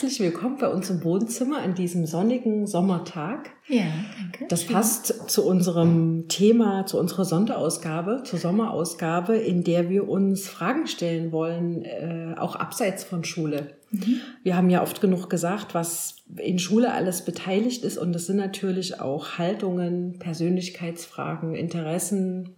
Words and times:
herzlich 0.00 0.20
willkommen 0.20 0.58
bei 0.58 0.68
uns 0.68 0.90
im 0.90 1.02
Wohnzimmer 1.02 1.58
an 1.58 1.74
diesem 1.74 2.06
sonnigen 2.06 2.68
Sommertag. 2.68 3.50
Ja, 3.66 3.86
danke. 4.16 4.46
Das 4.48 4.64
passt 4.64 5.28
zu 5.28 5.44
unserem 5.44 6.28
Thema, 6.28 6.86
zu 6.86 7.00
unserer 7.00 7.24
Sonderausgabe, 7.24 8.22
zur 8.22 8.38
Sommerausgabe, 8.38 9.36
in 9.36 9.64
der 9.64 9.90
wir 9.90 10.08
uns 10.08 10.46
Fragen 10.46 10.86
stellen 10.86 11.32
wollen, 11.32 11.84
äh, 11.84 12.36
auch 12.38 12.54
abseits 12.54 13.02
von 13.02 13.24
Schule. 13.24 13.74
Mhm. 13.90 14.20
Wir 14.44 14.56
haben 14.56 14.70
ja 14.70 14.84
oft 14.84 15.00
genug 15.00 15.28
gesagt, 15.28 15.74
was 15.74 16.18
in 16.36 16.60
Schule 16.60 16.92
alles 16.92 17.24
beteiligt 17.24 17.82
ist 17.82 17.98
und 17.98 18.12
das 18.12 18.26
sind 18.26 18.36
natürlich 18.36 19.00
auch 19.00 19.36
Haltungen, 19.36 20.20
Persönlichkeitsfragen, 20.20 21.56
Interessen, 21.56 22.50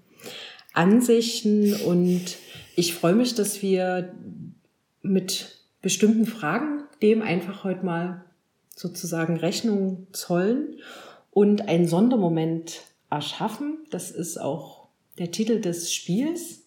Ansichten 0.75 1.72
und 1.86 2.36
ich 2.77 2.92
freue 2.92 3.14
mich, 3.14 3.34
dass 3.34 3.62
wir 3.62 4.12
mit 5.00 5.56
bestimmten 5.80 6.27
Fragen 6.27 6.80
dem 7.02 7.22
einfach 7.22 7.64
heute 7.64 7.84
mal 7.84 8.24
sozusagen 8.74 9.36
Rechnung 9.36 10.06
zollen 10.12 10.77
und 11.30 11.68
einen 11.68 11.86
Sondermoment 11.86 12.82
erschaffen. 13.10 13.78
Das 13.91 14.10
ist 14.10 14.41
auch 14.41 14.88
der 15.18 15.30
Titel 15.30 15.60
des 15.60 15.92
Spiels, 15.92 16.62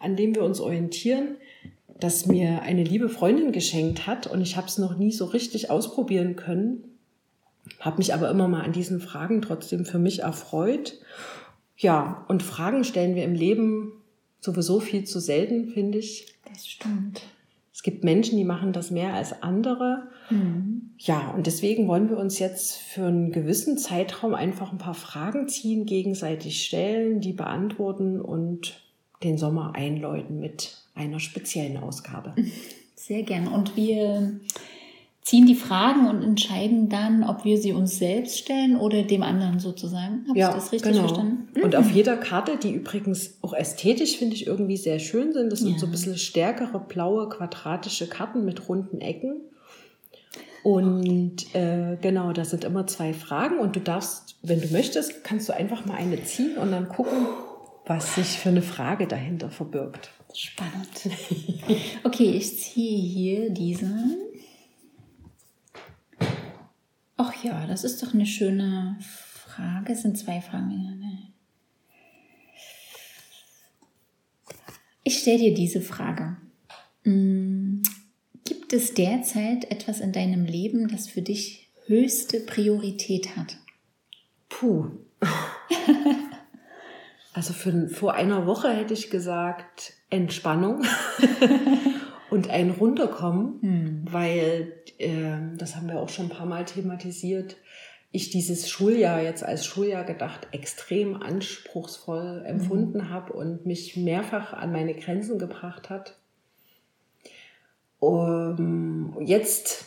an 0.00 0.16
dem 0.16 0.34
wir 0.34 0.44
uns 0.44 0.60
orientieren, 0.60 1.36
das 1.98 2.26
mir 2.26 2.62
eine 2.62 2.84
liebe 2.84 3.08
Freundin 3.08 3.52
geschenkt 3.52 4.06
hat 4.06 4.26
und 4.26 4.42
ich 4.42 4.56
habe 4.56 4.66
es 4.66 4.78
noch 4.78 4.96
nie 4.98 5.12
so 5.12 5.24
richtig 5.24 5.70
ausprobieren 5.70 6.36
können, 6.36 6.84
habe 7.80 7.98
mich 7.98 8.12
aber 8.12 8.30
immer 8.30 8.48
mal 8.48 8.62
an 8.62 8.72
diesen 8.72 9.00
Fragen 9.00 9.40
trotzdem 9.42 9.84
für 9.84 9.98
mich 9.98 10.20
erfreut. 10.20 10.98
Ja, 11.76 12.24
und 12.28 12.42
Fragen 12.42 12.84
stellen 12.84 13.14
wir 13.14 13.24
im 13.24 13.34
Leben 13.34 13.92
sowieso 14.40 14.78
viel 14.78 15.04
zu 15.04 15.20
selten, 15.20 15.68
finde 15.70 15.98
ich. 15.98 16.34
Das 16.52 16.66
stimmt. 16.66 17.22
Es 17.76 17.82
gibt 17.82 18.04
Menschen, 18.04 18.38
die 18.38 18.44
machen 18.44 18.72
das 18.72 18.90
mehr 18.90 19.12
als 19.12 19.42
andere. 19.42 20.08
Mhm. 20.30 20.92
Ja, 20.96 21.30
und 21.32 21.46
deswegen 21.46 21.86
wollen 21.88 22.08
wir 22.08 22.16
uns 22.16 22.38
jetzt 22.38 22.78
für 22.78 23.04
einen 23.04 23.32
gewissen 23.32 23.76
Zeitraum 23.76 24.34
einfach 24.34 24.72
ein 24.72 24.78
paar 24.78 24.94
Fragen 24.94 25.46
ziehen, 25.46 25.84
gegenseitig 25.84 26.64
stellen, 26.64 27.20
die 27.20 27.34
beantworten 27.34 28.18
und 28.18 28.82
den 29.22 29.36
Sommer 29.36 29.74
einläuten 29.74 30.40
mit 30.40 30.78
einer 30.94 31.20
speziellen 31.20 31.76
Ausgabe. 31.76 32.34
Sehr 32.94 33.24
gern. 33.24 33.46
Und 33.46 33.76
wir 33.76 34.40
ziehen 35.26 35.44
die 35.44 35.56
Fragen 35.56 36.06
und 36.06 36.22
entscheiden 36.22 36.88
dann, 36.88 37.24
ob 37.24 37.44
wir 37.44 37.58
sie 37.58 37.72
uns 37.72 37.98
selbst 37.98 38.38
stellen 38.38 38.76
oder 38.76 39.02
dem 39.02 39.24
anderen 39.24 39.58
sozusagen. 39.58 40.24
Habe 40.28 40.38
ja, 40.38 40.50
ich 40.50 40.54
das 40.54 40.70
richtig 40.70 40.92
genau. 40.92 41.08
verstanden? 41.08 41.48
Und 41.60 41.74
auf 41.74 41.90
jeder 41.90 42.16
Karte, 42.16 42.56
die 42.56 42.70
übrigens 42.70 43.36
auch 43.42 43.52
ästhetisch, 43.52 44.18
finde 44.18 44.36
ich, 44.36 44.46
irgendwie 44.46 44.76
sehr 44.76 45.00
schön 45.00 45.32
sind, 45.32 45.50
das 45.50 45.58
sind 45.58 45.72
ja. 45.72 45.78
so 45.78 45.86
ein 45.86 45.90
bisschen 45.90 46.16
stärkere, 46.16 46.78
blaue, 46.78 47.28
quadratische 47.28 48.06
Karten 48.06 48.44
mit 48.44 48.68
runden 48.68 49.00
Ecken. 49.00 49.40
Und 50.62 51.52
äh, 51.56 51.96
genau, 52.00 52.32
da 52.32 52.44
sind 52.44 52.62
immer 52.62 52.86
zwei 52.86 53.12
Fragen 53.12 53.58
und 53.58 53.74
du 53.74 53.80
darfst, 53.80 54.36
wenn 54.42 54.60
du 54.60 54.68
möchtest, 54.68 55.24
kannst 55.24 55.48
du 55.48 55.54
einfach 55.54 55.84
mal 55.86 55.96
eine 55.96 56.22
ziehen 56.22 56.56
und 56.56 56.70
dann 56.70 56.88
gucken, 56.88 57.26
was 57.84 58.14
sich 58.14 58.38
für 58.38 58.50
eine 58.50 58.62
Frage 58.62 59.08
dahinter 59.08 59.50
verbirgt. 59.50 60.10
Spannend. 60.32 61.08
Okay, 62.04 62.30
ich 62.30 62.58
ziehe 62.60 63.00
hier 63.00 63.50
diese. 63.50 63.90
Ach 67.16 67.32
ja, 67.42 67.66
das 67.66 67.84
ist 67.84 68.02
doch 68.02 68.12
eine 68.12 68.26
schöne 68.26 68.98
Frage. 69.00 69.92
Es 69.92 70.02
sind 70.02 70.18
zwei 70.18 70.40
Fragen. 70.40 71.32
Ich 75.02 75.20
stelle 75.20 75.38
dir 75.38 75.54
diese 75.54 75.80
Frage. 75.80 76.36
Hm, 77.04 77.82
gibt 78.44 78.72
es 78.72 78.92
derzeit 78.92 79.70
etwas 79.70 80.00
in 80.00 80.12
deinem 80.12 80.44
Leben, 80.44 80.88
das 80.88 81.08
für 81.08 81.22
dich 81.22 81.70
höchste 81.86 82.40
Priorität 82.40 83.36
hat? 83.36 83.56
Puh. 84.48 84.90
also 87.32 87.52
für, 87.54 87.88
vor 87.88 88.14
einer 88.14 88.46
Woche 88.46 88.68
hätte 88.70 88.94
ich 88.94 89.08
gesagt 89.08 89.94
Entspannung 90.10 90.82
und 92.30 92.50
ein 92.50 92.70
Runterkommen, 92.70 93.60
hm. 93.60 94.02
weil 94.10 94.72
äh, 94.98 95.56
das 95.56 95.76
haben 95.76 95.88
wir 95.88 96.00
auch 96.00 96.08
schon 96.08 96.26
ein 96.26 96.36
paar 96.36 96.46
Mal 96.46 96.64
thematisiert, 96.64 97.56
ich 98.16 98.30
dieses 98.30 98.70
Schuljahr 98.70 99.22
jetzt 99.22 99.44
als 99.44 99.66
Schuljahr 99.66 100.04
gedacht 100.04 100.48
extrem 100.52 101.20
anspruchsvoll 101.22 102.44
empfunden 102.46 102.98
mhm. 102.98 103.10
habe 103.10 103.32
und 103.34 103.66
mich 103.66 103.96
mehrfach 103.96 104.54
an 104.54 104.72
meine 104.72 104.94
Grenzen 104.94 105.38
gebracht 105.38 105.90
hat. 105.90 106.16
Um, 107.98 109.16
jetzt 109.20 109.84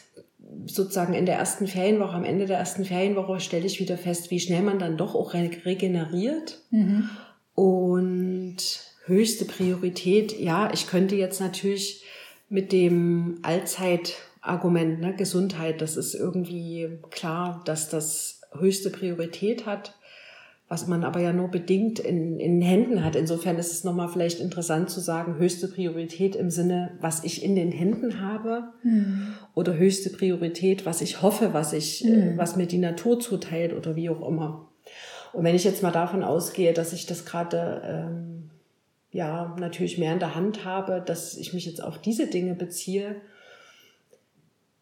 sozusagen 0.66 1.14
in 1.14 1.26
der 1.26 1.38
ersten 1.38 1.68
Ferienwoche, 1.68 2.14
am 2.14 2.24
Ende 2.24 2.46
der 2.46 2.58
ersten 2.58 2.86
Ferienwoche 2.86 3.40
stelle 3.40 3.66
ich 3.66 3.80
wieder 3.80 3.98
fest, 3.98 4.32
wie 4.32 4.40
schnell 4.40 4.62
man 4.62 4.80
dann 4.80 4.98
doch 4.98 5.16
auch 5.16 5.34
regeneriert. 5.34 6.62
Mhm. 6.72 7.10
Und 7.56 8.58
höchste 9.06 9.46
Priorität, 9.46 10.40
ja, 10.40 10.72
ich 10.74 10.88
könnte 10.88 11.16
jetzt 11.16 11.40
natürlich 11.40 12.04
mit 12.50 12.72
dem 12.72 13.40
Allzeitargument, 13.44 15.00
ne, 15.00 15.16
Gesundheit, 15.16 15.82
das 15.82 15.96
ist 15.96 16.16
irgendwie 16.16 17.00
klar, 17.12 17.62
dass 17.66 17.90
das 17.90 18.42
höchste 18.58 18.90
Priorität 18.90 19.66
hat, 19.66 19.96
was 20.68 20.88
man 20.88 21.04
aber 21.04 21.20
ja 21.20 21.34
nur 21.34 21.48
bedingt 21.48 22.00
in, 22.00 22.40
in 22.40 22.62
Händen 22.62 23.04
hat. 23.04 23.16
Insofern 23.16 23.58
ist 23.58 23.72
es 23.72 23.84
nochmal 23.84 24.10
vielleicht 24.10 24.40
interessant 24.40 24.90
zu 24.90 25.00
sagen, 25.00 25.38
höchste 25.38 25.68
Priorität 25.68 26.36
im 26.36 26.52
Sinne, 26.52 26.92
was 27.02 27.24
ich 27.24 27.44
in 27.44 27.56
den 27.56 27.72
Händen 27.72 28.22
habe 28.22 28.66
mhm. 28.84 29.34
oder 29.56 29.76
höchste 29.76 30.12
Priorität, 30.12 30.86
was 30.86 31.02
ich 31.02 31.22
hoffe, 31.22 31.54
was 31.54 31.74
ich, 31.74 32.04
mhm. 32.04 32.38
was 32.38 32.56
mir 32.56 32.68
die 32.68 32.78
Natur 32.78 33.20
zuteilt 33.20 33.74
oder 33.74 33.96
wie 33.96 34.10
auch 34.10 34.28
immer. 34.28 34.70
Und 35.34 35.44
wenn 35.44 35.56
ich 35.56 35.64
jetzt 35.64 35.84
mal 35.84 35.92
davon 35.92 36.24
ausgehe, 36.24 36.74
dass 36.74 36.94
ich 36.94 37.06
das 37.06 37.26
gerade 37.26 37.82
ähm, 37.84 38.39
ja 39.12 39.56
natürlich 39.60 39.98
mehr 39.98 40.14
in 40.14 40.20
der 40.20 40.36
Hand 40.36 40.66
habe, 40.66 41.02
dass 41.06 41.36
ich 41.36 41.54
mich 41.54 41.66
jetzt 41.66 41.84
auf 41.84 42.00
diese 42.00 42.28
Dinge 42.28 42.56
beziehe, 42.56 43.16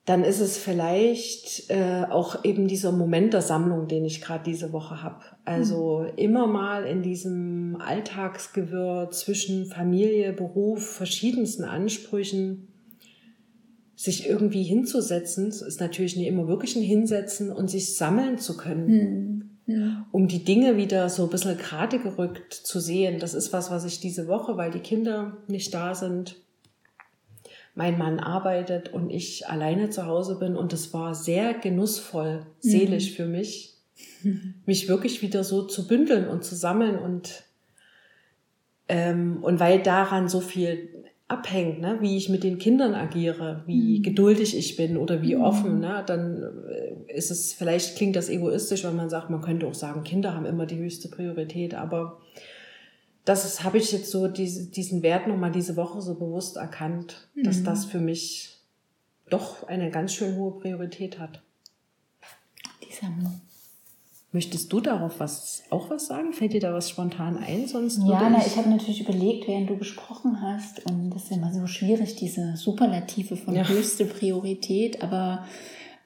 dann 0.05 0.23
ist 0.23 0.39
es 0.39 0.57
vielleicht 0.57 1.69
äh, 1.69 2.05
auch 2.09 2.45
eben 2.45 2.69
dieser 2.69 2.93
Moment 2.93 3.33
der 3.33 3.41
Sammlung, 3.41 3.89
den 3.89 4.05
ich 4.05 4.21
gerade 4.21 4.43
diese 4.45 4.71
Woche 4.71 5.03
habe. 5.03 5.19
Also 5.43 5.99
mhm. 5.99 6.17
immer 6.17 6.47
mal 6.47 6.85
in 6.85 7.01
diesem 7.01 7.77
Alltagsgewirr 7.79 9.09
zwischen 9.11 9.66
Familie, 9.66 10.31
Beruf, 10.31 10.85
verschiedensten 10.85 11.66
Ansprüchen 11.66 12.69
sich 13.97 14.29
irgendwie 14.29 14.63
hinzusetzen, 14.63 15.47
ist 15.47 15.81
natürlich 15.81 16.16
nicht 16.16 16.27
immer 16.27 16.47
wirklich 16.47 16.75
ein 16.75 16.83
Hinsetzen 16.83 17.51
und 17.51 17.69
sich 17.69 17.97
sammeln 17.97 18.37
zu 18.37 18.55
können. 18.55 18.87
Mhm 18.87 19.36
um 20.11 20.28
die 20.28 20.45
Dinge 20.45 20.78
wieder 20.78 21.09
so 21.09 21.23
ein 21.23 21.29
bisschen 21.29 21.57
gerade 21.57 22.00
gerückt 22.00 22.53
zu 22.53 22.79
sehen. 22.79 23.19
Das 23.19 23.33
ist 23.33 23.51
was, 23.51 23.69
was 23.69 23.83
ich 23.83 24.00
diese 24.00 24.28
Woche, 24.28 24.55
weil 24.55 24.72
die 24.72 24.79
Kinder 24.79 25.38
nicht 25.47 25.73
da 25.73 25.94
sind, 25.94 26.38
mein 27.75 27.97
Mann 27.97 28.19
arbeitet 28.19 28.91
und 28.91 29.11
ich 29.11 29.47
alleine 29.47 29.89
zu 29.89 30.05
Hause 30.05 30.39
bin 30.39 30.55
und 30.55 30.73
es 30.73 30.94
war 30.94 31.13
sehr 31.13 31.53
genussvoll, 31.53 32.45
seelisch 32.59 33.11
mhm. 33.11 33.16
für 33.16 33.25
mich, 33.28 33.75
mich 34.66 34.88
wirklich 34.88 35.22
wieder 35.22 35.44
so 35.44 35.63
zu 35.63 35.88
bündeln 35.88 36.28
und 36.28 36.44
zu 36.44 36.55
sammeln 36.55 36.97
und 36.97 37.44
ähm, 38.89 39.39
und 39.41 39.59
weil 39.59 39.84
daran 39.84 40.29
so 40.29 40.39
viel 40.39 40.97
abhängt, 41.27 41.81
ne? 41.81 41.97
wie 41.99 42.15
ich 42.15 42.29
mit 42.29 42.43
den 42.43 42.57
Kindern 42.57 42.93
agiere, 42.93 43.63
wie 43.65 43.99
mhm. 43.99 44.03
geduldig 44.03 44.55
ich 44.57 44.77
bin 44.77 44.97
oder 44.97 45.21
wie 45.21 45.35
mhm. 45.35 45.41
offen, 45.41 45.79
ne? 45.79 46.03
dann 46.05 46.41
äh, 46.69 47.13
ist 47.13 47.31
es, 47.31 47.53
vielleicht 47.53 47.97
klingt 47.97 48.15
das 48.15 48.29
egoistisch, 48.29 48.85
wenn 48.85 48.95
man 48.95 49.09
sagt, 49.09 49.29
man 49.29 49.41
könnte 49.41 49.67
auch 49.67 49.73
sagen, 49.73 50.03
Kinder 50.03 50.34
haben 50.34 50.46
immer 50.46 50.66
die 50.66 50.78
höchste 50.78 51.09
Priorität, 51.09 51.73
aber 51.73 52.22
das 53.25 53.63
habe 53.63 53.78
ich 53.78 53.91
jetzt 53.91 54.09
so 54.09 54.29
diese, 54.29 54.72
diesen 54.72 55.03
Wert 55.03 55.28
nochmal 55.28 55.52
diese 55.52 55.75
Woche 55.75 56.02
so 56.02 56.16
bewusst 56.16 56.55
erkannt, 56.55 57.28
mhm. 57.35 57.43
dass 57.43 57.61
das 57.61 57.84
für 57.84 57.99
mich 57.99 58.57
doch 59.29 59.67
eine 59.67 59.91
ganz 59.91 60.13
schön 60.13 60.37
hohe 60.37 60.59
Priorität 60.59 61.19
hat. 61.19 61.41
Die 62.81 62.93
Sammlung. 62.93 63.41
Möchtest 64.37 64.72
du 64.72 64.81
darauf 64.81 65.19
was, 65.19 65.63
auch 65.72 65.89
was 65.89 66.05
sagen? 66.05 66.31
Fällt 66.31 66.53
dir 66.53 66.59
da 66.59 66.72
was 66.72 66.91
spontan 66.91 67.37
ein? 67.37 67.66
Sonst 67.66 67.97
ja, 68.05 68.29
na, 68.29 68.37
ich, 68.37 68.45
ich 68.45 68.57
habe 68.57 68.69
natürlich 68.69 69.01
überlegt, 69.01 69.47
während 69.47 69.67
du 69.67 69.78
gesprochen 69.78 70.43
hast, 70.43 70.85
und 70.85 71.09
das 71.09 71.23
ist 71.23 71.31
ja 71.31 71.37
immer 71.37 71.51
so 71.51 71.66
schwierig, 71.66 72.17
diese 72.17 72.55
Superlative 72.55 73.35
von 73.35 73.55
ja. 73.55 73.67
höchste 73.67 74.05
Priorität, 74.05 75.01
aber 75.01 75.43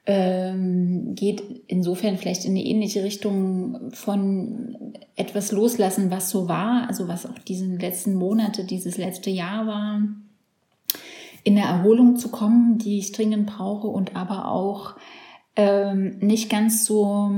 ähm, 0.06 1.14
geht 1.14 1.42
insofern 1.66 2.16
vielleicht 2.16 2.46
in 2.46 2.52
eine 2.52 2.64
ähnliche 2.64 3.04
Richtung 3.04 3.90
von 3.92 4.94
etwas 5.14 5.52
loslassen, 5.52 6.10
was 6.10 6.30
so 6.30 6.48
war, 6.48 6.88
also 6.88 7.08
was 7.08 7.26
auch 7.26 7.38
diesen 7.38 7.78
letzten 7.78 8.14
Monate, 8.14 8.64
dieses 8.64 8.96
letzte 8.96 9.28
Jahr 9.28 9.66
war, 9.66 10.00
in 11.44 11.58
eine 11.58 11.66
Erholung 11.66 12.16
zu 12.16 12.30
kommen, 12.30 12.78
die 12.78 12.96
ich 12.96 13.12
dringend 13.12 13.44
brauche 13.44 13.88
und 13.88 14.16
aber 14.16 14.48
auch 14.48 14.94
ähm, 15.54 16.16
nicht 16.20 16.48
ganz 16.48 16.86
so 16.86 17.30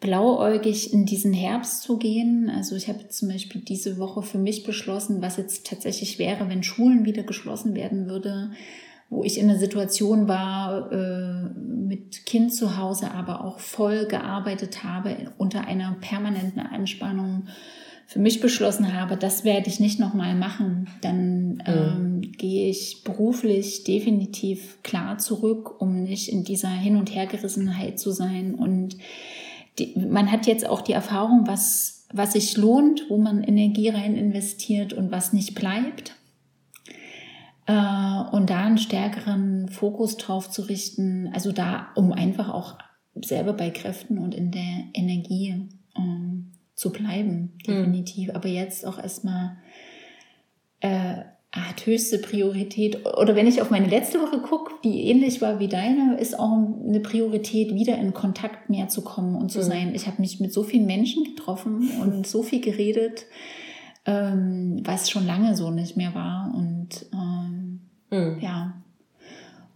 blauäugig 0.00 0.92
in 0.92 1.06
diesen 1.06 1.32
Herbst 1.32 1.82
zu 1.82 1.98
gehen. 1.98 2.50
Also 2.54 2.76
ich 2.76 2.88
habe 2.88 3.08
zum 3.08 3.28
Beispiel 3.28 3.60
diese 3.60 3.98
Woche 3.98 4.22
für 4.22 4.38
mich 4.38 4.64
beschlossen, 4.64 5.22
was 5.22 5.36
jetzt 5.36 5.66
tatsächlich 5.66 6.18
wäre, 6.18 6.48
wenn 6.48 6.62
Schulen 6.62 7.04
wieder 7.04 7.24
geschlossen 7.24 7.74
werden 7.74 8.08
würde, 8.08 8.52
wo 9.10 9.24
ich 9.24 9.38
in 9.38 9.48
einer 9.48 9.58
Situation 9.58 10.28
war, 10.28 10.92
äh, 10.92 11.50
mit 11.58 12.26
Kind 12.26 12.54
zu 12.54 12.76
Hause, 12.76 13.10
aber 13.10 13.44
auch 13.44 13.58
voll 13.58 14.06
gearbeitet 14.06 14.84
habe, 14.84 15.32
unter 15.38 15.66
einer 15.66 15.96
permanenten 16.00 16.60
Anspannung, 16.60 17.48
für 18.08 18.20
mich 18.20 18.40
beschlossen 18.40 18.94
habe, 18.94 19.18
das 19.18 19.44
werde 19.44 19.68
ich 19.68 19.80
nicht 19.80 20.00
nochmal 20.00 20.34
machen, 20.34 20.88
dann 21.02 21.56
mhm. 21.56 21.62
ähm, 21.66 22.32
gehe 22.38 22.70
ich 22.70 23.04
beruflich 23.04 23.84
definitiv 23.84 24.82
klar 24.82 25.18
zurück, 25.18 25.78
um 25.82 26.04
nicht 26.04 26.30
in 26.30 26.42
dieser 26.42 26.70
Hin- 26.70 26.96
und 26.96 27.14
Hergerissenheit 27.14 27.98
zu 27.98 28.10
sein. 28.10 28.54
Und 28.54 28.96
die, 29.78 29.94
man 29.96 30.30
hat 30.30 30.46
jetzt 30.46 30.66
auch 30.66 30.80
die 30.80 30.92
Erfahrung, 30.92 31.46
was, 31.46 32.06
was 32.12 32.32
sich 32.32 32.56
lohnt, 32.56 33.04
wo 33.08 33.18
man 33.18 33.42
Energie 33.42 33.88
rein 33.88 34.16
investiert 34.16 34.92
und 34.92 35.10
was 35.10 35.32
nicht 35.32 35.54
bleibt. 35.54 36.14
Äh, 37.66 37.72
und 38.32 38.50
da 38.50 38.64
einen 38.64 38.78
stärkeren 38.78 39.68
Fokus 39.68 40.16
drauf 40.16 40.50
zu 40.50 40.62
richten, 40.62 41.30
also 41.32 41.52
da, 41.52 41.88
um 41.94 42.12
einfach 42.12 42.48
auch 42.48 42.78
selber 43.14 43.52
bei 43.52 43.70
Kräften 43.70 44.18
und 44.18 44.34
in 44.34 44.50
der 44.50 44.84
Energie 44.94 45.68
ähm, 45.96 46.52
zu 46.74 46.92
bleiben, 46.92 47.58
hm. 47.66 47.74
definitiv. 47.74 48.28
Mhm. 48.28 48.36
Aber 48.36 48.48
jetzt 48.48 48.86
auch 48.86 48.98
erstmal 48.98 49.56
äh, 50.80 51.22
hat 51.52 51.86
höchste 51.86 52.18
Priorität. 52.18 53.06
Oder 53.16 53.34
wenn 53.34 53.46
ich 53.46 53.62
auf 53.62 53.70
meine 53.70 53.88
letzte 53.88 54.20
Woche 54.20 54.40
gucke, 54.40 54.72
die 54.84 55.08
ähnlich 55.08 55.40
war 55.40 55.58
wie 55.60 55.68
deine, 55.68 56.18
ist 56.18 56.38
auch 56.38 56.52
eine 56.52 57.00
Priorität, 57.00 57.74
wieder 57.74 57.96
in 57.98 58.12
Kontakt 58.12 58.68
mehr 58.68 58.88
zu 58.88 59.02
kommen 59.02 59.34
und 59.34 59.50
zu 59.50 59.60
mhm. 59.60 59.64
sein. 59.64 59.94
Ich 59.94 60.06
habe 60.06 60.20
mich 60.20 60.40
mit 60.40 60.52
so 60.52 60.62
vielen 60.62 60.86
Menschen 60.86 61.24
getroffen 61.24 61.90
und 62.00 62.26
so 62.26 62.42
viel 62.42 62.60
geredet, 62.60 63.24
ähm, 64.04 64.82
was 64.84 65.10
schon 65.10 65.26
lange 65.26 65.56
so 65.56 65.70
nicht 65.70 65.96
mehr 65.96 66.14
war. 66.14 66.52
Und 66.54 67.06
ähm, 67.12 67.80
mhm. 68.10 68.40
ja, 68.40 68.74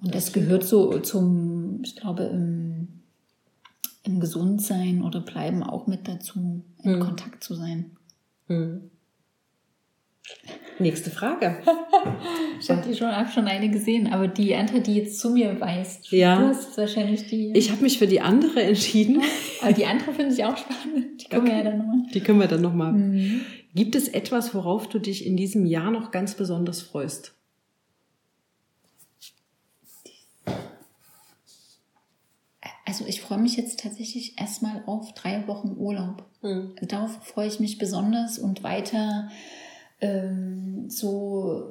und 0.03 0.15
das, 0.15 0.27
das 0.27 0.33
gehört 0.33 0.65
so 0.65 0.99
zum, 0.99 1.81
ich 1.85 1.97
glaube, 1.97 2.25
im 2.25 2.73
im 4.05 4.21
Gesundsein 4.21 5.03
oder 5.03 5.21
Bleiben 5.21 5.63
auch 5.63 5.87
mit 5.87 6.09
dazu, 6.09 6.65
in 6.83 6.95
hm. 6.95 7.01
Kontakt 7.01 7.45
zu 7.45 7.55
sein. 7.55 7.93
Hm. 8.49 8.91
Nächste 10.79 11.11
Frage. 11.11 11.59
ich 12.61 12.71
habe 12.71 12.83
die 12.89 12.97
schon, 12.97 13.15
hab 13.15 13.33
schon 13.33 13.47
eine 13.47 13.71
gesehen, 13.71 14.13
aber 14.13 14.29
die 14.29 14.55
andere, 14.55 14.81
die 14.81 14.95
jetzt 14.95 15.19
zu 15.21 15.31
mir 15.31 15.61
weist, 15.61 16.11
ja. 16.11 16.39
du 16.39 16.49
hast 16.49 16.77
wahrscheinlich 16.79 17.27
die. 17.27 17.53
Ich 17.55 17.71
habe 17.71 17.83
mich 17.83 17.99
für 17.99 18.07
die 18.07 18.21
andere 18.21 18.63
entschieden. 18.63 19.23
aber 19.63 19.73
die 19.73 19.87
andere 19.87 20.13
finde 20.13 20.35
ich 20.35 20.45
auch 20.45 20.57
spannend. 20.57 21.23
Die 21.23 21.29
können 21.29 21.43
okay. 21.43 21.53
wir 21.53 21.59
ja 21.59 21.65
dann 21.65 21.79
nochmal. 21.79 22.07
Die 22.13 22.21
können 22.21 22.41
wir 22.41 22.47
dann 22.49 22.63
nochmal. 22.63 22.93
Mhm. 22.93 23.41
Gibt 23.75 23.95
es 23.95 24.09
etwas, 24.09 24.55
worauf 24.55 24.89
du 24.89 24.99
dich 24.99 25.27
in 25.27 25.37
diesem 25.37 25.67
Jahr 25.67 25.91
noch 25.91 26.11
ganz 26.11 26.35
besonders 26.35 26.83
freust? 26.83 27.35
Also 32.85 33.07
ich 33.07 33.23
freue 33.23 33.39
mich 33.39 33.57
jetzt 33.57 33.81
tatsächlich 33.81 34.39
erstmal 34.39 34.83
auf 34.85 35.15
drei 35.15 35.47
Wochen 35.47 35.77
Urlaub. 35.79 36.27
Mhm. 36.43 36.75
Darauf 36.83 37.25
freue 37.25 37.49
ich 37.49 37.59
mich 37.59 37.79
besonders 37.79 38.39
und 38.39 38.63
weiter 38.63 39.31
ähm, 40.03 40.91
so 40.91 41.71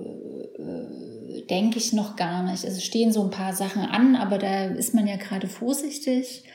äh, 0.57 1.45
denke 1.49 1.77
ich 1.77 1.93
noch 1.93 2.15
gar 2.15 2.43
nicht. 2.43 2.65
Also 2.65 2.79
stehen 2.79 3.11
so 3.11 3.23
ein 3.23 3.29
paar 3.29 3.53
Sachen 3.53 3.83
an, 3.83 4.15
aber 4.15 4.37
da 4.37 4.65
ist 4.65 4.95
man 4.95 5.05
ja 5.05 5.17
gerade 5.17 5.47
vorsichtig, 5.47 6.45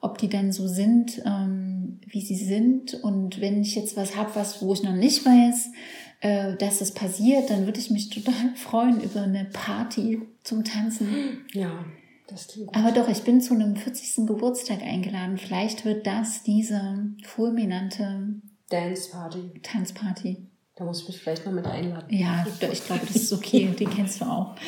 ob 0.00 0.18
die 0.18 0.28
dann 0.28 0.52
so 0.52 0.68
sind, 0.68 1.22
ähm, 1.24 2.00
wie 2.06 2.20
sie 2.20 2.36
sind. 2.36 2.94
Und 3.02 3.40
wenn 3.40 3.62
ich 3.62 3.74
jetzt 3.74 3.96
was 3.96 4.16
habe, 4.16 4.30
was 4.34 4.60
wo 4.62 4.74
ich 4.74 4.82
noch 4.82 4.94
nicht 4.94 5.24
weiß, 5.24 5.72
äh, 6.20 6.56
dass 6.56 6.80
das 6.80 6.92
passiert, 6.92 7.48
dann 7.48 7.64
würde 7.64 7.80
ich 7.80 7.90
mich 7.90 8.10
total 8.10 8.34
freuen 8.54 9.00
über 9.00 9.22
eine 9.22 9.46
Party 9.46 10.20
zum 10.42 10.62
Tanzen. 10.62 11.46
Ja. 11.54 11.84
Das 12.26 12.48
klingt 12.48 12.68
gut. 12.68 12.76
Aber 12.76 12.92
doch, 12.92 13.08
ich 13.08 13.22
bin 13.22 13.40
zu 13.40 13.54
einem 13.54 13.76
40. 13.76 14.26
Geburtstag 14.26 14.82
eingeladen. 14.82 15.38
Vielleicht 15.38 15.86
wird 15.86 16.06
das 16.06 16.42
diese 16.42 17.14
fulminante 17.22 18.40
Dance 18.68 19.10
Party. 19.10 19.52
Tanzparty. 19.62 20.48
Da 20.76 20.84
muss 20.84 21.02
ich 21.02 21.08
mich 21.08 21.18
vielleicht 21.18 21.46
noch 21.46 21.52
mit 21.52 21.66
einladen. 21.66 22.06
Ja, 22.08 22.44
ich 22.72 22.84
glaube, 22.84 23.06
das 23.06 23.16
ist 23.16 23.32
okay. 23.32 23.68
Den 23.78 23.90
kennst 23.90 24.20
du 24.20 24.24
auch. 24.24 24.56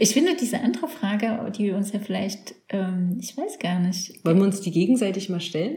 Ich 0.00 0.12
finde 0.12 0.34
diese 0.34 0.60
andere 0.60 0.88
Frage, 0.88 1.52
die 1.56 1.64
wir 1.64 1.76
uns 1.76 1.92
ja 1.92 2.00
vielleicht, 2.00 2.54
ähm, 2.70 3.18
ich 3.20 3.36
weiß 3.36 3.58
gar 3.58 3.78
nicht. 3.78 4.24
Wollen 4.24 4.38
wir 4.38 4.44
uns 4.44 4.60
die 4.60 4.70
gegenseitig 4.70 5.28
mal 5.28 5.40
stellen? 5.40 5.76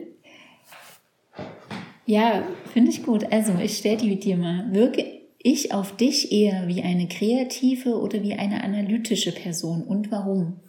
Ja, 2.05 2.43
finde 2.73 2.89
ich 2.89 3.03
gut. 3.03 3.31
Also, 3.31 3.53
ich 3.61 3.77
stelle 3.77 3.97
die 3.97 4.19
dir 4.19 4.37
mal. 4.37 4.73
Wirke 4.73 5.05
ich 5.37 5.73
auf 5.73 5.95
dich 5.95 6.31
eher 6.31 6.67
wie 6.67 6.81
eine 6.81 7.07
kreative 7.07 7.99
oder 7.99 8.23
wie 8.23 8.33
eine 8.33 8.63
analytische 8.63 9.31
Person 9.31 9.83
und 9.83 10.11
warum? 10.11 10.59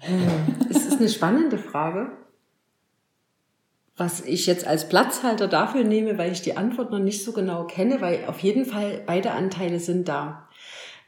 Hm, 0.00 0.66
es 0.70 0.86
ist 0.86 0.98
eine 0.98 1.08
spannende 1.08 1.58
Frage. 1.58 2.10
Was 3.96 4.20
ich 4.20 4.46
jetzt 4.46 4.66
als 4.66 4.88
Platzhalter 4.88 5.48
dafür 5.48 5.84
nehme, 5.84 6.18
weil 6.18 6.32
ich 6.32 6.42
die 6.42 6.56
Antwort 6.56 6.90
noch 6.90 6.98
nicht 6.98 7.24
so 7.24 7.32
genau 7.32 7.64
kenne, 7.64 8.00
weil 8.00 8.24
auf 8.26 8.40
jeden 8.40 8.66
Fall 8.66 9.02
beide 9.06 9.30
Anteile 9.30 9.80
sind 9.80 10.08
da. 10.08 10.48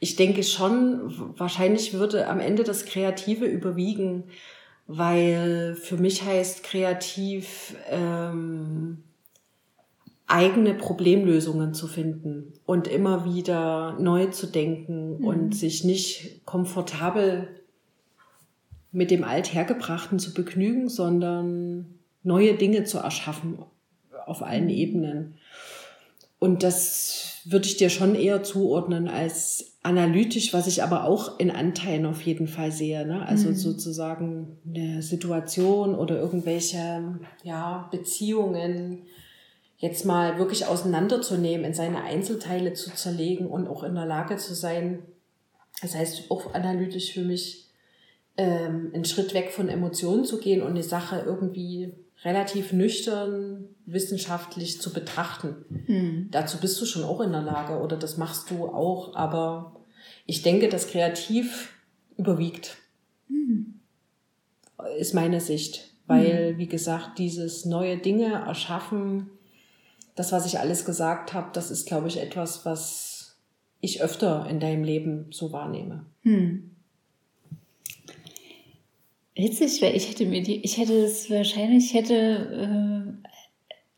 Ich 0.01 0.17
denke 0.17 0.43
schon, 0.43 1.35
wahrscheinlich 1.39 1.93
würde 1.93 2.29
am 2.29 2.41
Ende 2.41 2.65
das 2.65 2.87
Kreative 2.87 3.45
überwiegen, 3.45 4.25
weil 4.87 5.75
für 5.75 5.97
mich 5.99 6.25
heißt 6.25 6.63
kreativ 6.63 7.75
ähm, 7.91 9.03
eigene 10.29 10.75
Problemlösungen 10.75 11.75
zu 11.75 11.89
finden 11.89 12.53
und 12.65 12.87
immer 12.87 13.25
wieder 13.25 13.97
neu 13.99 14.27
zu 14.27 14.47
denken 14.47 15.19
mhm. 15.19 15.25
und 15.25 15.55
sich 15.55 15.85
nicht 15.85 16.45
komfortabel 16.47 17.49
mit 18.93 19.11
dem 19.11 19.25
Althergebrachten 19.25 20.19
zu 20.19 20.33
begnügen, 20.33 20.89
sondern 20.89 21.98
neue 22.23 22.55
Dinge 22.55 22.85
zu 22.85 22.99
erschaffen 22.99 23.59
auf 24.27 24.43
allen 24.43 24.65
mhm. 24.65 24.71
Ebenen. 24.71 25.35
Und 26.39 26.63
das 26.63 27.41
würde 27.45 27.67
ich 27.67 27.77
dir 27.77 27.91
schon 27.91 28.15
eher 28.15 28.43
zuordnen 28.43 29.09
als 29.09 29.73
analytisch, 29.83 30.53
was 30.53 30.67
ich 30.67 30.83
aber 30.83 31.05
auch 31.05 31.41
in 31.41 31.51
Anteilen 31.51 32.07
auf 32.07 32.23
jeden 32.23 32.47
Fall 32.47 32.71
sehe. 32.71 33.07
Ne? 33.07 33.27
Also 33.27 33.49
mhm. 33.49 33.55
sozusagen 33.55 34.59
eine 34.67 35.03
Situation 35.03 35.95
oder 35.95 36.17
irgendwelche 36.19 37.19
ja, 37.43 37.89
Beziehungen, 37.91 39.03
jetzt 39.79 40.05
mal 40.05 40.39
wirklich 40.39 40.67
auseinanderzunehmen, 40.67 41.65
in 41.65 41.75
seine 41.75 42.03
Einzelteile 42.03 42.75
zu 42.75 42.91
zerlegen 42.91 43.47
und 43.47 43.69
auch 43.69 43.83
in 43.85 43.95
der 43.95 44.07
Lage 44.07 44.37
zu 44.37 44.55
sein, 44.55 45.01
das 45.81 45.95
heißt 45.95 46.31
auch 46.31 46.53
analytisch 46.55 47.13
für 47.13 47.23
mich, 47.23 47.67
ähm, 48.37 48.91
einen 48.93 49.05
Schritt 49.05 49.35
weg 49.35 49.53
von 49.53 49.69
Emotionen 49.69 50.25
zu 50.25 50.39
gehen 50.39 50.63
und 50.63 50.71
eine 50.71 50.83
Sache 50.83 51.23
irgendwie 51.25 51.93
relativ 52.25 52.73
nüchtern 52.73 53.69
wissenschaftlich 53.87 54.81
zu 54.81 54.93
betrachten. 54.93 55.65
Mhm. 55.87 56.29
Dazu 56.31 56.59
bist 56.59 56.81
du 56.81 56.85
schon 56.85 57.05
auch 57.05 57.21
in 57.21 57.33
der 57.33 57.43
Lage 57.43 57.79
oder 57.81 57.97
das 57.97 58.17
machst 58.17 58.51
du 58.51 58.67
auch, 58.67 59.15
aber 59.15 59.77
ich 60.27 60.43
denke, 60.43 60.69
das 60.69 60.89
Kreativ 60.89 61.75
überwiegt. 62.17 62.77
Mhm. 63.29 63.81
Ist 64.99 65.15
meine 65.15 65.41
Sicht. 65.41 65.85
Weil, 66.07 66.55
mhm. 66.55 66.59
wie 66.59 66.67
gesagt, 66.67 67.19
dieses 67.19 67.67
neue 67.67 67.99
Dinge 67.99 68.33
erschaffen, 68.33 69.31
das, 70.15 70.33
was 70.33 70.47
ich 70.47 70.59
alles 70.59 70.85
gesagt 70.85 71.35
habe, 71.35 71.51
das 71.53 71.71
ist, 71.71 71.87
glaube 71.87 72.09
ich, 72.09 72.19
etwas, 72.19 72.65
was 72.65 73.37
ich 73.81 74.03
öfter 74.03 74.47
in 74.49 74.59
deinem 74.59 74.83
Leben 74.83 75.27
so 75.31 75.53
wahrnehme. 75.53 76.07
Hm. 76.23 76.71
Witzig, 79.39 79.81
weil 79.83 79.95
ich 79.95 80.11
hätte 80.11 80.27
mir 80.27 80.43
die, 80.43 80.57
ich 80.65 80.79
hätte 80.79 80.95
es 80.95 81.31
wahrscheinlich, 81.31 81.95
hätte, 81.95 82.13
äh, 82.13 83.29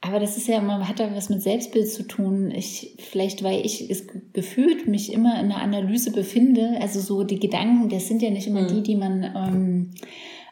aber 0.03 0.21
das 0.21 0.37
ist 0.37 0.49
ja 0.49 0.59
immer, 0.59 0.87
hat 0.87 1.01
da 1.01 1.15
was 1.17 1.31
mit 1.31 1.41
Selbstbild 1.43 1.91
zu 1.91 2.03
tun. 2.03 2.51
Ich, 2.51 2.97
vielleicht, 2.99 3.43
weil 3.43 3.65
ich 3.65 3.91
es 3.91 4.05
gefühlt 4.35 4.87
mich 4.87 5.11
immer 5.11 5.41
in 5.41 5.47
einer 5.47 5.63
Analyse 5.63 6.13
befinde, 6.13 6.79
also 6.83 7.01
so 7.01 7.25
die 7.25 7.41
Gedanken, 7.41 7.89
das 7.89 8.07
sind 8.07 8.21
ja 8.21 8.29
nicht 8.29 8.49
immer 8.49 8.69
hm. 8.69 8.69
die, 8.69 8.83
die 8.83 8.97
man 8.97 9.23
ähm, 9.23 9.91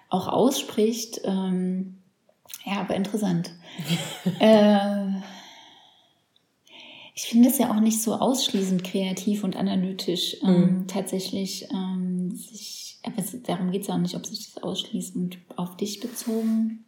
auch 0.09 0.27
ausspricht. 0.27 1.21
Ähm, 1.23 1.99
ja, 2.65 2.81
aber 2.81 2.97
interessant. 2.97 3.51
äh, 4.41 5.09
ich 7.15 7.25
finde 7.25 7.51
es 7.51 7.59
ja 7.59 7.71
auch 7.71 7.81
nicht 7.81 8.01
so 8.01 8.15
ausschließend 8.15 8.85
kreativ 8.85 9.45
und 9.45 9.55
analytisch 9.55 10.39
ähm, 10.43 10.61
mhm. 10.61 10.87
tatsächlich. 10.87 11.69
Ähm, 11.73 12.31
sich, 12.31 12.78
aber 13.09 13.19
es, 13.19 13.43
darum 13.43 13.71
geht 13.71 13.83
es 13.83 13.91
auch 13.91 13.99
nicht, 13.99 14.15
ob 14.15 14.27
sich 14.27 14.53
das 14.53 14.63
ausschließt 14.63 15.17
auf 15.57 15.77
dich 15.77 16.01
bezogen. 16.01 16.85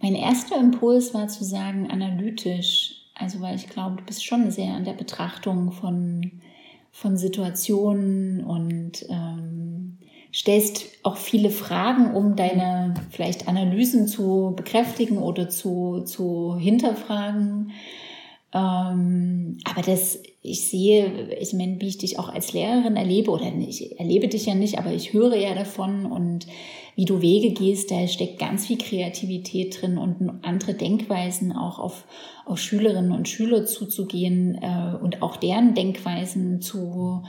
Mein 0.00 0.14
erster 0.14 0.58
Impuls 0.58 1.14
war 1.14 1.28
zu 1.28 1.44
sagen 1.44 1.90
analytisch, 1.90 3.02
also 3.14 3.40
weil 3.40 3.56
ich 3.56 3.68
glaube, 3.68 3.96
du 3.96 4.04
bist 4.04 4.24
schon 4.24 4.50
sehr 4.50 4.74
an 4.74 4.84
der 4.84 4.92
Betrachtung 4.92 5.72
von, 5.72 6.32
von 6.90 7.16
Situationen 7.16 8.44
und 8.44 9.06
ähm, 9.08 9.98
stellst 10.34 10.84
auch 11.02 11.16
viele 11.16 11.50
Fragen, 11.50 12.14
um 12.14 12.36
deine 12.36 12.92
vielleicht 13.10 13.48
Analysen 13.48 14.06
zu 14.06 14.52
bekräftigen 14.54 15.18
oder 15.18 15.48
zu, 15.48 16.02
zu 16.04 16.56
hinterfragen. 16.58 17.72
Ähm, 18.52 19.58
aber 19.64 19.82
das, 19.82 20.22
ich 20.42 20.68
sehe, 20.68 21.36
ich 21.40 21.52
meine, 21.52 21.80
wie 21.80 21.88
ich 21.88 21.98
dich 21.98 22.18
auch 22.18 22.28
als 22.28 22.52
Lehrerin 22.52 22.96
erlebe, 22.96 23.30
oder 23.30 23.52
ich 23.52 23.98
erlebe 23.98 24.28
dich 24.28 24.46
ja 24.46 24.54
nicht, 24.54 24.78
aber 24.78 24.92
ich 24.92 25.12
höre 25.12 25.36
ja 25.36 25.54
davon 25.54 26.06
und 26.06 26.46
wie 26.94 27.04
du 27.04 27.20
Wege 27.20 27.50
gehst, 27.50 27.90
da 27.90 28.06
steckt 28.08 28.38
ganz 28.38 28.66
viel 28.66 28.78
Kreativität 28.78 29.82
drin 29.82 29.98
und 29.98 30.40
andere 30.42 30.74
Denkweisen 30.74 31.52
auch 31.52 31.78
auf, 31.78 32.06
auf 32.46 32.58
Schülerinnen 32.58 33.12
und 33.12 33.28
Schüler 33.28 33.66
zuzugehen 33.66 34.58
äh, 34.62 34.96
und 35.02 35.22
auch 35.22 35.36
deren 35.36 35.74
Denkweisen 35.74 36.62
zu, 36.62 37.22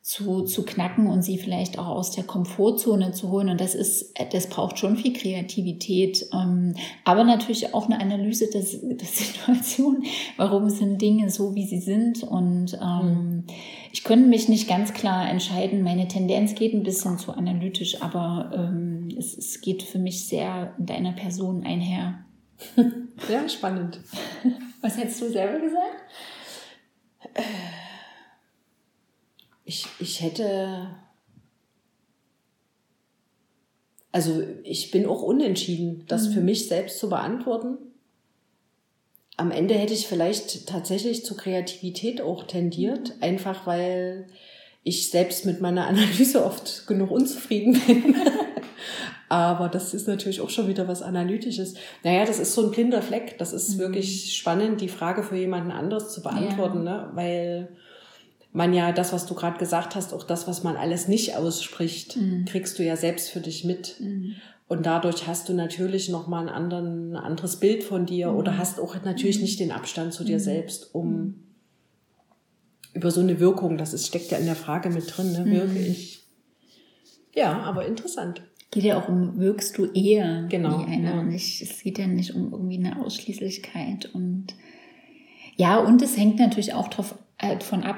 zu, 0.00 0.42
zu 0.42 0.64
knacken 0.64 1.06
und 1.06 1.22
sie 1.22 1.36
vielleicht 1.36 1.78
auch 1.78 1.88
aus 1.88 2.12
der 2.12 2.24
Komfortzone 2.24 3.12
zu 3.12 3.30
holen. 3.30 3.50
Und 3.50 3.60
das 3.60 3.74
ist, 3.74 4.14
das 4.32 4.48
braucht 4.48 4.78
schon 4.78 4.96
viel 4.96 5.12
Kreativität, 5.12 6.24
ähm, 6.32 6.74
aber 7.04 7.24
natürlich 7.24 7.74
auch 7.74 7.86
eine 7.86 8.00
Analyse 8.00 8.48
der, 8.50 8.62
der 8.62 9.06
Situation. 9.06 10.04
Warum 10.36 10.70
sind 10.70 11.02
Dinge 11.02 11.30
so, 11.30 11.54
wie 11.54 11.66
sie 11.66 11.80
sind? 11.80 12.22
Und 12.22 12.78
ähm, 12.80 13.08
mhm. 13.08 13.44
ich 13.92 14.02
könnte 14.02 14.28
mich 14.28 14.48
nicht 14.48 14.68
ganz 14.68 14.94
klar 14.94 15.28
entscheiden. 15.28 15.82
Meine 15.82 16.08
Tendenz 16.08 16.54
geht 16.54 16.72
ein 16.72 16.84
bisschen 16.84 17.18
zu 17.18 17.32
analytisch, 17.32 18.00
aber 18.00 18.50
ähm, 18.54 19.08
es, 19.18 19.36
es 19.36 19.60
geht 19.60 19.82
für 19.82 19.98
mich 19.98 20.26
sehr 20.26 20.74
in 20.78 20.86
deiner 20.86 21.12
Person 21.12 21.64
einher. 21.64 22.24
Ja, 23.28 23.48
spannend. 23.48 24.00
Was 24.80 24.96
hättest 24.96 25.20
du 25.20 25.28
selber 25.28 25.58
gesagt? 25.58 25.96
Ich, 29.68 29.86
ich 30.00 30.22
hätte. 30.22 30.88
Also 34.10 34.42
ich 34.64 34.90
bin 34.90 35.04
auch 35.04 35.22
unentschieden, 35.22 36.06
das 36.08 36.28
mhm. 36.28 36.32
für 36.32 36.40
mich 36.40 36.68
selbst 36.68 36.98
zu 36.98 37.10
beantworten. 37.10 37.76
Am 39.36 39.50
Ende 39.50 39.74
hätte 39.74 39.92
ich 39.92 40.06
vielleicht 40.06 40.66
tatsächlich 40.66 41.26
zur 41.26 41.36
Kreativität 41.36 42.22
auch 42.22 42.44
tendiert, 42.44 43.16
mhm. 43.16 43.22
einfach 43.22 43.66
weil 43.66 44.28
ich 44.84 45.10
selbst 45.10 45.44
mit 45.44 45.60
meiner 45.60 45.86
Analyse 45.88 46.46
oft 46.46 46.86
genug 46.86 47.10
unzufrieden 47.10 47.78
bin. 47.86 48.16
Aber 49.28 49.68
das 49.68 49.92
ist 49.92 50.08
natürlich 50.08 50.40
auch 50.40 50.48
schon 50.48 50.68
wieder 50.68 50.88
was 50.88 51.02
Analytisches. 51.02 51.74
Naja, 52.02 52.24
das 52.24 52.38
ist 52.38 52.54
so 52.54 52.64
ein 52.64 52.70
blinder 52.70 53.02
Fleck. 53.02 53.36
Das 53.36 53.52
ist 53.52 53.74
mhm. 53.74 53.80
wirklich 53.80 54.34
spannend, 54.34 54.80
die 54.80 54.88
Frage 54.88 55.22
für 55.22 55.36
jemanden 55.36 55.72
anders 55.72 56.14
zu 56.14 56.22
beantworten, 56.22 56.86
ja. 56.86 57.02
ne? 57.02 57.10
weil 57.12 57.76
man 58.52 58.72
ja 58.72 58.92
das, 58.92 59.12
was 59.12 59.26
du 59.26 59.34
gerade 59.34 59.58
gesagt 59.58 59.94
hast, 59.94 60.12
auch 60.14 60.24
das, 60.24 60.46
was 60.46 60.64
man 60.64 60.76
alles 60.76 61.08
nicht 61.08 61.36
ausspricht, 61.36 62.16
mhm. 62.16 62.44
kriegst 62.46 62.78
du 62.78 62.84
ja 62.84 62.96
selbst 62.96 63.30
für 63.30 63.40
dich 63.40 63.64
mit. 63.64 63.96
Mhm. 64.00 64.36
Und 64.68 64.84
dadurch 64.84 65.26
hast 65.26 65.48
du 65.48 65.54
natürlich 65.54 66.08
nochmal 66.08 66.48
ein, 66.48 66.54
anderen, 66.54 67.16
anderes 67.16 67.56
Bild 67.56 67.82
von 67.82 68.06
dir 68.06 68.30
mhm. 68.30 68.36
oder 68.36 68.58
hast 68.58 68.80
auch 68.80 68.94
natürlich 69.02 69.36
mhm. 69.36 69.42
nicht 69.42 69.60
den 69.60 69.72
Abstand 69.72 70.12
zu 70.12 70.24
dir 70.24 70.36
mhm. 70.36 70.42
selbst, 70.42 70.94
um 70.94 71.12
mhm. 71.12 71.34
über 72.94 73.10
so 73.10 73.20
eine 73.20 73.40
Wirkung, 73.40 73.78
das 73.78 73.94
ist, 73.94 74.06
steckt 74.06 74.30
ja 74.30 74.38
in 74.38 74.46
der 74.46 74.56
Frage 74.56 74.90
mit 74.90 75.16
drin, 75.16 75.32
ne, 75.32 75.46
wirke 75.46 75.78
ich. 75.78 76.22
Ja, 77.34 77.60
aber 77.60 77.86
interessant. 77.86 78.42
Geht 78.70 78.84
ja 78.84 79.00
auch 79.00 79.08
um, 79.08 79.38
wirkst 79.38 79.78
du 79.78 79.86
eher 79.92 80.46
genau, 80.50 80.80
wie 80.80 80.92
einer. 80.92 81.16
Ja. 81.16 81.22
Nicht, 81.22 81.62
es 81.62 81.82
geht 81.82 81.98
ja 81.98 82.06
nicht 82.06 82.34
um 82.34 82.52
irgendwie 82.52 82.76
eine 82.76 83.00
Ausschließlichkeit 83.02 84.14
und 84.14 84.48
ja, 85.56 85.78
und 85.78 86.02
es 86.02 86.16
hängt 86.16 86.38
natürlich 86.38 86.74
auch 86.74 86.88
drauf 86.88 87.14
halt 87.40 87.62
von 87.62 87.84
ab, 87.84 87.96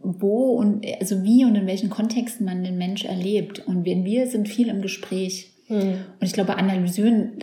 wo 0.00 0.54
und 0.56 0.84
also 1.00 1.22
wie 1.22 1.44
und 1.44 1.54
in 1.54 1.66
welchen 1.66 1.90
Kontexten 1.90 2.44
man 2.44 2.64
den 2.64 2.78
Mensch 2.78 3.04
erlebt. 3.04 3.66
Und 3.66 3.84
wenn 3.84 4.04
wir 4.04 4.26
sind 4.26 4.48
viel 4.48 4.68
im 4.68 4.82
Gespräch. 4.82 5.52
Mhm. 5.68 6.04
Und 6.18 6.26
ich 6.26 6.32
glaube, 6.32 6.56
analysieren, 6.56 7.38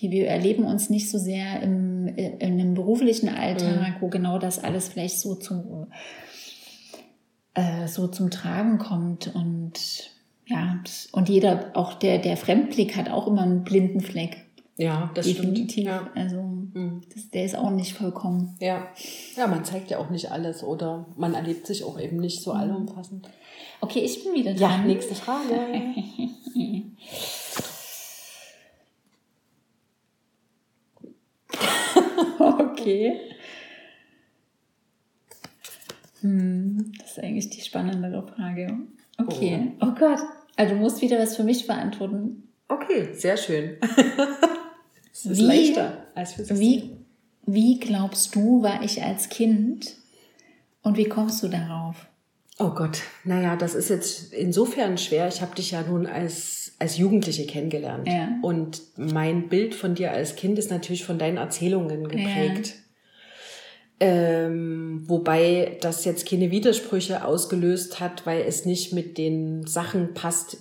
wir 0.00 0.28
erleben 0.28 0.64
uns 0.64 0.88
nicht 0.88 1.10
so 1.10 1.18
sehr 1.18 1.60
im, 1.62 2.08
in 2.08 2.40
einem 2.40 2.74
beruflichen 2.74 3.28
Alltag, 3.28 3.96
mhm. 3.96 4.02
wo 4.02 4.08
genau 4.08 4.38
das 4.38 4.62
alles 4.62 4.88
vielleicht 4.88 5.20
so 5.20 5.34
zum, 5.34 5.88
äh, 7.54 7.86
so 7.86 8.08
zum 8.08 8.30
Tragen 8.30 8.78
kommt. 8.78 9.34
Und 9.34 10.12
ja, 10.46 10.82
und 11.12 11.28
jeder, 11.28 11.72
auch 11.74 11.94
der, 11.94 12.18
der 12.18 12.36
Fremdblick 12.36 12.96
hat 12.96 13.10
auch 13.10 13.26
immer 13.26 13.42
einen 13.42 13.64
blinden 13.64 14.00
Fleck. 14.00 14.46
Ja, 14.80 15.10
das 15.12 15.26
Definitiv. 15.26 15.72
stimmt. 15.72 15.86
Ja. 15.86 16.10
Also 16.14 16.40
mhm. 16.40 17.02
das, 17.12 17.28
der 17.28 17.44
ist 17.44 17.54
auch 17.54 17.68
nicht 17.70 17.92
vollkommen. 17.92 18.56
Ja. 18.60 18.88
ja, 19.36 19.46
man 19.46 19.62
zeigt 19.62 19.90
ja 19.90 19.98
auch 19.98 20.08
nicht 20.08 20.32
alles 20.32 20.64
oder 20.64 21.04
man 21.16 21.34
erlebt 21.34 21.66
sich 21.66 21.84
auch 21.84 22.00
eben 22.00 22.16
nicht 22.16 22.40
so 22.40 22.54
mhm. 22.54 22.60
allumfassend. 22.60 23.28
Okay, 23.82 23.98
ich 23.98 24.24
bin 24.24 24.32
wieder 24.32 24.54
dran. 24.54 24.60
Ja, 24.60 24.78
nächste 24.78 25.14
Frage. 25.14 25.52
okay. 32.38 33.20
Hm, 36.22 36.92
das 36.98 37.10
ist 37.10 37.22
eigentlich 37.22 37.50
die 37.50 37.60
spannendere 37.60 38.26
Frage. 38.26 38.78
Okay. 39.18 39.72
Oh. 39.80 39.88
oh 39.88 39.92
Gott. 39.98 40.20
Also 40.56 40.74
du 40.74 40.80
musst 40.80 41.02
wieder 41.02 41.18
was 41.18 41.36
für 41.36 41.44
mich 41.44 41.66
beantworten. 41.66 42.48
Okay, 42.68 43.12
sehr 43.12 43.36
schön. 43.36 43.76
Es 45.24 45.32
ist 45.32 45.38
wie, 45.38 45.42
leichter 45.42 46.06
als 46.14 46.32
für 46.32 46.58
wie, 46.58 46.96
wie 47.46 47.78
glaubst 47.78 48.34
du, 48.34 48.62
war 48.62 48.82
ich 48.82 49.02
als 49.02 49.28
Kind 49.28 49.96
und 50.82 50.96
wie 50.96 51.04
kommst 51.04 51.42
du 51.42 51.48
darauf? 51.48 52.06
Oh 52.58 52.70
Gott, 52.70 53.02
naja, 53.24 53.56
das 53.56 53.74
ist 53.74 53.88
jetzt 53.88 54.34
insofern 54.34 54.98
schwer. 54.98 55.28
Ich 55.28 55.40
habe 55.40 55.54
dich 55.54 55.70
ja 55.70 55.82
nun 55.82 56.06
als, 56.06 56.72
als 56.78 56.98
Jugendliche 56.98 57.46
kennengelernt. 57.46 58.06
Ja. 58.06 58.38
Und 58.42 58.82
mein 58.96 59.48
Bild 59.48 59.74
von 59.74 59.94
dir 59.94 60.12
als 60.12 60.36
Kind 60.36 60.58
ist 60.58 60.70
natürlich 60.70 61.04
von 61.04 61.18
deinen 61.18 61.38
Erzählungen 61.38 62.06
geprägt. 62.06 62.74
Ja. 63.98 64.06
Ähm, 64.06 65.04
wobei 65.06 65.78
das 65.80 66.04
jetzt 66.04 66.26
keine 66.28 66.50
Widersprüche 66.50 67.24
ausgelöst 67.24 67.98
hat, 67.98 68.26
weil 68.26 68.42
es 68.42 68.66
nicht 68.66 68.92
mit 68.92 69.16
den 69.16 69.66
Sachen 69.66 70.12
passt, 70.12 70.58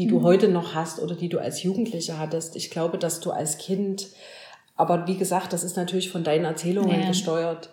die 0.00 0.06
du 0.06 0.20
mhm. 0.20 0.22
heute 0.22 0.48
noch 0.48 0.74
hast 0.74 0.98
oder 0.98 1.14
die 1.14 1.28
du 1.28 1.38
als 1.38 1.62
Jugendliche 1.62 2.18
hattest. 2.18 2.56
Ich 2.56 2.70
glaube, 2.70 2.96
dass 2.96 3.20
du 3.20 3.32
als 3.32 3.58
Kind, 3.58 4.08
aber 4.74 5.06
wie 5.06 5.18
gesagt, 5.18 5.52
das 5.52 5.62
ist 5.62 5.76
natürlich 5.76 6.10
von 6.10 6.24
deinen 6.24 6.46
Erzählungen 6.46 7.02
ja. 7.02 7.08
gesteuert, 7.08 7.68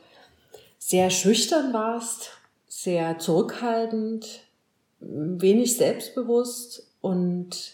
sehr 0.78 1.10
schüchtern 1.10 1.72
warst, 1.72 2.32
sehr 2.68 3.18
zurückhaltend, 3.18 4.42
wenig 5.00 5.78
selbstbewusst 5.78 6.92
und 7.00 7.72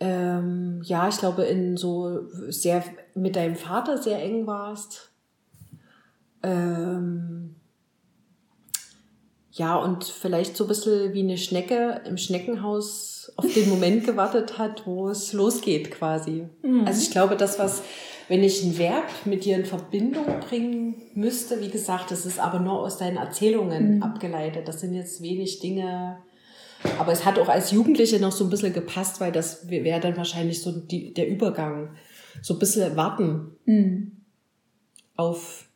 ähm, 0.00 0.80
ja, 0.82 1.06
ich 1.08 1.18
glaube, 1.18 1.42
in 1.42 1.76
so 1.76 2.30
sehr 2.48 2.82
mit 3.14 3.36
deinem 3.36 3.56
Vater 3.56 3.98
sehr 3.98 4.22
eng 4.22 4.46
warst. 4.46 5.10
Ähm, 6.42 7.56
ja, 9.52 9.76
und 9.76 10.04
vielleicht 10.04 10.56
so 10.56 10.64
ein 10.64 10.68
bisschen 10.68 11.12
wie 11.12 11.20
eine 11.20 11.36
Schnecke 11.36 12.02
im 12.06 12.16
Schneckenhaus 12.16 13.32
auf 13.36 13.52
den 13.52 13.68
Moment 13.68 14.04
gewartet 14.04 14.58
hat, 14.58 14.86
wo 14.86 15.08
es 15.08 15.32
losgeht 15.32 15.90
quasi. 15.90 16.48
Mhm. 16.62 16.86
Also 16.86 17.02
ich 17.02 17.10
glaube, 17.10 17.36
das, 17.36 17.58
was, 17.58 17.82
wenn 18.28 18.44
ich 18.44 18.62
ein 18.62 18.78
Verb 18.78 19.08
mit 19.24 19.44
dir 19.44 19.56
in 19.56 19.64
Verbindung 19.64 20.24
bringen 20.48 21.02
müsste, 21.14 21.60
wie 21.60 21.68
gesagt, 21.68 22.12
das 22.12 22.26
ist 22.26 22.38
aber 22.38 22.60
nur 22.60 22.80
aus 22.80 22.98
deinen 22.98 23.16
Erzählungen 23.16 23.96
mhm. 23.96 24.02
abgeleitet. 24.04 24.68
Das 24.68 24.80
sind 24.80 24.94
jetzt 24.94 25.20
wenig 25.20 25.58
Dinge, 25.58 26.18
aber 26.98 27.10
es 27.10 27.24
hat 27.24 27.38
auch 27.38 27.48
als 27.48 27.72
Jugendliche 27.72 28.20
noch 28.20 28.32
so 28.32 28.44
ein 28.44 28.50
bisschen 28.50 28.72
gepasst, 28.72 29.20
weil 29.20 29.32
das 29.32 29.68
wäre 29.68 30.00
dann 30.00 30.16
wahrscheinlich 30.16 30.62
so 30.62 30.70
die, 30.70 31.12
der 31.12 31.28
Übergang. 31.28 31.96
So 32.40 32.54
ein 32.54 32.60
bisschen 32.60 32.96
warten 32.96 33.56
mhm. 33.64 34.12
auf 35.16 35.69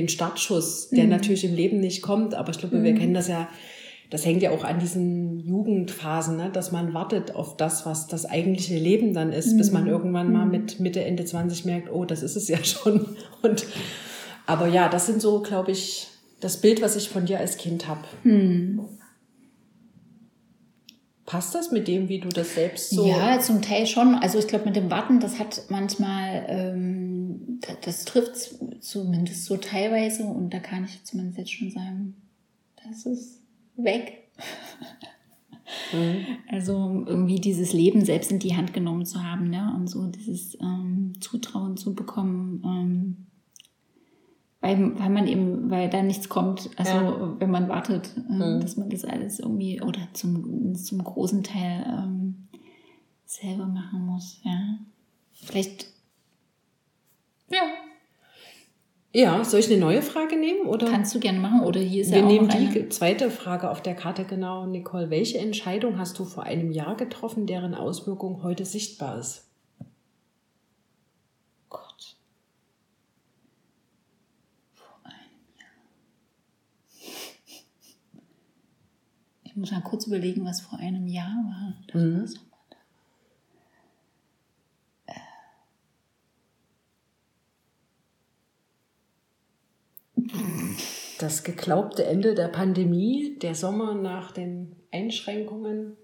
den 0.00 0.08
Startschuss, 0.08 0.90
der 0.90 1.04
mhm. 1.04 1.10
natürlich 1.10 1.44
im 1.44 1.54
Leben 1.54 1.80
nicht 1.80 2.02
kommt, 2.02 2.34
aber 2.34 2.50
ich 2.50 2.58
glaube, 2.58 2.76
mhm. 2.76 2.84
wir 2.84 2.94
kennen 2.94 3.14
das 3.14 3.28
ja, 3.28 3.48
das 4.10 4.24
hängt 4.24 4.42
ja 4.42 4.50
auch 4.50 4.64
an 4.64 4.78
diesen 4.78 5.40
Jugendphasen, 5.40 6.36
ne? 6.36 6.50
dass 6.52 6.72
man 6.72 6.94
wartet 6.94 7.34
auf 7.34 7.56
das, 7.56 7.86
was 7.86 8.06
das 8.06 8.24
eigentliche 8.24 8.78
Leben 8.78 9.14
dann 9.14 9.32
ist, 9.32 9.52
mhm. 9.52 9.58
bis 9.58 9.72
man 9.72 9.84
mhm. 9.84 9.90
irgendwann 9.90 10.32
mal 10.32 10.44
mhm. 10.44 10.50
mit 10.52 10.80
Mitte, 10.80 11.04
Ende 11.04 11.24
20 11.24 11.64
merkt, 11.64 11.90
oh, 11.92 12.04
das 12.04 12.22
ist 12.22 12.36
es 12.36 12.48
ja 12.48 12.58
schon. 12.64 13.16
Und, 13.42 13.66
aber 14.46 14.68
ja, 14.68 14.88
das 14.88 15.06
sind 15.06 15.20
so, 15.20 15.40
glaube 15.40 15.72
ich, 15.72 16.08
das 16.40 16.60
Bild, 16.60 16.82
was 16.82 16.96
ich 16.96 17.08
von 17.08 17.26
dir 17.26 17.38
als 17.38 17.56
Kind 17.56 17.88
habe. 17.88 18.02
Passt 21.26 21.56
das 21.56 21.72
mit 21.72 21.88
dem, 21.88 22.08
wie 22.08 22.20
du 22.20 22.28
das 22.28 22.54
selbst 22.54 22.90
so? 22.90 23.04
Ja, 23.04 23.40
zum 23.40 23.60
Teil 23.60 23.86
schon. 23.86 24.14
Also 24.14 24.38
ich 24.38 24.46
glaube, 24.46 24.64
mit 24.66 24.76
dem 24.76 24.90
Warten, 24.92 25.18
das 25.18 25.40
hat 25.40 25.64
manchmal, 25.68 26.46
ähm, 26.48 27.58
das, 27.60 27.76
das 27.82 28.04
trifft 28.04 28.36
zumindest 28.80 29.44
so 29.44 29.56
teilweise 29.56 30.22
und 30.22 30.54
da 30.54 30.60
kann 30.60 30.84
ich 30.84 31.02
zumindest 31.02 31.38
jetzt 31.38 31.52
schon 31.52 31.70
sagen, 31.72 32.14
das 32.88 33.06
ist 33.06 33.42
weg. 33.76 34.28
Mhm. 35.92 36.26
Also 36.48 37.04
irgendwie 37.06 37.40
dieses 37.40 37.72
Leben 37.72 38.04
selbst 38.04 38.30
in 38.30 38.38
die 38.38 38.56
Hand 38.56 38.72
genommen 38.72 39.04
zu 39.04 39.24
haben, 39.24 39.50
ne? 39.50 39.74
Und 39.76 39.88
so 39.88 40.06
dieses 40.06 40.56
ähm, 40.60 41.14
Zutrauen 41.20 41.76
zu 41.76 41.92
bekommen, 41.92 42.62
ähm, 42.64 43.26
weil, 44.66 44.98
weil 44.98 45.10
man 45.10 45.26
eben, 45.26 45.70
weil 45.70 45.88
da 45.88 46.02
nichts 46.02 46.28
kommt, 46.28 46.70
also 46.76 46.92
ja. 46.92 47.36
wenn 47.38 47.50
man 47.50 47.68
wartet, 47.68 48.10
äh, 48.16 48.32
mhm. 48.32 48.60
dass 48.60 48.76
man 48.76 48.90
das 48.90 49.04
alles 49.04 49.38
irgendwie 49.38 49.80
oder 49.80 50.00
zum, 50.12 50.74
zum 50.74 51.02
großen 51.02 51.42
Teil 51.42 51.84
ähm, 51.86 52.48
selber 53.24 53.66
machen 53.66 54.04
muss, 54.06 54.40
ja. 54.44 54.78
Vielleicht, 55.32 55.86
ja. 57.50 57.62
Ja, 59.12 59.42
soll 59.44 59.60
ich 59.60 59.70
eine 59.70 59.80
neue 59.80 60.02
Frage 60.02 60.36
nehmen? 60.36 60.66
Oder? 60.66 60.90
Kannst 60.90 61.14
du 61.14 61.20
gerne 61.20 61.38
machen. 61.38 61.62
Oder 61.62 61.80
hier 61.80 62.02
ist 62.02 62.10
Wir 62.10 62.18
ja 62.18 62.24
auch 62.24 62.28
nehmen 62.28 62.50
die 62.50 62.88
zweite 62.90 63.30
Frage 63.30 63.70
auf 63.70 63.80
der 63.80 63.94
Karte 63.94 64.24
genau. 64.24 64.66
Nicole, 64.66 65.08
welche 65.08 65.38
Entscheidung 65.38 65.98
hast 65.98 66.18
du 66.18 66.26
vor 66.26 66.42
einem 66.42 66.70
Jahr 66.70 66.96
getroffen, 66.96 67.46
deren 67.46 67.74
Auswirkung 67.74 68.42
heute 68.42 68.66
sichtbar 68.66 69.18
ist? 69.18 69.48
Gott. 71.70 72.16
Vor 74.74 74.98
einem 75.04 75.14
Jahr. 75.58 75.68
Ich 79.56 79.60
muss 79.60 79.70
mal 79.70 79.80
kurz 79.80 80.06
überlegen, 80.06 80.44
was 80.44 80.60
vor 80.60 80.78
einem 80.80 81.06
Jahr 81.06 81.34
war. 81.34 81.74
Das 81.90 82.02
Mhm. 82.02 82.20
war 82.20 82.26
so- 82.26 82.38
Das 91.18 91.42
geglaubte 91.44 92.04
Ende 92.04 92.34
der 92.34 92.48
Pandemie, 92.48 93.38
der 93.40 93.54
Sommer 93.54 93.94
nach 93.94 94.32
den 94.32 94.76
Einschränkungen. 94.92 95.96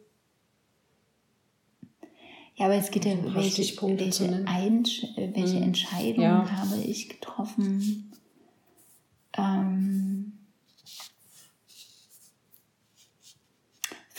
Ja, 2.57 2.67
aber 2.67 2.77
es 2.77 2.91
geht 2.91 3.05
ja, 3.05 3.15
paar 3.17 3.35
welche, 3.35 3.63
welche. 3.63 4.47
Einsch 4.47 5.05
äh, 5.17 5.31
welche 5.35 5.57
Mhm. 5.57 5.63
Entscheidung 5.65 6.25
Ja. 6.25 6.51
habe 6.51 6.77
ich 6.81 7.09
getroffen? 7.09 8.11
Ähm, 9.37 10.32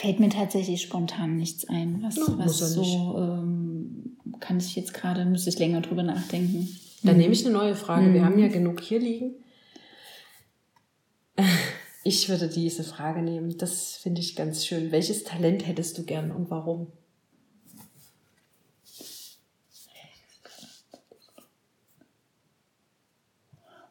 fällt 0.04 0.20
mir 0.20 0.28
tatsächlich 0.30 0.82
spontan 0.82 1.38
nichts 1.38 1.66
ein. 1.70 2.04
Was, 2.04 2.18
Ja, 2.18 2.26
was 2.38 2.60
so 2.60 3.16
ähm, 3.18 4.18
kann 4.42 4.58
ich 4.58 4.76
jetzt 4.76 4.94
gerade, 4.94 5.24
müsste 5.24 5.50
ich 5.50 5.58
länger 5.58 5.80
drüber 5.80 6.04
nachdenken. 6.04 6.68
Dann 7.04 7.16
nehme 7.18 7.32
ich 7.34 7.46
eine 7.46 7.54
neue 7.54 7.76
Frage. 7.76 8.14
Wir 8.14 8.20
Mhm. 8.22 8.26
haben 8.26 8.40
ja 8.40 8.50
genug 8.50 8.82
hier 8.82 9.00
liegen. 9.00 9.32
Ich 12.04 12.28
würde 12.28 12.50
diese 12.50 12.84
Frage 12.84 13.22
nehmen. 13.22 13.58
Das 13.58 13.96
finde 13.96 14.20
ich 14.20 14.36
ganz 14.36 14.66
schön. 14.66 14.92
Welches 14.92 15.24
Talent 15.24 15.66
hättest 15.66 15.98
du 15.98 16.04
gern 16.04 16.32
und 16.32 16.50
warum? 16.50 16.88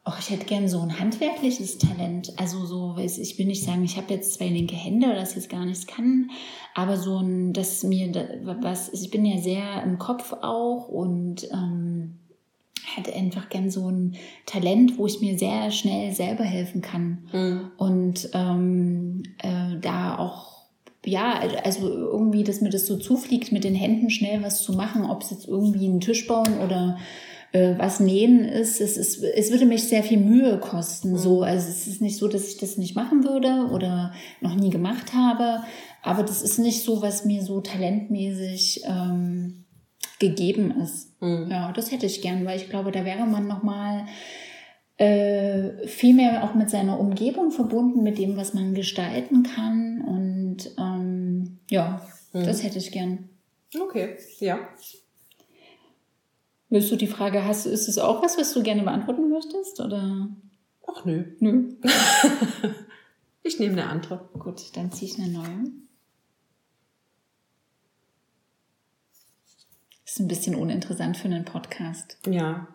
Och, 0.05 0.19
ich 0.19 0.29
hätte 0.29 0.45
gern 0.45 0.67
so 0.67 0.81
ein 0.81 0.99
handwerkliches 0.99 1.77
Talent. 1.77 2.33
Also 2.37 2.65
so, 2.65 2.97
ich 2.97 3.39
will 3.39 3.45
nicht 3.45 3.63
sagen, 3.63 3.85
ich 3.85 3.95
habe 3.95 4.13
jetzt 4.13 4.33
zwei 4.33 4.49
linke 4.49 4.75
Hände 4.75 5.07
oder 5.07 5.15
das 5.15 5.35
jetzt 5.35 5.49
gar 5.49 5.65
nichts 5.65 5.87
kann, 5.87 6.29
aber 6.75 6.97
so 6.97 7.19
ein, 7.19 7.53
dass 7.53 7.83
mir 7.83 8.11
was, 8.43 8.91
ich 8.91 9.11
bin 9.11 9.25
ja 9.25 9.37
sehr 9.37 9.81
im 9.83 9.99
Kopf 9.99 10.33
auch 10.41 10.89
und 10.89 11.47
ähm, 11.53 12.15
hätte 12.95 13.13
einfach 13.13 13.47
gern 13.47 13.71
so 13.71 13.89
ein 13.89 14.15
Talent, 14.45 14.97
wo 14.97 15.07
ich 15.07 15.21
mir 15.21 15.37
sehr 15.37 15.71
schnell 15.71 16.11
selber 16.11 16.43
helfen 16.43 16.81
kann 16.81 17.29
und 17.77 18.29
ähm, 18.33 19.23
äh, 19.37 19.79
da 19.79 20.17
auch 20.17 20.53
ja, 21.05 21.41
also 21.63 21.89
irgendwie, 21.89 22.43
dass 22.43 22.61
mir 22.61 22.69
das 22.69 22.85
so 22.85 22.97
zufliegt, 22.97 23.51
mit 23.51 23.65
den 23.65 23.75
Händen 23.75 24.09
schnell 24.09 24.41
was 24.41 24.63
zu 24.63 24.73
machen, 24.73 25.03
ob 25.09 25.21
es 25.21 25.31
jetzt 25.31 25.47
irgendwie 25.47 25.85
einen 25.85 25.99
Tisch 25.99 26.27
bauen 26.27 26.59
oder 26.65 26.97
äh, 27.53 27.75
was 27.77 27.99
nähen 28.01 28.43
ist. 28.43 28.81
Es, 28.81 28.97
ist, 28.97 29.23
es 29.23 29.51
würde 29.51 29.65
mich 29.65 29.87
sehr 29.87 30.03
viel 30.03 30.19
Mühe 30.19 30.59
kosten. 30.59 31.17
So, 31.17 31.41
also 31.43 31.69
es 31.69 31.87
ist 31.87 32.01
nicht 32.01 32.17
so, 32.17 32.27
dass 32.27 32.47
ich 32.47 32.57
das 32.57 32.77
nicht 32.77 32.95
machen 32.95 33.23
würde 33.23 33.69
oder 33.71 34.13
noch 34.41 34.55
nie 34.55 34.69
gemacht 34.69 35.13
habe, 35.13 35.63
aber 36.01 36.23
das 36.23 36.41
ist 36.41 36.59
nicht 36.59 36.83
so, 36.83 37.01
was 37.01 37.23
mir 37.25 37.41
so 37.43 37.61
talentmäßig 37.61 38.83
ähm, 38.85 39.63
gegeben 40.19 40.73
ist. 40.81 41.19
Mhm. 41.21 41.47
Ja, 41.49 41.71
das 41.71 41.91
hätte 41.91 42.05
ich 42.05 42.21
gern, 42.21 42.45
weil 42.45 42.57
ich 42.59 42.69
glaube, 42.69 42.91
da 42.91 43.05
wäre 43.05 43.25
man 43.25 43.47
noch 43.47 43.63
mal 43.63 44.05
äh, 44.97 45.87
viel 45.87 46.13
mehr 46.13 46.43
auch 46.43 46.53
mit 46.55 46.69
seiner 46.69 46.99
Umgebung 46.99 47.51
verbunden, 47.51 48.03
mit 48.03 48.17
dem, 48.17 48.37
was 48.37 48.53
man 48.53 48.73
gestalten 48.73 49.43
kann. 49.43 50.01
Und 50.01 50.71
ähm, 50.77 51.59
ja, 51.69 52.01
Mhm. 52.33 52.45
das 52.45 52.63
hätte 52.63 52.79
ich 52.79 52.91
gern. 52.91 53.29
Okay, 53.79 54.17
ja. 54.39 54.57
Willst 56.73 56.91
du 56.91 56.95
die 56.95 57.05
Frage, 57.05 57.45
hast, 57.45 57.67
ist 57.67 57.87
es 57.87 57.99
auch 57.99 58.23
was, 58.23 58.35
was 58.35 58.51
du 58.51 58.63
gerne 58.63 58.81
beantworten 58.81 59.29
möchtest? 59.29 59.79
Oder? 59.79 60.27
Ach 60.87 61.05
nö. 61.05 61.23
Nö. 61.39 61.75
Ich 63.45 63.59
nehme 63.59 63.73
eine 63.73 63.89
andere. 63.89 64.29
Gut, 64.39 64.75
dann 64.77 64.89
ziehe 64.93 65.11
ich 65.11 65.19
eine 65.19 65.27
neue. 65.27 65.65
Ist 70.05 70.19
ein 70.21 70.29
bisschen 70.29 70.55
uninteressant 70.55 71.17
für 71.17 71.25
einen 71.25 71.43
Podcast. 71.45 72.17
Ja. 72.25 72.69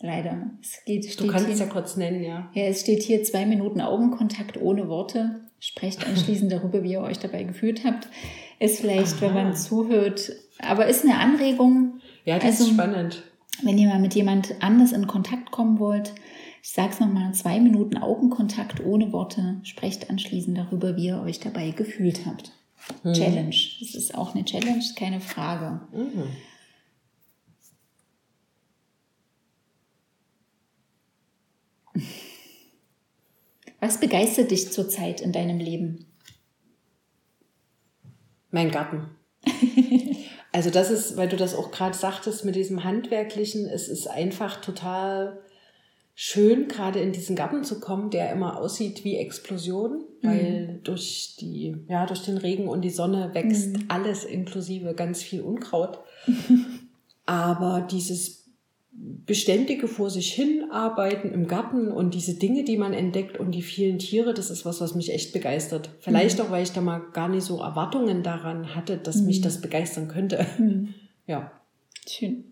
Leider. 0.00 0.50
Es 0.62 0.78
geht, 0.86 1.04
Du 1.04 1.10
steht 1.10 1.28
kannst 1.28 1.46
hier, 1.46 1.54
es 1.54 1.60
ja 1.60 1.66
kurz 1.66 1.96
nennen, 1.96 2.22
ja. 2.22 2.50
Ja, 2.54 2.62
es 2.66 2.80
steht 2.82 3.02
hier 3.02 3.22
zwei 3.24 3.44
Minuten 3.46 3.80
Augenkontakt 3.80 4.56
ohne 4.62 4.88
Worte. 4.88 5.40
Sprecht 5.58 6.06
anschließend 6.08 6.52
darüber, 6.52 6.84
wie 6.84 6.92
ihr 6.92 7.00
euch 7.02 7.18
dabei 7.18 7.42
gefühlt 7.42 7.84
habt. 7.84 8.08
Ist 8.60 8.80
vielleicht, 8.80 9.20
wenn 9.20 9.32
Aha. 9.32 9.42
man 9.42 9.56
zuhört, 9.56 10.32
aber 10.60 10.86
ist 10.86 11.04
eine 11.04 11.18
Anregung. 11.18 12.00
Ja, 12.24 12.36
das 12.36 12.44
Also- 12.60 12.64
ist 12.64 12.70
spannend. 12.70 13.22
Wenn 13.62 13.78
ihr 13.78 13.88
mal 13.88 14.00
mit 14.00 14.14
jemand 14.14 14.60
anders 14.60 14.92
in 14.92 15.06
Kontakt 15.06 15.50
kommen 15.50 15.78
wollt, 15.78 16.14
ich 16.62 16.70
sag's 16.70 17.00
nochmal, 17.00 17.34
zwei 17.34 17.60
Minuten 17.60 17.96
Augenkontakt 17.96 18.84
ohne 18.84 19.12
Worte. 19.12 19.60
Sprecht 19.64 20.10
anschließend 20.10 20.56
darüber, 20.56 20.96
wie 20.96 21.06
ihr 21.06 21.20
euch 21.20 21.40
dabei 21.40 21.70
gefühlt 21.70 22.26
habt. 22.26 22.52
Challenge. 23.04 23.54
Das 23.80 23.94
ist 23.94 24.14
auch 24.14 24.34
eine 24.34 24.44
Challenge, 24.44 24.84
keine 24.96 25.20
Frage. 25.20 25.80
Mhm. 25.92 26.24
Was 33.80 33.98
begeistert 33.98 34.50
dich 34.50 34.72
zurzeit 34.72 35.20
in 35.20 35.32
deinem 35.32 35.58
Leben? 35.58 36.06
Mein 38.50 38.70
Garten. 38.70 39.16
Also 40.52 40.68
das 40.68 40.90
ist, 40.90 41.16
weil 41.16 41.28
du 41.28 41.36
das 41.36 41.54
auch 41.54 41.70
gerade 41.70 41.96
sagtest 41.96 42.44
mit 42.44 42.54
diesem 42.54 42.84
Handwerklichen, 42.84 43.66
es 43.66 43.88
ist 43.88 44.06
einfach 44.06 44.60
total 44.60 45.40
schön, 46.14 46.68
gerade 46.68 47.00
in 47.00 47.12
diesen 47.12 47.36
Garten 47.36 47.64
zu 47.64 47.80
kommen, 47.80 48.10
der 48.10 48.30
immer 48.32 48.58
aussieht 48.58 49.02
wie 49.02 49.16
Explosion, 49.16 50.04
weil 50.20 50.80
durch 50.84 51.36
die, 51.40 51.76
ja, 51.88 52.04
durch 52.06 52.22
den 52.22 52.36
Regen 52.36 52.68
und 52.68 52.82
die 52.82 52.90
Sonne 52.90 53.30
wächst 53.32 53.76
alles 53.88 54.24
inklusive 54.24 54.94
ganz 54.94 55.22
viel 55.22 55.40
Unkraut. 55.40 56.00
Aber 57.26 57.86
dieses 57.90 58.41
beständige 58.92 59.88
vor 59.88 60.10
sich 60.10 60.32
hin 60.32 60.70
arbeiten 60.70 61.32
im 61.32 61.48
Garten 61.48 61.88
und 61.88 62.14
diese 62.14 62.34
Dinge, 62.34 62.64
die 62.64 62.76
man 62.76 62.92
entdeckt 62.92 63.38
und 63.38 63.52
die 63.52 63.62
vielen 63.62 63.98
Tiere, 63.98 64.34
das 64.34 64.50
ist 64.50 64.64
was, 64.66 64.80
was 64.80 64.94
mich 64.94 65.12
echt 65.12 65.32
begeistert. 65.32 65.90
Vielleicht 66.00 66.40
auch, 66.40 66.50
weil 66.50 66.62
ich 66.62 66.72
da 66.72 66.80
mal 66.80 66.98
gar 67.12 67.28
nicht 67.28 67.44
so 67.44 67.60
Erwartungen 67.60 68.22
daran 68.22 68.74
hatte, 68.74 68.98
dass 68.98 69.22
mich 69.22 69.40
das 69.40 69.60
begeistern 69.60 70.08
könnte. 70.08 70.46
Ja. 71.24 71.52
Schön. 72.08 72.44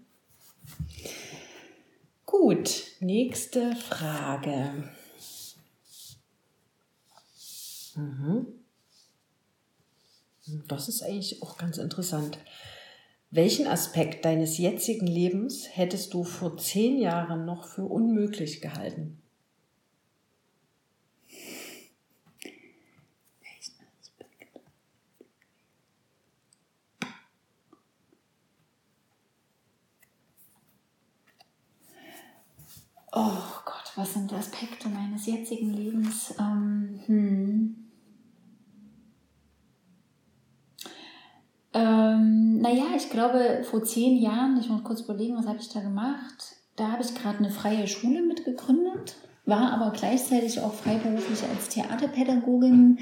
Gut, 2.24 2.84
nächste 3.00 3.74
Frage. 3.74 4.84
Mhm. 7.96 8.46
Das 10.68 10.88
ist 10.88 11.02
eigentlich 11.02 11.42
auch 11.42 11.58
ganz 11.58 11.78
interessant. 11.78 12.38
Welchen 13.32 13.66
Aspekt 13.66 14.24
deines 14.24 14.58
jetzigen 14.58 15.06
Lebens 15.08 15.66
hättest 15.76 16.14
du 16.14 16.22
vor 16.22 16.56
zehn 16.58 16.96
Jahren 16.96 17.44
noch 17.44 17.64
für 17.66 17.84
unmöglich 17.84 18.60
gehalten? 18.60 19.20
Oh 33.12 33.42
Gott, 33.64 33.92
was 33.96 34.14
sind 34.14 34.32
Aspekte 34.32 34.88
meines 34.88 35.26
jetzigen 35.26 35.72
Lebens? 35.72 36.34
Ähm, 36.38 37.00
hm. 37.06 37.89
Naja, 42.60 42.84
ich 42.96 43.08
glaube, 43.08 43.62
vor 43.62 43.82
zehn 43.82 44.18
Jahren, 44.18 44.58
ich 44.60 44.68
muss 44.68 44.84
kurz 44.84 45.00
überlegen, 45.00 45.36
was 45.36 45.46
habe 45.46 45.58
ich 45.58 45.68
da 45.70 45.80
gemacht? 45.80 46.56
Da 46.76 46.92
habe 46.92 47.02
ich 47.02 47.14
gerade 47.14 47.38
eine 47.38 47.50
freie 47.50 47.86
Schule 47.86 48.22
mitgegründet, 48.22 49.16
war 49.46 49.72
aber 49.72 49.90
gleichzeitig 49.96 50.60
auch 50.60 50.74
freiberuflich 50.74 51.42
als 51.48 51.68
Theaterpädagogin. 51.70 52.98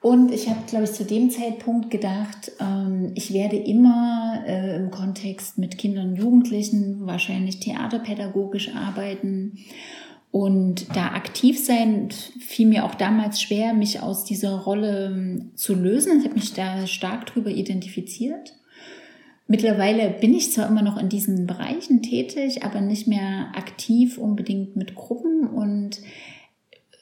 Und 0.00 0.30
ich 0.32 0.48
habe, 0.48 0.60
glaube 0.66 0.84
ich, 0.84 0.92
zu 0.92 1.04
dem 1.04 1.30
Zeitpunkt 1.30 1.90
gedacht, 1.90 2.52
ähm, 2.60 3.12
ich 3.14 3.32
werde 3.32 3.56
immer 3.56 4.44
äh, 4.46 4.76
im 4.76 4.90
Kontext 4.90 5.58
mit 5.58 5.76
Kindern 5.78 6.10
und 6.10 6.16
Jugendlichen 6.16 7.06
wahrscheinlich 7.06 7.60
theaterpädagogisch 7.60 8.74
arbeiten 8.74 9.58
und 10.30 10.94
da 10.94 11.12
aktiv 11.12 11.64
sein. 11.64 12.10
Fiel 12.40 12.68
mir 12.68 12.84
auch 12.84 12.94
damals 12.94 13.40
schwer, 13.40 13.72
mich 13.72 14.00
aus 14.00 14.24
dieser 14.24 14.58
Rolle 14.58 15.06
ähm, 15.06 15.52
zu 15.54 15.74
lösen. 15.74 16.18
Ich 16.18 16.24
habe 16.24 16.34
mich 16.34 16.52
da 16.52 16.86
stark 16.86 17.26
drüber 17.26 17.50
identifiziert. 17.50 18.52
Mittlerweile 19.46 20.10
bin 20.10 20.32
ich 20.32 20.52
zwar 20.52 20.68
immer 20.68 20.82
noch 20.82 20.96
in 20.96 21.10
diesen 21.10 21.46
Bereichen 21.46 22.02
tätig, 22.02 22.64
aber 22.64 22.80
nicht 22.80 23.06
mehr 23.06 23.52
aktiv 23.54 24.16
unbedingt 24.16 24.74
mit 24.74 24.94
Gruppen. 24.94 25.46
Und 25.46 26.00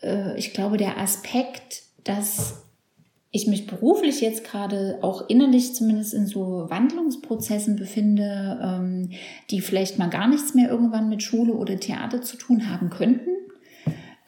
äh, 0.02 0.36
ich 0.36 0.52
glaube, 0.52 0.76
der 0.76 0.98
Aspekt, 0.98 1.82
dass 2.02 2.64
ich 3.30 3.46
mich 3.46 3.66
beruflich 3.66 4.20
jetzt 4.20 4.44
gerade 4.44 4.98
auch 5.00 5.28
innerlich 5.28 5.74
zumindest 5.74 6.12
in 6.12 6.26
so 6.26 6.66
Wandlungsprozessen 6.68 7.76
befinde, 7.76 8.60
ähm, 8.62 9.10
die 9.50 9.60
vielleicht 9.60 9.98
mal 9.98 10.10
gar 10.10 10.28
nichts 10.28 10.54
mehr 10.54 10.68
irgendwann 10.68 11.08
mit 11.08 11.22
Schule 11.22 11.54
oder 11.54 11.78
Theater 11.78 12.20
zu 12.20 12.36
tun 12.36 12.68
haben 12.68 12.90
könnten. 12.90 13.30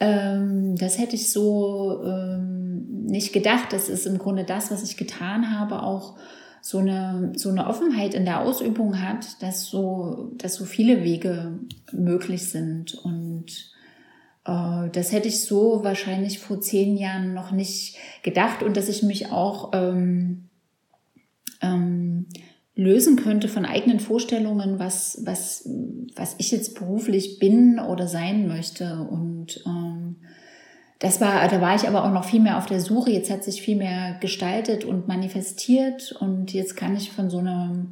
Ähm, 0.00 0.76
das 0.76 0.98
hätte 0.98 1.16
ich 1.16 1.30
so 1.30 2.02
ähm, 2.04 3.04
nicht 3.06 3.32
gedacht. 3.32 3.72
Das 3.72 3.88
ist 3.88 4.06
im 4.06 4.18
Grunde 4.18 4.44
das, 4.44 4.70
was 4.70 4.82
ich 4.82 4.96
getan 4.96 5.58
habe, 5.58 5.82
auch 5.82 6.16
so 6.66 6.78
eine, 6.78 7.32
so 7.36 7.50
eine 7.50 7.66
Offenheit 7.66 8.14
in 8.14 8.24
der 8.24 8.40
Ausübung 8.40 8.98
hat, 9.02 9.42
dass 9.42 9.66
so, 9.66 10.32
dass 10.38 10.54
so 10.54 10.64
viele 10.64 11.04
Wege 11.04 11.58
möglich 11.92 12.48
sind. 12.48 12.94
Und 12.94 13.70
äh, 14.46 14.88
das 14.90 15.12
hätte 15.12 15.28
ich 15.28 15.44
so 15.44 15.84
wahrscheinlich 15.84 16.38
vor 16.38 16.62
zehn 16.62 16.96
Jahren 16.96 17.34
noch 17.34 17.50
nicht 17.52 17.98
gedacht 18.22 18.62
und 18.62 18.78
dass 18.78 18.88
ich 18.88 19.02
mich 19.02 19.30
auch 19.30 19.72
ähm, 19.74 20.48
ähm, 21.60 22.28
lösen 22.74 23.16
könnte 23.16 23.48
von 23.48 23.66
eigenen 23.66 24.00
Vorstellungen, 24.00 24.78
was, 24.78 25.20
was, 25.22 25.68
was 26.16 26.34
ich 26.38 26.50
jetzt 26.50 26.78
beruflich 26.78 27.38
bin 27.38 27.78
oder 27.78 28.08
sein 28.08 28.48
möchte. 28.48 29.06
Und 29.10 29.62
ähm, 29.66 30.16
das 30.98 31.20
war, 31.20 31.46
da 31.48 31.60
war 31.60 31.74
ich 31.74 31.86
aber 31.88 32.04
auch 32.04 32.12
noch 32.12 32.24
viel 32.24 32.40
mehr 32.40 32.58
auf 32.58 32.66
der 32.66 32.80
Suche. 32.80 33.10
Jetzt 33.10 33.30
hat 33.30 33.44
sich 33.44 33.62
viel 33.62 33.76
mehr 33.76 34.16
gestaltet 34.20 34.84
und 34.84 35.08
manifestiert 35.08 36.12
und 36.20 36.52
jetzt 36.52 36.76
kann 36.76 36.96
ich 36.96 37.12
von 37.12 37.30
so 37.30 37.38
einer, 37.38 37.86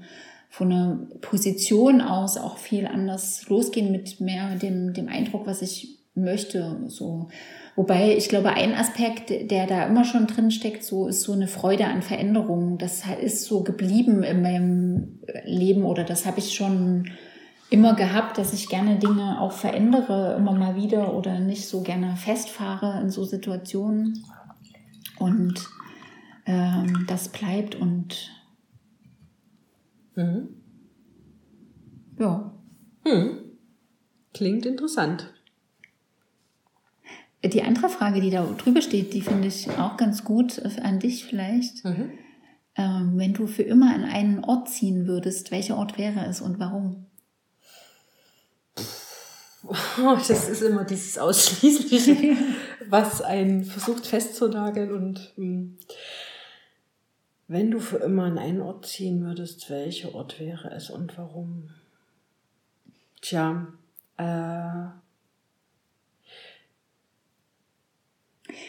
von 0.49 0.73
einer 0.73 0.99
Position 1.21 2.01
aus 2.01 2.37
auch 2.37 2.59
viel 2.59 2.87
anders 2.87 3.49
losgehen 3.49 3.91
mit 3.91 4.21
mehr 4.21 4.55
dem, 4.57 4.93
dem 4.95 5.09
Eindruck, 5.09 5.47
was 5.47 5.63
ich 5.63 5.99
möchte, 6.15 6.85
so. 6.89 7.29
Wobei 7.75 8.15
ich 8.17 8.29
glaube, 8.29 8.51
ein 8.51 8.75
Aspekt, 8.75 9.31
der 9.51 9.67
da 9.67 9.87
immer 9.87 10.05
schon 10.05 10.27
drin 10.27 10.51
steckt, 10.51 10.85
so 10.85 11.07
ist 11.07 11.23
so 11.23 11.33
eine 11.33 11.49
Freude 11.49 11.87
an 11.87 12.03
Veränderungen. 12.03 12.77
Das 12.77 13.03
ist 13.23 13.47
so 13.47 13.63
geblieben 13.63 14.23
in 14.23 14.43
meinem 14.43 15.21
Leben 15.45 15.85
oder 15.85 16.05
das 16.05 16.27
habe 16.27 16.39
ich 16.39 16.55
schon 16.55 17.11
immer 17.73 17.95
gehabt, 17.95 18.39
dass 18.39 18.53
ich 18.53 18.69
gerne 18.69 18.99
Dinge 18.99 19.41
auch 19.41 19.53
verändere, 19.53 20.37
immer 20.37 20.53
mal 20.53 20.77
wieder 20.77 21.15
oder 21.15 21.41
nicht 21.41 21.67
so 21.67 21.83
gerne 21.83 22.17
festfahre 22.17 23.01
in 23.01 23.11
so 23.11 23.25
Situationen. 23.25 24.23
Und 25.19 25.69
ähm, 26.47 27.05
das 27.07 27.29
bleibt 27.29 27.75
und 27.75 28.31
mhm. 30.15 30.49
ja. 32.19 32.53
Hm. 33.05 33.39
Klingt 34.35 34.67
interessant. 34.67 35.33
Die 37.45 37.63
andere 37.63 37.89
Frage, 37.89 38.21
die 38.21 38.31
da 38.31 38.45
drüber 38.45 38.83
steht, 38.83 39.15
die 39.15 39.21
finde 39.21 39.49
ich 39.49 39.69
auch 39.71 39.97
ganz 39.97 40.25
gut 40.25 40.63
an 40.83 41.01
dich 41.01 41.25
vielleicht. 41.25 41.85
Mhm. 41.85 42.11
Ähm, 42.77 43.13
wenn 43.17 43.35
du 43.35 43.47
für 43.47 43.63
immer 43.63 43.95
an 43.95 44.05
einen 44.05 44.45
Ort 44.45 44.69
ziehen 44.69 45.07
würdest, 45.07 45.51
welcher 45.51 45.77
Ort 45.77 45.99
wäre 45.99 46.25
es 46.27 46.41
und 46.41 46.59
warum? 46.59 47.07
Das 50.29 50.49
ist 50.49 50.63
immer 50.63 50.85
dieses 50.85 51.19
Ausschließliche, 51.19 52.37
was 52.89 53.23
einen 53.23 53.65
versucht 53.65 54.07
festzunageln. 54.07 54.93
Und 54.93 55.33
hm, 55.37 55.79
wenn 57.49 57.71
du 57.71 57.79
für 57.79 57.99
immer 57.99 58.25
an 58.25 58.39
einen 58.39 58.61
Ort 58.61 58.87
ziehen 58.87 59.25
würdest, 59.25 59.71
welcher 59.71 60.15
Ort 60.15 60.41
wäre 60.41 60.71
es 60.73 60.91
und 60.91 61.17
warum? 61.17 61.71
Tja, 63.21 63.69
äh, 64.17 64.87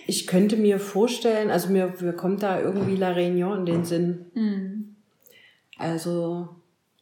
ich 0.05 0.27
könnte 0.27 0.57
mir 0.57 0.79
vorstellen, 0.79 1.49
also 1.49 1.69
mir, 1.69 1.93
mir 1.99 2.13
kommt 2.13 2.43
da 2.43 2.59
irgendwie 2.59 2.95
La 2.95 3.11
Réunion 3.11 3.59
in 3.59 3.65
den 3.65 3.85
Sinn. 3.85 4.25
Mhm. 4.35 4.95
Also 5.77 6.49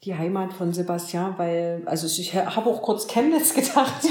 die 0.03 0.15
Heimat 0.15 0.53
von 0.53 0.73
Sebastian, 0.73 1.35
weil, 1.37 1.83
also 1.85 2.07
ich 2.07 2.33
habe 2.33 2.69
auch 2.69 2.81
kurz 2.81 3.07
Chemnitz 3.07 3.53
gedacht, 3.55 4.07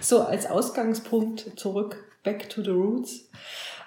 so 0.00 0.20
als 0.22 0.46
Ausgangspunkt 0.46 1.52
zurück, 1.56 2.02
back 2.22 2.48
to 2.48 2.62
the 2.62 2.70
roots. 2.70 3.28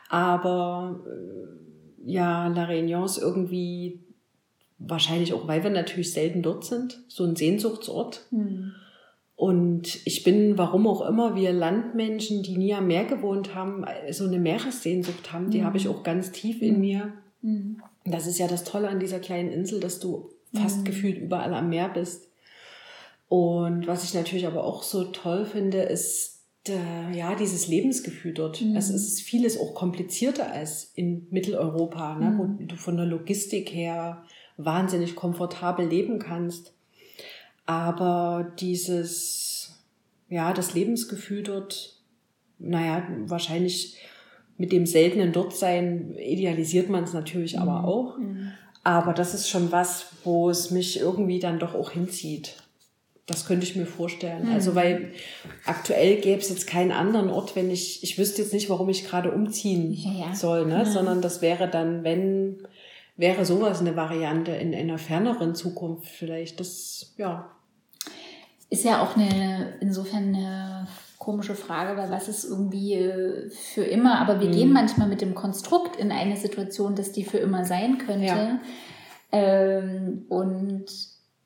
Aber 0.10 1.02
äh, 1.08 2.12
ja, 2.12 2.48
La 2.48 2.66
Réunion 2.66 3.06
ist 3.06 3.18
irgendwie 3.18 4.04
wahrscheinlich 4.78 5.34
auch, 5.34 5.48
weil 5.48 5.64
wir 5.64 5.72
natürlich 5.72 6.14
selten 6.14 6.44
dort 6.44 6.66
sind, 6.66 7.04
so 7.08 7.24
ein 7.24 7.36
Sehnsuchtsort. 7.36 8.28
Mhm. 8.32 8.74
Und 9.36 10.06
ich 10.06 10.24
bin, 10.24 10.58
warum 10.58 10.86
auch 10.86 11.02
immer, 11.08 11.36
wir 11.36 11.52
Landmenschen, 11.52 12.44
die 12.44 12.58
nie 12.58 12.74
am 12.74 12.88
Meer 12.88 13.06
gewohnt 13.06 13.56
haben, 13.56 13.86
so 14.12 14.26
eine 14.26 14.38
Meeressehnsucht 14.38 15.34
haben, 15.34 15.50
die 15.50 15.62
mhm. 15.62 15.66
habe 15.66 15.78
ich 15.78 15.88
auch 15.88 16.04
ganz 16.04 16.32
tief 16.32 16.62
in 16.62 16.80
mir. 16.80 17.14
Mhm. 17.42 17.82
Das 18.06 18.28
ist 18.28 18.38
ja 18.38 18.48
das 18.48 18.64
Tolle 18.64 18.90
an 18.90 19.00
dieser 19.00 19.20
kleinen 19.20 19.50
Insel, 19.50 19.80
dass 19.80 20.00
du 20.00 20.30
fast 20.54 20.80
mhm. 20.80 20.84
gefühlt 20.86 21.18
überall 21.18 21.54
am 21.54 21.70
Meer 21.70 21.90
bist. 21.90 22.30
Und 23.28 23.88
was 23.88 24.04
ich 24.04 24.14
natürlich 24.14 24.46
aber 24.46 24.64
auch 24.64 24.84
so 24.84 25.06
toll 25.06 25.46
finde, 25.46 25.80
ist 25.80 26.34
ja 26.68 27.36
dieses 27.36 27.68
Lebensgefühl 27.68 28.34
dort. 28.34 28.62
Mhm. 28.62 28.76
Also 28.76 28.94
es 28.94 29.08
ist 29.08 29.22
vieles 29.22 29.60
auch 29.60 29.74
komplizierter 29.74 30.52
als 30.52 30.92
in 30.96 31.28
Mitteleuropa, 31.30 32.16
ne, 32.16 32.32
mhm. 32.32 32.38
wo 32.38 32.66
du 32.66 32.76
von 32.76 32.96
der 32.96 33.06
Logistik 33.06 33.74
her 33.74 34.24
wahnsinnig 34.58 35.16
komfortabel 35.16 35.88
leben 35.88 36.20
kannst. 36.20 36.74
Aber 37.66 38.54
dieses, 38.60 39.80
ja, 40.30 40.54
das 40.54 40.74
Lebensgefühl 40.74 41.44
dort, 41.44 41.98
naja, 42.60 43.08
wahrscheinlich 43.26 43.98
mit 44.58 44.72
dem 44.72 44.86
seltenen 44.86 45.34
Dortsein 45.34 46.16
idealisiert 46.16 46.90
man 46.90 47.04
es 47.04 47.14
natürlich 47.14 47.60
aber 47.60 47.80
mhm. 47.80 47.86
auch. 47.86 48.18
Aber 48.84 49.14
das 49.14 49.34
ist 49.34 49.50
schon 49.50 49.72
was, 49.72 50.08
wo 50.24 50.50
es 50.50 50.70
mich 50.70 51.00
irgendwie 51.00 51.40
dann 51.40 51.60
doch 51.60 51.74
auch 51.74 51.92
hinzieht. 51.92 52.58
Das 53.26 53.46
könnte 53.46 53.66
ich 53.66 53.78
mir 53.78 53.86
vorstellen. 53.86 54.48
Mhm. 54.48 54.54
Also, 54.54 54.76
weil 54.76 55.14
aktuell 55.66 56.18
gäbe 56.18 56.42
es 56.42 56.50
jetzt 56.50 56.68
keinen 56.68 56.92
anderen 56.92 57.30
Ort, 57.30 57.56
wenn 57.56 57.72
ich, 57.72 58.04
ich 58.04 58.18
wüsste 58.18 58.42
jetzt 58.42 58.52
nicht, 58.52 58.70
warum 58.70 58.90
ich 58.90 59.06
gerade 59.06 59.32
umziehen 59.32 59.94
ja, 59.94 60.28
ja. 60.28 60.36
soll, 60.36 60.66
ne? 60.66 60.80
Mhm. 60.80 60.92
sondern 60.92 61.22
das 61.22 61.42
wäre 61.42 61.70
dann, 61.70 62.04
wenn, 62.04 62.68
wäre 63.16 63.46
sowas 63.46 63.80
eine 63.80 63.96
Variante 63.96 64.52
in, 64.52 64.74
in 64.74 64.90
einer 64.90 64.98
ferneren 64.98 65.56
Zukunft 65.56 66.10
vielleicht. 66.10 66.60
Das, 66.60 67.14
ja. 67.18 67.50
Ist 68.70 68.84
ja 68.84 69.02
auch 69.02 69.16
eine, 69.16 69.78
insofern 69.80 70.36
eine 70.36 70.88
komische 71.24 71.56
Frage, 71.56 71.98
weil 71.98 72.12
was 72.12 72.28
ist 72.28 72.44
irgendwie 72.44 72.96
äh, 72.96 73.50
für 73.50 73.84
immer, 73.84 74.20
aber 74.20 74.40
wir 74.42 74.50
mhm. 74.50 74.54
gehen 74.54 74.74
manchmal 74.74 75.08
mit 75.08 75.22
dem 75.22 75.36
Konstrukt 75.36 75.96
in 75.96 76.12
eine 76.12 76.36
Situation, 76.36 76.96
dass 76.96 77.12
die 77.12 77.24
für 77.24 77.38
immer 77.38 77.64
sein 77.66 77.98
könnte. 77.98 78.26
Ja. 78.26 78.60
Ähm, 79.32 80.26
und 80.30 80.86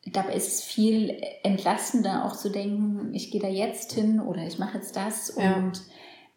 dabei 0.06 0.34
ist 0.34 0.48
es 0.48 0.64
viel 0.64 1.22
entlastender 1.44 2.26
auch 2.26 2.36
zu 2.36 2.50
denken, 2.50 3.14
ich 3.14 3.32
gehe 3.32 3.42
da 3.42 3.48
jetzt 3.48 3.94
hin 3.94 4.20
oder 4.20 4.46
ich 4.48 4.58
mache 4.58 4.78
jetzt 4.78 4.96
das 4.96 5.36
ja. 5.38 5.72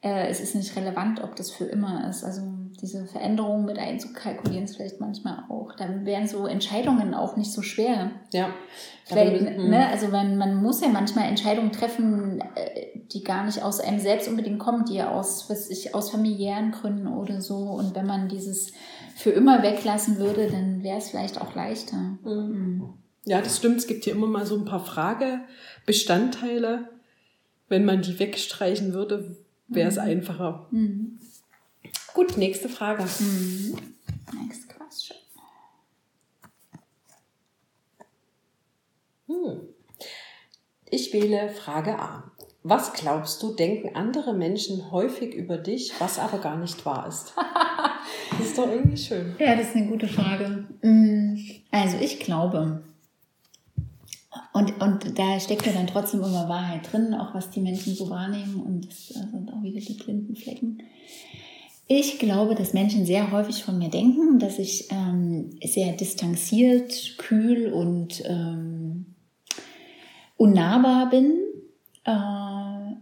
Äh, 0.03 0.29
es 0.29 0.41
ist 0.41 0.55
nicht 0.55 0.75
relevant, 0.77 1.23
ob 1.23 1.37
das 1.37 1.51
für 1.51 1.65
immer 1.65 2.09
ist. 2.09 2.25
Also 2.25 2.43
diese 2.81 3.05
Veränderungen 3.07 3.67
mit 3.67 3.79
einzukalkulieren 3.79 4.65
ist 4.65 4.77
vielleicht 4.77 5.01
manchmal 5.01 5.45
auch. 5.51 5.75
Dann 5.77 6.07
wären 6.07 6.27
so 6.27 6.47
Entscheidungen 6.47 7.13
auch 7.13 7.37
nicht 7.37 7.53
so 7.53 7.61
schwer. 7.61 8.11
Ja. 8.33 8.49
Vielleicht, 9.05 9.59
ne, 9.59 9.89
also 9.89 10.09
man, 10.09 10.39
man 10.39 10.55
muss 10.55 10.81
ja 10.81 10.89
manchmal 10.89 11.29
Entscheidungen 11.29 11.73
treffen, 11.73 12.41
äh, 12.55 13.01
die 13.13 13.23
gar 13.23 13.45
nicht 13.45 13.63
aus 13.63 13.81
einem 13.81 13.99
selbst 13.99 14.29
unbedingt 14.29 14.59
kommen, 14.59 14.87
die 14.87 14.95
ja 14.95 15.11
aus, 15.11 15.51
was 15.51 15.69
ich, 15.69 15.95
aus 15.95 16.11
familiären 16.11 16.71
Gründen 16.71 17.07
oder 17.07 17.43
so. 17.43 17.57
Und 17.57 17.95
wenn 17.95 18.07
man 18.07 18.29
dieses 18.29 18.73
für 19.17 19.31
immer 19.31 19.63
weglassen 19.63 20.19
würde, 20.19 20.49
dann 20.49 20.83
wäre 20.83 20.99
es 20.99 21.11
vielleicht 21.11 21.41
auch 21.41 21.55
leichter. 21.55 21.97
Mhm. 21.97 22.19
mhm. 22.25 22.95
Ja, 23.27 23.43
das 23.43 23.59
stimmt. 23.59 23.77
Es 23.77 23.87
gibt 23.87 24.05
hier 24.05 24.15
immer 24.15 24.27
mal 24.27 24.47
so 24.47 24.57
ein 24.57 24.65
paar 24.65 24.83
Fragebestandteile. 24.83 26.89
Wenn 27.69 27.85
man 27.85 28.01
die 28.01 28.19
wegstreichen 28.19 28.95
würde, 28.95 29.37
wäre 29.71 29.89
es 29.89 29.97
mhm. 29.97 30.03
einfacher. 30.03 30.67
Mhm. 30.71 31.19
Gut, 32.15 32.37
nächste 32.37 32.69
Frage. 32.69 33.05
Mhm. 33.19 33.79
Next 34.43 34.69
question. 34.69 35.17
Hm. 39.27 39.61
Ich 40.91 41.13
wähle 41.13 41.49
Frage 41.51 41.99
A. 41.99 42.31
Was 42.63 42.93
glaubst 42.93 43.43
du, 43.43 43.55
denken 43.55 43.95
andere 43.95 44.35
Menschen 44.35 44.91
häufig 44.91 45.35
über 45.35 45.57
dich, 45.57 45.93
was 45.99 46.19
aber 46.19 46.39
gar 46.39 46.57
nicht 46.57 46.85
wahr 46.85 47.09
ist? 47.09 47.33
das 48.39 48.49
ist 48.49 48.59
doch 48.59 48.69
irgendwie 48.69 48.99
schön. 48.99 49.35
Ja, 49.39 49.57
das 49.57 49.69
ist 49.69 49.77
eine 49.77 49.87
gute 49.87 50.09
Frage. 50.09 50.67
Mm, 50.83 51.39
also 51.71 51.97
ich 51.99 52.21
glaube, 52.21 52.83
und, 54.53 54.81
und 54.81 55.19
da 55.19 55.41
steckt 55.41 55.67
ja 55.67 55.73
dann 55.73 55.87
trotzdem 55.87 56.21
immer 56.23 56.49
Wahrheit 56.49 56.93
drin, 56.93 57.15
auch 57.15 57.35
was 57.35 57.51
die 57.51 57.61
Menschen 57.61 57.95
so 57.95 58.11
wahrnehmen 58.11 58.63
und 58.63 58.89
das 58.89 59.09
sind 59.09 59.53
auch 59.53 59.63
wieder 59.63 59.81
die 59.81 59.95
blinden 59.95 60.37
Flecken. 60.37 60.83
Ich 61.93 62.21
glaube, 62.21 62.55
dass 62.55 62.73
Menschen 62.73 63.05
sehr 63.05 63.33
häufig 63.33 63.65
von 63.65 63.77
mir 63.77 63.89
denken, 63.89 64.39
dass 64.39 64.61
ich 64.61 64.89
ähm, 64.93 65.51
sehr 65.65 65.93
distanziert, 65.95 67.19
kühl 67.19 67.73
und 67.73 68.23
ähm, 68.25 69.07
unnahbar 70.37 71.11
bin. 71.11 71.37
Äh, 72.05 72.95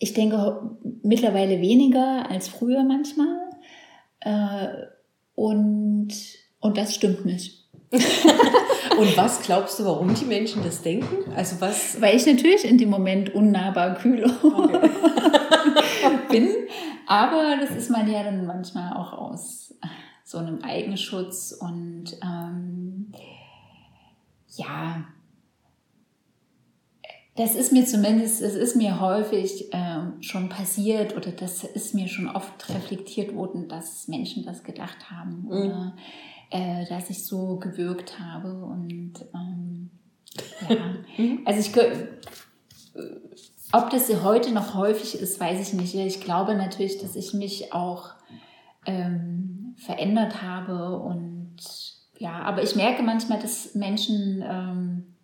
ich 0.00 0.14
denke 0.14 0.76
mittlerweile 1.04 1.60
weniger 1.60 2.28
als 2.28 2.48
früher 2.48 2.82
manchmal. 2.82 3.38
Äh, 4.18 4.86
und, 5.36 6.08
und 6.58 6.76
das 6.76 6.92
stimmt 6.92 7.24
nicht. 7.24 7.63
Und 8.98 9.16
was 9.16 9.42
glaubst 9.42 9.78
du, 9.78 9.84
warum 9.84 10.14
die 10.14 10.24
Menschen 10.24 10.62
das 10.62 10.82
denken? 10.82 11.32
Also 11.34 11.60
was? 11.60 12.00
Weil 12.00 12.16
ich 12.16 12.26
natürlich 12.26 12.64
in 12.64 12.78
dem 12.78 12.90
Moment 12.90 13.34
unnahbar 13.34 13.94
kühl 13.94 14.24
okay. 14.42 14.90
bin. 16.28 16.48
Aber 17.06 17.56
das 17.60 17.70
ist 17.70 17.90
man 17.90 18.10
ja 18.10 18.22
dann 18.22 18.46
manchmal 18.46 18.96
auch 18.96 19.12
aus 19.12 19.74
so 20.24 20.38
einem 20.38 20.62
Eigenschutz 20.62 21.52
und 21.52 22.16
ähm, 22.22 23.12
ja, 24.56 25.04
das 27.36 27.56
ist 27.56 27.72
mir 27.72 27.84
zumindest, 27.84 28.40
es 28.42 28.54
ist 28.54 28.76
mir 28.76 29.00
häufig 29.00 29.72
äh, 29.74 30.00
schon 30.20 30.48
passiert 30.48 31.16
oder 31.16 31.32
das 31.32 31.64
ist 31.64 31.94
mir 31.94 32.06
schon 32.06 32.28
oft 32.28 32.68
reflektiert 32.70 33.34
worden, 33.34 33.68
dass 33.68 34.06
Menschen 34.06 34.44
das 34.44 34.62
gedacht 34.62 35.10
haben 35.10 35.46
mhm. 35.48 35.92
Äh, 36.54 36.86
dass 36.86 37.10
ich 37.10 37.26
so 37.26 37.56
gewirkt 37.56 38.20
habe 38.20 38.54
und 38.64 39.14
ähm, 39.34 39.90
ja, 40.68 40.94
mhm. 41.18 41.40
also 41.44 41.58
ich 41.58 41.72
ob 43.72 43.90
das 43.90 44.08
heute 44.22 44.52
noch 44.52 44.74
häufig 44.74 45.18
ist, 45.18 45.40
weiß 45.40 45.60
ich 45.60 45.74
nicht. 45.74 45.96
Ich 45.96 46.20
glaube 46.20 46.54
natürlich, 46.54 46.98
dass 46.98 47.16
ich 47.16 47.34
mich 47.34 47.72
auch 47.72 48.10
ähm, 48.86 49.74
verändert 49.78 50.42
habe 50.42 50.96
und 51.00 51.56
ja, 52.18 52.42
aber 52.42 52.62
ich 52.62 52.76
merke 52.76 53.02
manchmal, 53.02 53.40
dass 53.40 53.74
Menschen 53.74 54.44
ähm, 54.48 55.14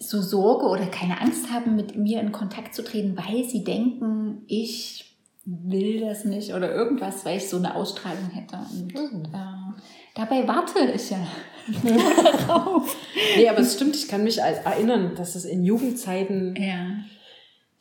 so 0.00 0.20
Sorge 0.20 0.66
oder 0.66 0.86
keine 0.86 1.20
Angst 1.20 1.52
haben, 1.52 1.76
mit 1.76 1.96
mir 1.96 2.20
in 2.20 2.32
Kontakt 2.32 2.74
zu 2.74 2.82
treten, 2.82 3.16
weil 3.16 3.44
sie 3.44 3.62
denken, 3.62 4.42
ich 4.48 5.15
will 5.46 6.00
das 6.00 6.24
nicht 6.24 6.52
oder 6.52 6.74
irgendwas, 6.74 7.24
weil 7.24 7.38
ich 7.38 7.48
so 7.48 7.56
eine 7.56 7.74
Ausstrahlung 7.74 8.30
hätte. 8.30 8.58
Und 8.72 8.94
mhm. 8.94 9.24
äh, 9.32 9.80
dabei 10.14 10.46
warte 10.46 10.80
ich 10.92 11.10
ja 11.10 11.26
darauf. 12.48 12.96
nee, 13.36 13.48
aber 13.48 13.60
es 13.60 13.74
stimmt, 13.74 13.94
ich 13.94 14.08
kann 14.08 14.24
mich 14.24 14.38
erinnern, 14.38 15.14
dass 15.16 15.36
es 15.36 15.44
in 15.44 15.64
Jugendzeiten 15.64 16.56
ja. 16.56 16.98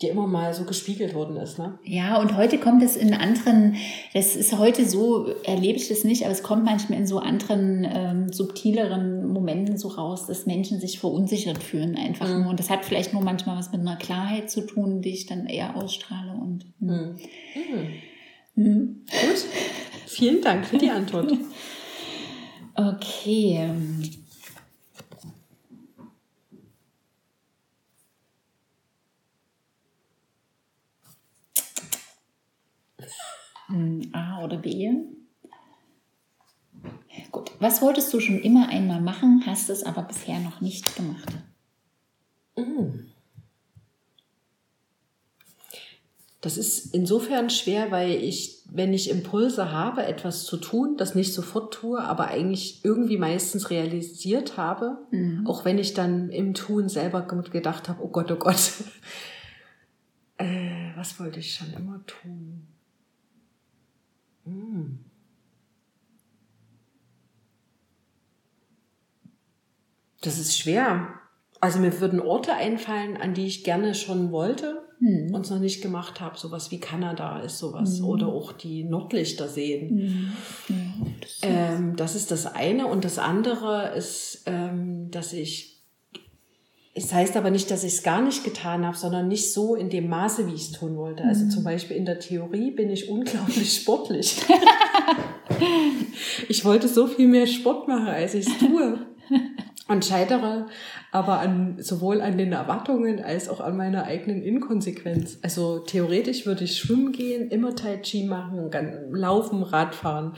Dir 0.01 0.11
immer 0.11 0.27
mal 0.27 0.53
so 0.53 0.65
gespiegelt 0.65 1.13
worden 1.13 1.37
ist. 1.37 1.57
Ne? 1.57 1.79
Ja, 1.83 2.19
und 2.19 2.35
heute 2.35 2.57
kommt 2.57 2.83
es 2.83 2.97
in 2.97 3.13
anderen, 3.13 3.77
das 4.13 4.35
ist 4.35 4.57
heute 4.57 4.85
so, 4.85 5.27
erlebe 5.43 5.77
ich 5.77 5.87
das 5.87 6.03
nicht, 6.03 6.23
aber 6.23 6.33
es 6.33 6.43
kommt 6.43 6.65
manchmal 6.65 6.99
in 6.99 7.07
so 7.07 7.19
anderen 7.19 7.87
ähm, 7.89 8.33
subtileren 8.33 9.27
Momenten 9.27 9.77
so 9.77 9.87
raus, 9.87 10.27
dass 10.27 10.45
Menschen 10.45 10.81
sich 10.81 10.99
verunsichert 10.99 11.63
fühlen 11.63 11.95
einfach 11.95 12.27
mhm. 12.27 12.41
nur. 12.41 12.49
Und 12.49 12.59
das 12.59 12.69
hat 12.69 12.83
vielleicht 12.83 13.13
nur 13.13 13.21
manchmal 13.21 13.57
was 13.57 13.71
mit 13.71 13.81
einer 13.81 13.95
Klarheit 13.95 14.51
zu 14.51 14.61
tun, 14.61 15.01
die 15.01 15.13
ich 15.13 15.27
dann 15.27 15.45
eher 15.45 15.77
ausstrahle. 15.77 16.33
Und, 16.33 16.65
hm. 16.79 17.15
mhm. 17.53 18.63
Mhm. 18.63 19.05
Gut, 19.05 19.45
vielen 20.07 20.41
Dank 20.41 20.65
für 20.65 20.77
die 20.77 20.89
Antwort. 20.89 21.31
Okay. 22.77 23.69
A 34.13 34.43
oder 34.43 34.57
B? 34.57 34.91
Gut. 37.31 37.51
Was 37.59 37.81
wolltest 37.81 38.13
du 38.13 38.19
schon 38.19 38.39
immer 38.39 38.69
einmal 38.69 39.01
machen, 39.01 39.43
hast 39.45 39.69
es 39.69 39.83
aber 39.83 40.03
bisher 40.03 40.39
noch 40.39 40.61
nicht 40.61 40.95
gemacht? 40.95 41.33
Mm. 42.55 43.05
Das 46.45 46.57
ist 46.57 46.93
insofern 46.93 47.49
schwer, 47.49 47.89
weil 47.89 48.11
ich, 48.11 48.61
wenn 48.69 48.93
ich 48.93 49.09
Impulse 49.09 49.71
habe, 49.71 50.05
etwas 50.05 50.45
zu 50.45 50.57
tun, 50.57 50.95
das 50.95 51.15
nicht 51.15 51.33
sofort 51.33 51.73
tue, 51.73 51.99
aber 51.99 52.27
eigentlich 52.27 52.85
irgendwie 52.85 53.17
meistens 53.17 53.71
realisiert 53.71 54.55
habe, 54.55 54.99
mhm. 55.09 55.47
auch 55.47 55.65
wenn 55.65 55.79
ich 55.79 55.95
dann 55.95 56.29
im 56.29 56.53
Tun 56.53 56.87
selber 56.87 57.23
gedacht 57.23 57.89
habe, 57.89 58.03
oh 58.03 58.09
Gott, 58.09 58.31
oh 58.31 58.35
Gott, 58.35 58.73
äh, 60.37 60.95
was 60.95 61.19
wollte 61.19 61.39
ich 61.39 61.55
schon 61.55 61.73
immer 61.73 62.05
tun? 62.05 62.67
Das 70.21 70.39
ist 70.39 70.57
schwer. 70.57 71.09
Also 71.61 71.79
mir 71.79 71.99
würden 71.99 72.19
Orte 72.19 72.53
einfallen, 72.53 73.17
an 73.17 73.33
die 73.33 73.45
ich 73.47 73.63
gerne 73.63 73.95
schon 73.95 74.31
wollte 74.31 74.83
hm. 74.99 75.33
und 75.33 75.45
es 75.45 75.49
noch 75.49 75.59
nicht 75.59 75.81
gemacht 75.81 76.21
habe. 76.21 76.37
Sowas 76.37 76.71
wie 76.71 76.79
Kanada 76.79 77.39
ist 77.41 77.59
sowas 77.59 77.99
hm. 77.99 78.05
oder 78.05 78.27
auch 78.27 78.51
die 78.51 78.83
Nordlichter 78.83 79.47
sehen. 79.47 79.89
Hm. 79.89 80.31
Ja, 80.69 81.07
das, 81.21 81.39
ähm, 81.43 81.95
das, 81.95 82.15
ist 82.15 82.31
das 82.31 82.45
eine 82.47 82.87
und 82.87 83.05
das 83.05 83.19
andere 83.19 83.93
ist, 83.95 84.43
ähm, 84.45 85.09
dass 85.11 85.33
ich 85.33 85.74
es 86.97 87.13
heißt 87.13 87.35
aber 87.35 87.51
nicht, 87.51 87.69
dass 87.69 87.83
ich 87.83 87.93
es 87.93 88.03
gar 88.03 88.21
nicht 88.21 88.45
getan 88.45 88.85
habe, 88.85 88.95
sondern 88.95 89.27
nicht 89.27 89.53
so 89.53 89.75
in 89.75 89.89
dem 89.89 90.07
Maße, 90.07 90.47
wie 90.47 90.53
ich 90.53 90.71
es 90.71 90.71
tun 90.71 90.95
wollte. 90.95 91.23
Also 91.23 91.41
hm. 91.41 91.49
zum 91.51 91.63
Beispiel 91.65 91.97
in 91.97 92.05
der 92.05 92.19
Theorie 92.19 92.71
bin 92.71 92.89
ich 92.89 93.09
unglaublich 93.09 93.75
sportlich. 93.81 94.41
ich 96.47 96.63
wollte 96.63 96.87
so 96.87 97.07
viel 97.07 97.27
mehr 97.27 97.47
Sport 97.47 97.89
machen, 97.89 98.07
als 98.07 98.33
ich 98.33 98.47
es 98.47 98.57
tue. 98.57 99.05
Und 99.87 100.03
scheitere 100.05 100.65
aber 101.15 101.39
an, 101.39 101.77
sowohl 101.79 102.19
an 102.19 102.37
den 102.37 102.51
Erwartungen 102.51 103.23
als 103.23 103.47
auch 103.47 103.61
an 103.61 103.77
meiner 103.77 104.03
eigenen 104.03 104.41
Inkonsequenz. 104.41 105.39
Also 105.41 105.79
theoretisch 105.79 106.45
würde 106.45 106.65
ich 106.65 106.77
schwimmen 106.77 107.13
gehen, 107.13 107.49
immer 107.51 107.73
Tai 107.73 107.97
Chi 107.99 108.25
machen, 108.25 108.69
laufen, 109.11 109.63
Radfahren. 109.63 110.33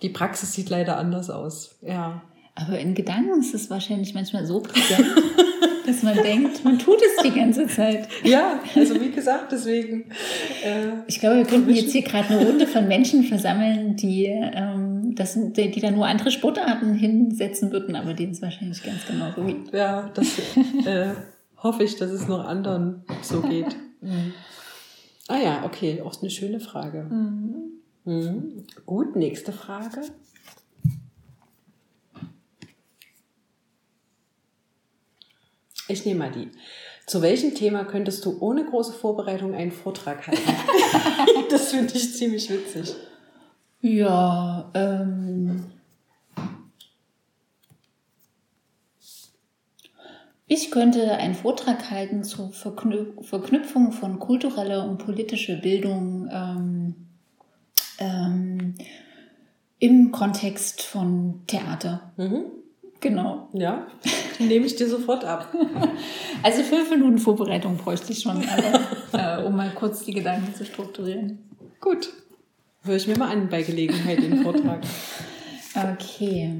Die 0.00 0.08
Praxis 0.08 0.54
sieht 0.54 0.70
leider 0.70 0.96
anders 0.96 1.28
aus. 1.28 1.76
Ja. 1.82 2.22
Aber 2.60 2.78
in 2.78 2.94
Gedanken 2.94 3.40
ist 3.40 3.54
es 3.54 3.70
wahrscheinlich 3.70 4.14
manchmal 4.14 4.44
so 4.44 4.60
präsent, 4.60 5.06
dass 5.86 6.02
man 6.02 6.16
denkt, 6.16 6.64
man 6.64 6.78
tut 6.78 7.00
es 7.00 7.22
die 7.22 7.30
ganze 7.30 7.66
Zeit. 7.68 8.08
Ja, 8.24 8.60
also 8.74 9.00
wie 9.00 9.10
gesagt, 9.10 9.52
deswegen. 9.52 10.10
Äh, 10.64 10.88
ich 11.06 11.20
glaube, 11.20 11.36
wir 11.36 11.44
könnten 11.44 11.70
jetzt 11.70 11.92
hier 11.92 12.02
gerade 12.02 12.28
eine 12.28 12.44
Runde 12.44 12.66
von 12.66 12.88
Menschen 12.88 13.22
versammeln, 13.22 13.94
die, 13.96 14.26
ähm, 14.26 15.14
das, 15.14 15.38
die, 15.38 15.70
die 15.70 15.80
da 15.80 15.90
nur 15.90 16.06
andere 16.06 16.30
Sportarten 16.32 16.94
hinsetzen 16.94 17.70
würden, 17.70 17.94
aber 17.94 18.12
denen 18.12 18.32
ist 18.32 18.42
wahrscheinlich 18.42 18.82
ganz 18.82 19.06
genau 19.06 19.26
so 19.36 19.44
geht. 19.44 19.72
Ja, 19.72 20.10
das 20.14 20.38
äh, 20.84 21.10
hoffe 21.62 21.84
ich, 21.84 21.96
dass 21.96 22.10
es 22.10 22.26
noch 22.26 22.44
anderen 22.44 23.04
so 23.22 23.40
geht. 23.40 23.76
Mhm. 24.00 24.32
Ah 25.30 25.36
ja, 25.36 25.62
okay, 25.66 26.00
auch 26.00 26.18
eine 26.22 26.30
schöne 26.30 26.58
Frage. 26.58 27.02
Mhm. 27.02 27.68
Mhm. 28.06 28.64
Gut, 28.86 29.14
nächste 29.14 29.52
Frage. 29.52 30.00
Ich 35.88 36.04
nehme 36.04 36.20
mal 36.20 36.30
die. 36.30 36.50
Zu 37.06 37.22
welchem 37.22 37.54
Thema 37.54 37.84
könntest 37.84 38.24
du 38.26 38.36
ohne 38.40 38.66
große 38.66 38.92
Vorbereitung 38.92 39.54
einen 39.54 39.72
Vortrag 39.72 40.26
halten? 40.26 40.42
das 41.50 41.70
finde 41.70 41.94
ich 41.94 42.14
ziemlich 42.14 42.50
witzig. 42.50 42.94
Ja, 43.80 44.70
ähm. 44.74 45.64
Ich 50.46 50.70
könnte 50.70 51.12
einen 51.12 51.34
Vortrag 51.34 51.90
halten 51.90 52.24
zur 52.24 52.50
Verknüpfung 52.52 53.92
von 53.92 54.18
kultureller 54.18 54.88
und 54.88 54.98
politischer 54.98 55.56
Bildung 55.56 56.28
ähm, 56.32 56.94
ähm, 57.98 58.74
im 59.78 60.10
Kontext 60.10 60.82
von 60.82 61.42
Theater. 61.46 62.12
Mhm. 62.16 62.57
Genau. 63.00 63.48
Ja, 63.52 63.86
nehme 64.38 64.66
ich 64.66 64.76
dir 64.76 64.88
sofort 64.88 65.24
ab. 65.24 65.54
Also 66.40 66.62
fünf 66.62 66.88
Minuten 66.90 67.18
Vorbereitung 67.18 67.76
bräuchte 67.76 68.12
ich 68.12 68.20
schon, 68.20 68.48
aber, 68.48 69.40
äh, 69.40 69.44
um 69.44 69.56
mal 69.56 69.70
kurz 69.74 70.04
die 70.04 70.14
Gedanken 70.14 70.54
zu 70.54 70.64
strukturieren. 70.64 71.38
Gut. 71.80 72.12
Höre 72.84 72.94
ich 72.94 73.08
mir 73.08 73.18
mal 73.18 73.30
an 73.30 73.48
bei 73.48 73.62
Gelegenheit 73.62 74.22
den 74.22 74.42
Vortrag. 74.42 74.82
Okay. 75.74 76.54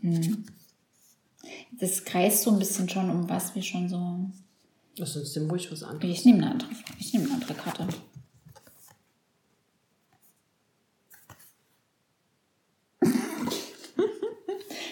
Hm. 0.00 0.44
Das 1.72 2.04
kreist 2.04 2.42
so 2.42 2.50
ein 2.50 2.58
bisschen 2.58 2.88
schon, 2.88 3.08
um 3.10 3.28
was 3.28 3.54
wir 3.54 3.62
schon 3.62 3.88
so. 3.88 4.30
Lass 4.96 5.16
uns 5.16 5.32
dem 5.32 5.48
ruhig 5.48 5.70
was 5.70 5.82
anderes. 5.82 6.18
Ich 6.18 6.24
nehme 6.24 6.38
eine 6.38 6.50
andere, 6.50 6.70
ich 6.98 7.12
nehme 7.12 7.26
eine 7.26 7.34
andere 7.34 7.54
Karte. 7.54 7.86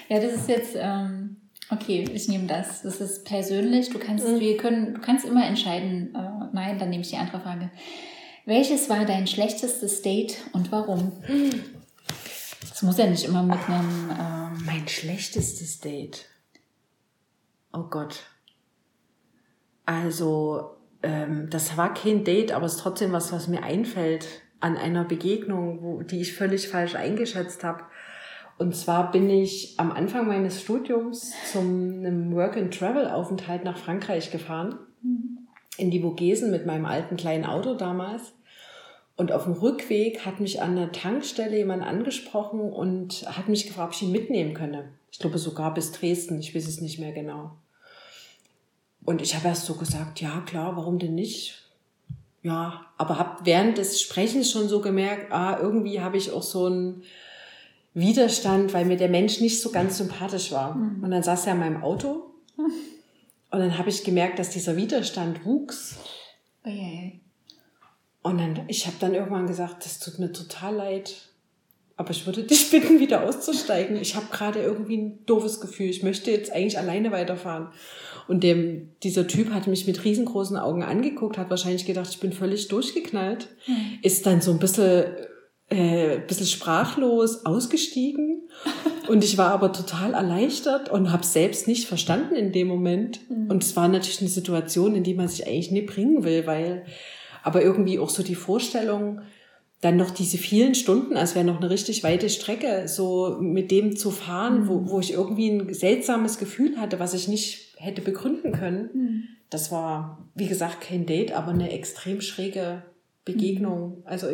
Ja, 0.09 0.21
das 0.21 0.33
ist 0.33 0.49
jetzt, 0.49 0.77
ähm, 0.77 1.37
Okay, 1.71 2.09
ich 2.15 2.29
nehme 2.29 2.47
das. 2.47 2.81
Das 2.81 2.99
ist 2.99 3.27
persönlich. 3.27 3.91
Du 3.91 3.99
kannst, 3.99 4.27
mhm. 4.27 4.41
wir 4.41 4.57
können, 4.57 4.95
du 4.95 5.01
kannst 5.03 5.27
immer 5.27 5.47
entscheiden. 5.47 6.15
Äh, 6.15 6.49
nein, 6.55 6.79
dann 6.79 6.89
nehme 6.89 7.03
ich 7.03 7.11
die 7.11 7.19
andere 7.19 7.41
Frage. 7.41 7.71
Welches 8.47 8.89
war 8.89 9.05
dein 9.05 9.27
schlechtestes 9.27 10.01
Date 10.01 10.39
und 10.55 10.73
warum? 10.73 11.13
Das 12.71 12.83
muss 12.83 12.97
ja 12.97 13.07
nicht 13.07 13.27
immer 13.27 13.43
mit 13.43 13.59
einem. 13.69 14.11
Ähm 14.19 14.39
mein 14.65 14.89
schlechtestes 14.89 15.81
Date. 15.81 16.27
Oh 17.73 17.85
Gott. 17.85 18.25
Also, 19.85 20.77
ähm, 21.03 21.49
das 21.51 21.77
war 21.77 21.95
kein 21.95 22.25
Date, 22.25 22.53
aber 22.53 22.67
es 22.67 22.75
ist 22.75 22.81
trotzdem 22.81 23.13
was, 23.13 23.33
was 23.33 23.49
mir 23.49 23.63
einfällt 23.63 24.27
an 24.61 24.77
einer 24.77 25.05
Begegnung, 25.05 25.83
wo, 25.83 26.03
die 26.03 26.21
ich 26.21 26.35
völlig 26.35 26.69
falsch 26.69 26.95
eingeschätzt 26.95 27.65
habe. 27.65 27.85
Und 28.59 28.75
zwar 28.75 29.13
bin 29.13 29.31
ich 29.31 29.79
am 29.79 29.93
Anfang 29.93 30.27
meines 30.27 30.61
Studiums 30.61 31.33
zum 31.53 32.01
einem 32.05 32.35
Work-and-Travel-Aufenthalt 32.35 33.63
nach 33.63 33.79
Frankreich 33.79 34.33
gefahren, 34.33 34.79
mhm. 35.01 35.47
in 35.77 35.93
die 35.93 36.03
Vogesen 36.03 36.51
mit 36.51 36.67
meinem 36.67 36.85
alten 36.85 37.17
kleinen 37.17 37.45
Auto 37.45 37.75
damals. 37.75 38.33
Und 39.17 39.33
auf 39.33 39.45
dem 39.45 39.53
Rückweg 39.53 40.27
hat 40.27 40.41
mich 40.41 40.61
an 40.61 40.77
der 40.77 40.93
Tankstelle 40.93 41.57
jemand 41.57 41.85
angesprochen 41.85 42.61
und 42.61 43.25
hat 43.27 43.49
mich 43.49 43.67
gefragt, 43.67 43.89
ob 43.89 43.95
ich 43.95 44.03
ihn 44.03 44.13
mitnehmen 44.13 44.55
könne. 44.55 44.91
Ich 45.11 45.21
glaube 45.21 45.39
sogar 45.39 45.73
bis 45.73 45.93
Dresden, 45.93 46.39
ich 46.41 46.55
weiß 46.55 46.67
es 46.67 46.81
nicht 46.81 46.99
mehr 46.99 47.13
genau. 47.13 47.53
Und 49.05 49.23
ich 49.23 49.35
habe 49.35 49.49
erst 49.49 49.67
so 49.67 49.75
gesagt, 49.75 50.21
ja 50.21 50.41
klar, 50.47 50.77
warum 50.77 50.99
denn 50.99 51.15
nicht? 51.15 51.65
Ja, 52.43 52.87
aber 52.97 53.19
habe 53.19 53.45
während 53.45 53.79
des 53.79 54.01
Sprechens 54.01 54.51
schon 54.51 54.69
so 54.69 54.81
gemerkt, 54.81 55.33
ah, 55.33 55.59
irgendwie 55.61 56.01
habe 56.01 56.17
ich 56.17 56.31
auch 56.31 56.43
so 56.43 56.67
einen 56.67 57.03
Widerstand, 57.95 58.73
weil 58.75 58.85
mir 58.85 58.97
der 58.97 59.09
Mensch 59.09 59.41
nicht 59.41 59.61
so 59.61 59.71
ganz 59.71 59.99
sympathisch 59.99 60.53
war. 60.53 60.75
Mhm. 60.75 61.03
Und 61.03 61.11
dann 61.11 61.23
saß 61.23 61.47
er 61.47 61.53
in 61.55 61.61
meinem 61.61 61.83
Auto 61.83 62.29
und 63.51 63.61
dann 63.61 63.79
habe 63.79 63.89
ich 63.89 64.05
gemerkt, 64.05 64.39
dass 64.39 64.51
dieser 64.51 64.77
Widerstand 64.77 65.45
wuchs. 65.45 65.97
Okay. 66.63 67.21
Und 68.23 68.39
dann, 68.39 68.61
ich 68.69 68.87
habe 68.87 68.97
dann 69.01 69.15
irgendwann 69.15 69.47
gesagt, 69.47 69.85
das 69.85 70.01
tut 70.01 70.19
mir 70.19 70.33
total 70.33 70.75
leid, 70.75 71.17
aber 71.97 72.11
ich 72.11 72.27
würde 72.27 72.43
dich 72.43 72.71
bitten, 72.71 73.01
wieder 73.01 73.27
auszusteigen. 73.27 73.97
Ich 73.97 74.17
habe 74.17 74.27
gerade 74.31 74.61
irgendwie 74.61 74.99
ein 74.99 75.25
doofes 75.25 75.61
Gefühl. 75.61 75.89
Ich 75.89 76.03
möchte 76.03 76.31
jetzt 76.31 76.53
eigentlich 76.53 76.79
alleine 76.79 77.11
weiterfahren. 77.11 77.69
Und 78.27 78.45
dem, 78.45 78.91
dieser 79.03 79.27
Typ 79.27 79.55
hat 79.55 79.67
mich 79.67 79.87
mit 79.87 80.05
riesengroßen 80.05 80.59
Augen 80.59 80.83
angeguckt, 80.83 81.39
hat 81.39 81.49
wahrscheinlich 81.49 81.87
gedacht, 81.87 82.11
ich 82.11 82.21
bin 82.21 82.33
völlig 82.33 82.69
durchgeknallt, 82.69 83.49
mhm. 83.67 83.99
ist 84.03 84.27
dann 84.27 84.43
so 84.43 84.51
ein 84.51 84.59
bisschen, 84.59 85.07
äh, 85.71 86.19
bisschen 86.27 86.47
sprachlos 86.47 87.45
ausgestiegen. 87.45 88.43
Und 89.09 89.25
ich 89.25 89.37
war 89.39 89.53
aber 89.53 89.73
total 89.73 90.15
erleichtert 90.15 90.91
und 90.91 91.13
habe 91.13 91.25
selbst 91.25 91.69
nicht 91.69 91.87
verstanden 91.87 92.35
in 92.35 92.53
dem 92.53 92.69
Moment. 92.69 93.21
Mhm. 93.31 93.51
Und 93.51 93.63
es 93.63 93.77
war 93.77 93.89
natürlich 93.89 94.21
eine 94.21 94.31
Situation, 94.31 94.95
in 94.95 95.05
die 95.05 95.15
man 95.15 95.29
sich 95.29 95.47
eigentlich 95.47 95.71
nie 95.71 95.83
bringen 95.83 96.25
will, 96.25 96.47
weil 96.47 96.85
aber 97.43 97.63
irgendwie 97.63 97.99
auch 97.99 98.11
so 98.11 98.23
die 98.23 98.35
Vorstellung, 98.35 99.21
dann 99.81 99.97
noch 99.97 100.11
diese 100.11 100.39
vielen 100.39 100.75
Stunden, 100.75 101.17
als 101.17 101.35
wäre 101.35 101.45
noch 101.45 101.61
eine 101.61 101.71
richtig 101.71 102.03
weite 102.03 102.29
Strecke, 102.31 102.89
so 102.89 103.37
mit 103.41 103.71
dem 103.71 103.97
zu 103.97 104.11
fahren, 104.11 104.63
mhm. 104.63 104.69
wo, 104.69 104.91
wo 104.91 105.01
ich 105.01 105.13
irgendwie 105.13 105.51
ein 105.51 105.73
seltsames 105.73 106.39
Gefühl 106.39 106.79
hatte, 106.79 106.99
was 106.99 107.15
ich 107.15 107.29
nicht 107.29 107.75
hätte 107.77 108.03
begründen 108.03 108.53
können. 108.53 108.91
Mhm. 108.93 109.25
Das 109.51 109.71
war, 109.71 110.27
wie 110.35 110.49
gesagt, 110.49 110.81
kein 110.81 111.07
Date, 111.07 111.33
aber 111.33 111.53
eine 111.53 111.71
extrem 111.71 112.21
schräge 112.21 112.83
Begegnung. 113.25 114.03
Also, 114.05 114.27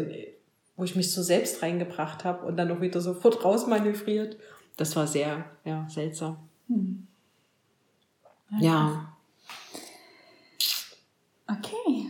wo 0.76 0.84
ich 0.84 0.96
mich 0.96 1.12
so 1.12 1.22
selbst 1.22 1.62
reingebracht 1.62 2.24
habe 2.24 2.44
und 2.46 2.56
dann 2.56 2.70
auch 2.70 2.80
wieder 2.80 3.00
sofort 3.00 3.44
rausmanövriert. 3.44 4.36
Das 4.76 4.96
war 4.96 5.06
sehr, 5.06 5.44
ja, 5.64 5.86
seltsam. 5.88 6.38
Mhm. 6.68 7.06
Ja. 8.60 9.16
Okay. 11.46 12.06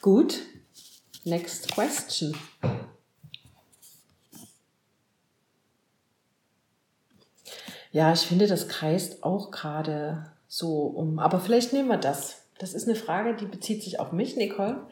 Gut. 0.00 0.42
Next 1.24 1.72
question. 1.72 2.36
Ja, 7.92 8.12
ich 8.12 8.20
finde, 8.20 8.46
das 8.46 8.68
kreist 8.68 9.24
auch 9.24 9.50
gerade 9.50 10.30
so 10.48 10.82
um. 10.82 11.18
Aber 11.18 11.40
vielleicht 11.40 11.72
nehmen 11.72 11.88
wir 11.88 11.96
das. 11.96 12.42
Das 12.58 12.74
ist 12.74 12.86
eine 12.86 12.96
Frage, 12.96 13.34
die 13.34 13.46
bezieht 13.46 13.82
sich 13.82 13.98
auf 14.00 14.12
mich, 14.12 14.36
Nicole. 14.36 14.86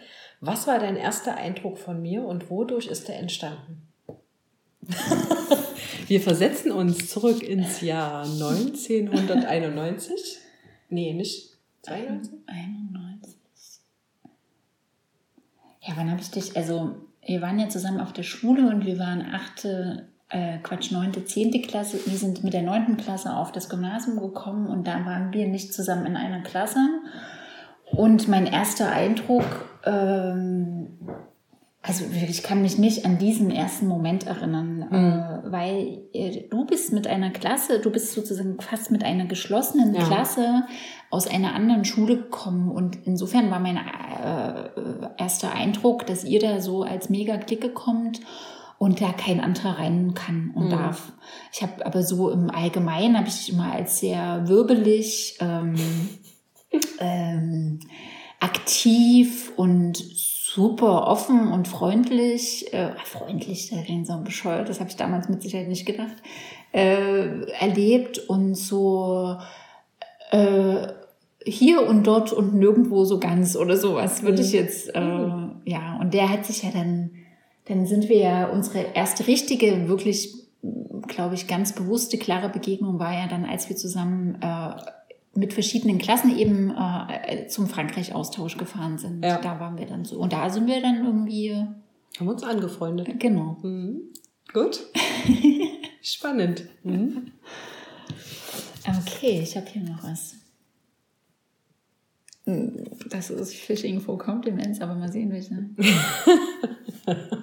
Was 0.47 0.67
war 0.67 0.79
dein 0.79 0.97
erster 0.97 1.37
Eindruck 1.37 1.79
von 1.79 2.03
mir 2.03 2.23
und 2.23 2.51
wodurch 2.51 2.89
ist 2.89 3.09
er 3.09 3.19
entstanden? 3.19 3.89
wir 6.07 6.21
versetzen 6.21 6.71
uns 6.71 7.09
zurück 7.09 7.43
ins 7.43 7.81
Jahr 7.81 8.25
1991. 8.25 10.39
Nee, 10.91 11.15
nicht 11.15 11.57
92? 11.81 12.41
91. 12.47 13.35
Ja, 15.81 15.95
wann 15.97 16.11
habe 16.11 16.21
ich 16.21 16.31
dich, 16.31 16.55
also 16.59 16.95
wir 17.25 17.41
waren 17.41 17.59
ja 17.59 17.71
zusammen 17.71 18.01
auf 18.01 18.13
der 18.13 18.23
Schule 18.23 18.69
und 18.69 18.85
wir 18.85 18.99
waren 18.99 19.23
achte, 19.23 20.09
äh, 20.29 20.59
Quatsch, 20.59 20.93
neunte, 20.93 21.25
zehnte 21.25 21.63
Klasse. 21.63 21.99
Wir 22.05 22.19
sind 22.19 22.45
mit 22.45 22.53
der 22.53 22.63
neunten 22.63 22.99
Klasse 22.99 23.35
auf 23.35 23.51
das 23.51 23.71
Gymnasium 23.71 24.21
gekommen 24.21 24.67
und 24.67 24.87
da 24.87 25.07
waren 25.07 25.33
wir 25.33 25.49
nicht 25.49 25.73
zusammen 25.73 26.05
in 26.05 26.19
einer 26.19 26.43
Klasse. 26.43 26.87
Und 27.93 28.29
mein 28.29 28.47
erster 28.47 28.93
Eindruck, 28.93 29.71
ähm, 29.85 30.99
also 31.87 32.07
ich 32.15 32.43
kann 32.43 32.63
mich 32.63 32.79
nicht 32.79 33.05
an 33.05 33.19
diesen 33.19 33.51
ersten 33.51 33.87
Moment 33.87 34.27
erinnern, 34.27 34.87
mhm. 34.91 34.95
äh, 34.95 35.53
weil 35.53 36.01
äh, 36.15 36.49
du 36.49 36.65
bist 36.65 36.95
mit 36.95 37.07
einer 37.07 37.29
Klasse, 37.29 37.79
du 37.79 37.91
bist 37.91 38.13
sozusagen 38.13 38.59
fast 38.59 38.91
mit 38.91 39.05
einer 39.05 39.27
geschlossenen 39.27 39.95
ja. 39.95 40.03
Klasse 40.03 40.65
aus 41.11 41.27
einer 41.27 41.55
anderen 41.55 41.85
Schule 41.85 42.17
gekommen 42.17 42.71
und 42.71 42.97
insofern 43.05 43.51
war 43.51 43.61
mein 43.61 43.77
äh, 43.77 45.11
erster 45.19 45.53
Eindruck, 45.53 46.07
dass 46.07 46.25
ihr 46.25 46.41
da 46.41 46.63
so 46.63 46.85
als 46.85 47.11
Mega-Clique 47.11 47.69
kommt 47.69 48.21
und 48.79 49.03
da 49.03 49.13
kein 49.13 49.41
anderer 49.41 49.79
rein 49.79 50.15
kann 50.15 50.53
und 50.55 50.69
mhm. 50.69 50.71
darf. 50.71 51.13
Ich 51.53 51.63
habe 51.63 51.85
aber 51.85 52.03
so 52.03 52.31
im 52.31 52.49
Allgemeinen 52.51 53.19
habe 53.19 53.29
ich 53.29 53.53
immer 53.53 53.73
als 53.73 53.99
sehr 54.01 54.49
wirbelig, 54.49 55.37
ähm, 55.41 55.75
ähm, 56.99 57.81
aktiv 58.45 59.53
und 59.57 59.97
super 59.97 61.09
offen 61.09 61.51
und 61.51 61.67
freundlich, 61.67 62.73
äh, 62.73 62.93
freundlich, 63.05 63.71
da 63.71 63.83
klingt 63.83 64.07
so 64.07 64.19
bescheuert, 64.23 64.69
das 64.69 64.79
habe 64.79 64.91
ich 64.91 64.97
damals 64.97 65.29
mit 65.29 65.43
Sicherheit 65.43 65.69
nicht 65.69 65.87
gedacht, 65.87 66.15
äh, 66.73 67.41
erlebt 67.59 68.19
und 68.19 68.55
so 68.55 69.37
äh, 70.31 70.87
hier 71.45 71.87
und 71.87 72.07
dort 72.07 72.33
und 72.33 72.55
nirgendwo 72.55 73.05
so 73.05 73.19
ganz 73.19 73.57
oder 73.57 73.77
sowas, 73.77 74.23
würde 74.23 74.43
ich 74.43 74.53
mhm. 74.53 74.59
jetzt, 74.59 74.95
äh, 74.95 75.01
mhm. 75.01 75.63
ja, 75.65 75.99
und 76.01 76.15
der 76.15 76.29
hat 76.29 76.45
sich 76.45 76.63
ja 76.63 76.71
dann, 76.71 77.11
dann 77.65 77.87
sind 77.87 78.09
wir 78.09 78.19
ja, 78.19 78.47
unsere 78.49 78.85
erste 78.95 79.27
richtige, 79.27 79.89
wirklich, 79.89 80.35
glaube 81.09 81.35
ich, 81.35 81.49
ganz 81.49 81.73
bewusste, 81.75 82.19
klare 82.19 82.51
Begegnung 82.51 82.99
war 82.99 83.13
ja 83.13 83.27
dann, 83.27 83.45
als 83.45 83.69
wir 83.69 83.77
zusammen 83.77 84.39
äh, 84.41 84.71
mit 85.37 85.53
verschiedenen 85.53 85.99
Klassen 85.99 86.37
eben 86.37 86.71
äh, 86.71 87.47
zum 87.49 87.67
Frankreich-Austausch 87.67 88.57
gefahren 88.57 88.99
sind. 88.99 89.25
Ja. 89.25 89.39
Da 89.39 89.61
waren 89.61 89.79
wir 89.79 89.87
dann 89.87 90.05
so. 90.05 90.19
Und 90.19 90.33
da 90.33 90.51
sind 90.51 90.67
wir 90.67 90.81
dann 90.81 91.05
irgendwie. 91.05 91.55
Haben 92.19 92.29
uns 92.29 92.43
angefreundet. 92.43 93.19
Genau. 93.19 93.59
Mhm. 93.63 94.13
Gut. 94.53 94.81
Spannend. 96.03 96.67
Mhm. 96.83 97.33
Okay, 98.87 99.41
ich 99.43 99.57
habe 99.57 99.67
hier 99.67 99.83
noch 99.83 100.03
was. 100.05 100.37
Hm, 102.45 102.85
das 103.09 103.31
ist 103.31 103.55
Fishing 103.55 104.01
for 104.01 104.19
Compliments, 104.19 104.81
aber 104.81 104.95
mal 104.95 105.11
sehen, 105.11 105.33
welche. 105.33 105.71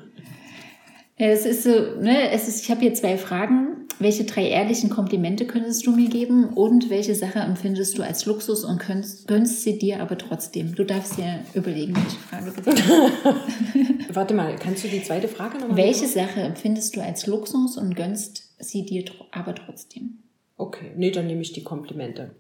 es 1.17 1.45
ist 1.45 1.63
so, 1.63 1.99
ne, 1.99 2.29
es 2.29 2.47
ist, 2.47 2.63
ich 2.63 2.71
habe 2.71 2.81
hier 2.81 2.93
zwei 2.93 3.17
Fragen. 3.17 3.80
Welche 4.01 4.23
drei 4.23 4.47
ehrlichen 4.49 4.89
Komplimente 4.89 5.45
könntest 5.45 5.85
du 5.85 5.91
mir 5.91 6.09
geben 6.09 6.45
und 6.45 6.89
welche 6.89 7.13
Sache 7.13 7.37
empfindest 7.37 7.99
du 7.99 8.01
als 8.01 8.25
Luxus 8.25 8.65
und 8.65 8.79
gönnst, 8.79 9.27
gönnst 9.27 9.61
sie 9.61 9.77
dir 9.77 10.01
aber 10.01 10.17
trotzdem? 10.17 10.73
Du 10.73 10.83
darfst 10.83 11.19
dir 11.19 11.41
überlegen, 11.53 11.95
welche 11.95 12.17
Frage 12.17 12.51
bitte. 12.51 12.71
Warte 14.15 14.33
mal, 14.33 14.55
kannst 14.55 14.83
du 14.83 14.87
die 14.87 15.03
zweite 15.03 15.27
Frage 15.27 15.59
nochmal 15.59 15.77
Welche 15.77 16.05
machen? 16.05 16.13
Sache 16.13 16.41
empfindest 16.41 16.95
du 16.95 17.03
als 17.03 17.27
Luxus 17.27 17.77
und 17.77 17.95
gönnst 17.95 18.55
sie 18.57 18.85
dir 18.85 19.05
aber 19.29 19.53
trotzdem? 19.53 20.17
Okay, 20.57 20.93
nee, 20.95 21.11
dann 21.11 21.27
nehme 21.27 21.43
ich 21.43 21.53
die 21.53 21.63
Komplimente. 21.63 22.31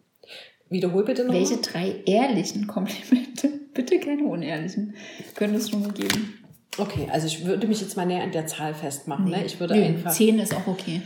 Wiederhol 0.67 1.05
bitte 1.05 1.25
nochmal. 1.25 1.41
Welche 1.41 1.57
drei 1.57 2.01
ehrlichen 2.07 2.65
Komplimente, 2.65 3.49
bitte 3.75 3.99
keine 3.99 4.23
unehrlichen, 4.23 4.95
könntest 5.35 5.71
du 5.71 5.77
mir 5.77 5.93
geben? 5.93 6.40
Okay, 6.77 7.07
also 7.11 7.27
ich 7.27 7.45
würde 7.45 7.67
mich 7.67 7.81
jetzt 7.81 7.97
mal 7.97 8.05
näher 8.05 8.23
an 8.23 8.31
der 8.31 8.47
Zahl 8.47 8.73
festmachen. 8.73 9.25
Nee. 9.25 9.37
Ne? 9.37 9.45
Ich 9.45 9.59
würde 9.59 9.75
nee, 9.75 9.87
einfach. 9.87 10.11
Zehn 10.11 10.39
ist 10.39 10.55
auch 10.55 10.67
okay. 10.67 11.01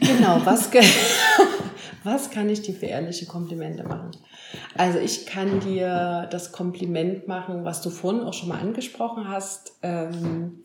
Genau, 0.00 0.40
was, 0.44 0.70
was 2.04 2.30
kann 2.30 2.48
ich 2.48 2.62
dir 2.62 2.74
für 2.74 2.86
ehrliche 2.86 3.26
Komplimente 3.26 3.82
machen? 3.82 4.12
Also 4.76 4.98
ich 5.00 5.26
kann 5.26 5.60
dir 5.60 6.28
das 6.30 6.52
Kompliment 6.52 7.26
machen, 7.26 7.64
was 7.64 7.82
du 7.82 7.90
vorhin 7.90 8.22
auch 8.22 8.34
schon 8.34 8.48
mal 8.48 8.60
angesprochen 8.60 9.28
hast. 9.28 9.72
Ähm, 9.82 10.62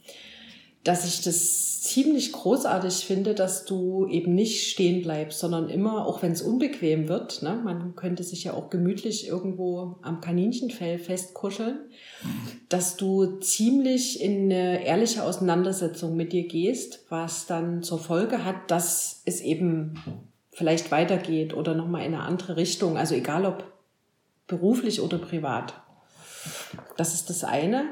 dass 0.83 1.05
ich 1.05 1.21
das 1.21 1.68
ziemlich 1.89 2.31
großartig 2.31 3.05
finde, 3.05 3.33
dass 3.33 3.65
du 3.65 4.07
eben 4.07 4.35
nicht 4.35 4.69
stehen 4.69 5.01
bleibst, 5.01 5.39
sondern 5.39 5.69
immer, 5.69 6.05
auch 6.05 6.21
wenn 6.21 6.31
es 6.31 6.41
unbequem 6.41 7.09
wird, 7.09 7.41
ne, 7.41 7.59
man 7.63 7.95
könnte 7.95 8.23
sich 8.23 8.43
ja 8.43 8.53
auch 8.53 8.69
gemütlich 8.69 9.27
irgendwo 9.27 9.95
am 10.01 10.21
Kaninchenfell 10.21 10.99
festkuscheln, 10.99 11.79
dass 12.69 12.95
du 12.95 13.39
ziemlich 13.39 14.21
in 14.21 14.51
eine 14.51 14.85
ehrliche 14.85 15.23
Auseinandersetzung 15.23 16.15
mit 16.15 16.31
dir 16.31 16.47
gehst, 16.47 17.05
was 17.09 17.47
dann 17.47 17.81
zur 17.81 17.99
Folge 17.99 18.45
hat, 18.45 18.69
dass 18.69 19.21
es 19.25 19.41
eben 19.41 19.95
vielleicht 20.51 20.91
weitergeht 20.91 21.53
oder 21.53 21.73
nochmal 21.73 22.05
in 22.05 22.13
eine 22.13 22.23
andere 22.23 22.55
Richtung, 22.55 22.97
also 22.97 23.15
egal 23.15 23.45
ob 23.45 23.63
beruflich 24.47 25.01
oder 25.01 25.17
privat. 25.17 25.73
Das 26.97 27.13
ist 27.13 27.29
das 27.29 27.43
eine. 27.43 27.85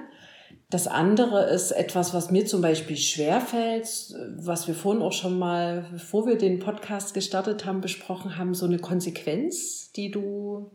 Das 0.70 0.86
andere 0.88 1.45
ist 1.45 1.72
etwas, 1.72 2.13
was 2.13 2.30
mir 2.30 2.45
zum 2.45 2.61
Beispiel 2.61 2.97
schwerfällt, 2.97 3.88
was 4.36 4.68
wir 4.68 4.76
vorhin 4.76 5.01
auch 5.01 5.13
schon 5.13 5.39
mal, 5.39 5.86
bevor 5.93 6.28
wir 6.28 6.38
den 6.38 6.59
Podcast 6.59 7.13
gestartet 7.13 7.65
haben, 7.65 7.80
besprochen 7.80 8.38
haben, 8.38 8.53
so 8.53 8.65
eine 8.65 8.78
Konsequenz, 8.78 9.93
die 9.93 10.11
du, 10.11 10.70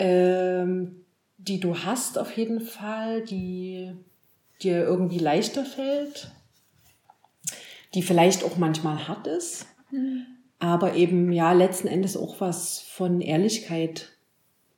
ähm, 0.00 1.04
die 1.38 1.60
du 1.60 1.78
hast 1.78 2.18
auf 2.18 2.36
jeden 2.36 2.60
Fall, 2.60 3.22
die 3.22 3.92
dir 4.62 4.82
irgendwie 4.82 5.18
leichter 5.18 5.64
fällt, 5.64 6.32
die 7.94 8.02
vielleicht 8.02 8.42
auch 8.42 8.56
manchmal 8.56 9.06
hart 9.06 9.28
ist, 9.28 9.66
mhm. 9.92 10.26
aber 10.58 10.94
eben 10.94 11.30
ja 11.30 11.52
letzten 11.52 11.86
Endes 11.86 12.16
auch 12.16 12.40
was 12.40 12.80
von 12.80 13.20
Ehrlichkeit 13.20 14.08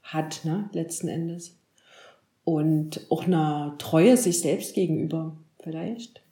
hat, 0.02 0.44
ne, 0.44 0.68
letzten 0.72 1.09
Endes 1.09 1.57
und 2.45 3.01
auch 3.11 3.24
einer 3.24 3.74
Treue 3.78 4.16
sich 4.16 4.40
selbst 4.40 4.74
gegenüber 4.74 5.36
vielleicht. 5.62 6.22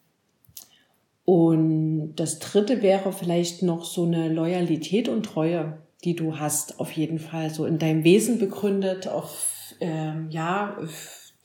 Und 1.25 2.15
das 2.17 2.39
dritte 2.39 2.83
wäre 2.83 3.13
vielleicht 3.13 3.63
noch 3.63 3.85
so 3.85 4.05
eine 4.05 4.29
Loyalität 4.29 5.09
und 5.09 5.25
Treue, 5.25 5.79
die 6.05 6.15
du 6.15 6.39
hast, 6.39 6.81
auf 6.81 6.93
jeden 6.93 7.19
Fall 7.19 7.51
so 7.51 7.65
in 7.65 7.79
deinem 7.79 8.05
Wesen 8.05 8.39
begründet, 8.39 9.09
auf, 9.09 9.75
ähm, 9.81 10.29
ja, 10.31 10.77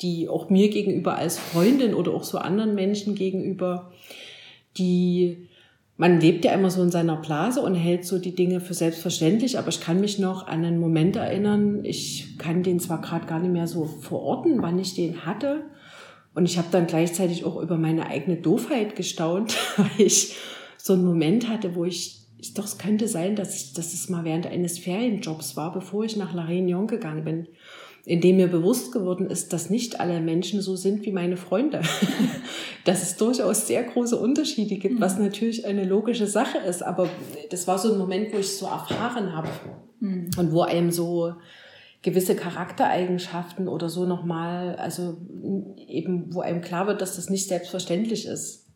die 0.01 0.29
auch 0.29 0.49
mir 0.49 0.69
gegenüber 0.69 1.15
als 1.15 1.37
Freundin 1.37 1.93
oder 1.93 2.13
auch 2.13 2.23
so 2.23 2.37
anderen 2.37 2.75
Menschen 2.75 3.15
gegenüber, 3.15 3.91
die 4.77 5.46
man 5.97 6.21
lebt 6.21 6.45
ja 6.45 6.53
immer 6.53 6.69
so 6.69 6.83
in 6.83 6.91
seiner 6.91 7.17
Blase 7.17 7.61
und 7.61 7.73
hält 7.73 8.05
so 8.05 8.19
die 8.19 8.35
Dinge 8.35 8.61
für 8.61 8.75
selbstverständlich, 8.75 9.57
aber 9.57 9.69
ich 9.69 9.81
kann 9.81 9.99
mich 9.99 10.19
noch 10.19 10.45
an 10.45 10.63
einen 10.63 10.79
Moment 10.79 11.15
erinnern, 11.15 11.83
ich 11.83 12.37
kann 12.37 12.61
den 12.61 12.79
zwar 12.79 13.01
gerade 13.01 13.25
gar 13.25 13.39
nicht 13.39 13.51
mehr 13.51 13.67
so 13.67 13.85
verorten, 13.85 14.61
wann 14.61 14.77
ich 14.77 14.93
den 14.93 15.25
hatte. 15.25 15.63
Und 16.35 16.45
ich 16.45 16.59
habe 16.59 16.67
dann 16.69 16.85
gleichzeitig 16.85 17.45
auch 17.45 17.59
über 17.59 17.77
meine 17.77 18.07
eigene 18.07 18.37
Doofheit 18.37 18.95
gestaunt, 18.95 19.57
weil 19.77 20.05
ich 20.05 20.35
so 20.77 20.93
einen 20.93 21.05
Moment 21.05 21.49
hatte, 21.49 21.73
wo 21.73 21.83
ich, 21.83 22.21
doch, 22.53 22.65
es 22.65 22.77
könnte 22.77 23.07
sein, 23.07 23.35
dass, 23.35 23.55
ich, 23.55 23.73
dass 23.73 23.95
es 23.95 24.07
mal 24.07 24.23
während 24.23 24.45
eines 24.45 24.77
Ferienjobs 24.77 25.57
war, 25.57 25.73
bevor 25.73 26.03
ich 26.03 26.15
nach 26.15 26.35
La 26.35 26.45
Réunion 26.45 26.85
gegangen 26.85 27.23
bin 27.23 27.47
in 28.07 28.21
dem 28.21 28.37
mir 28.37 28.47
bewusst 28.47 28.93
geworden 28.93 29.29
ist, 29.29 29.51
dass 29.51 29.69
nicht 29.69 29.99
alle 29.99 30.21
Menschen 30.21 30.61
so 30.61 30.77
sind 30.77 31.05
wie 31.05 31.11
meine 31.11 31.35
Freunde. 31.35 31.81
dass 32.85 33.03
es 33.03 33.17
durchaus 33.17 33.67
sehr 33.67 33.83
große 33.83 34.15
Unterschiede 34.15 34.77
gibt, 34.77 35.01
was 35.01 35.17
mhm. 35.17 35.25
natürlich 35.25 35.65
eine 35.65 35.83
logische 35.83 36.25
Sache 36.25 36.57
ist. 36.57 36.81
Aber 36.81 37.09
das 37.49 37.67
war 37.67 37.77
so 37.77 37.91
ein 37.91 37.97
Moment, 37.97 38.31
wo 38.31 38.37
ich 38.37 38.45
es 38.45 38.59
so 38.59 38.65
erfahren 38.67 39.35
habe 39.35 39.49
mhm. 39.99 40.29
und 40.37 40.53
wo 40.53 40.61
einem 40.61 40.89
so 40.89 41.33
gewisse 42.01 42.37
Charaktereigenschaften 42.37 43.67
oder 43.67 43.89
so 43.89 44.05
nochmal, 44.05 44.77
also 44.77 45.17
eben, 45.75 46.33
wo 46.33 46.39
einem 46.39 46.61
klar 46.61 46.87
wird, 46.87 47.01
dass 47.01 47.17
das 47.17 47.29
nicht 47.29 47.49
selbstverständlich 47.49 48.25
ist. 48.25 48.67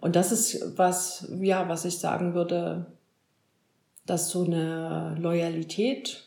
Und 0.00 0.16
das 0.16 0.32
ist 0.32 0.76
was, 0.76 1.32
ja, 1.40 1.68
was 1.68 1.84
ich 1.84 1.98
sagen 1.98 2.34
würde, 2.34 2.86
dass 4.04 4.30
so 4.30 4.42
eine 4.44 5.14
Loyalität 5.20 6.24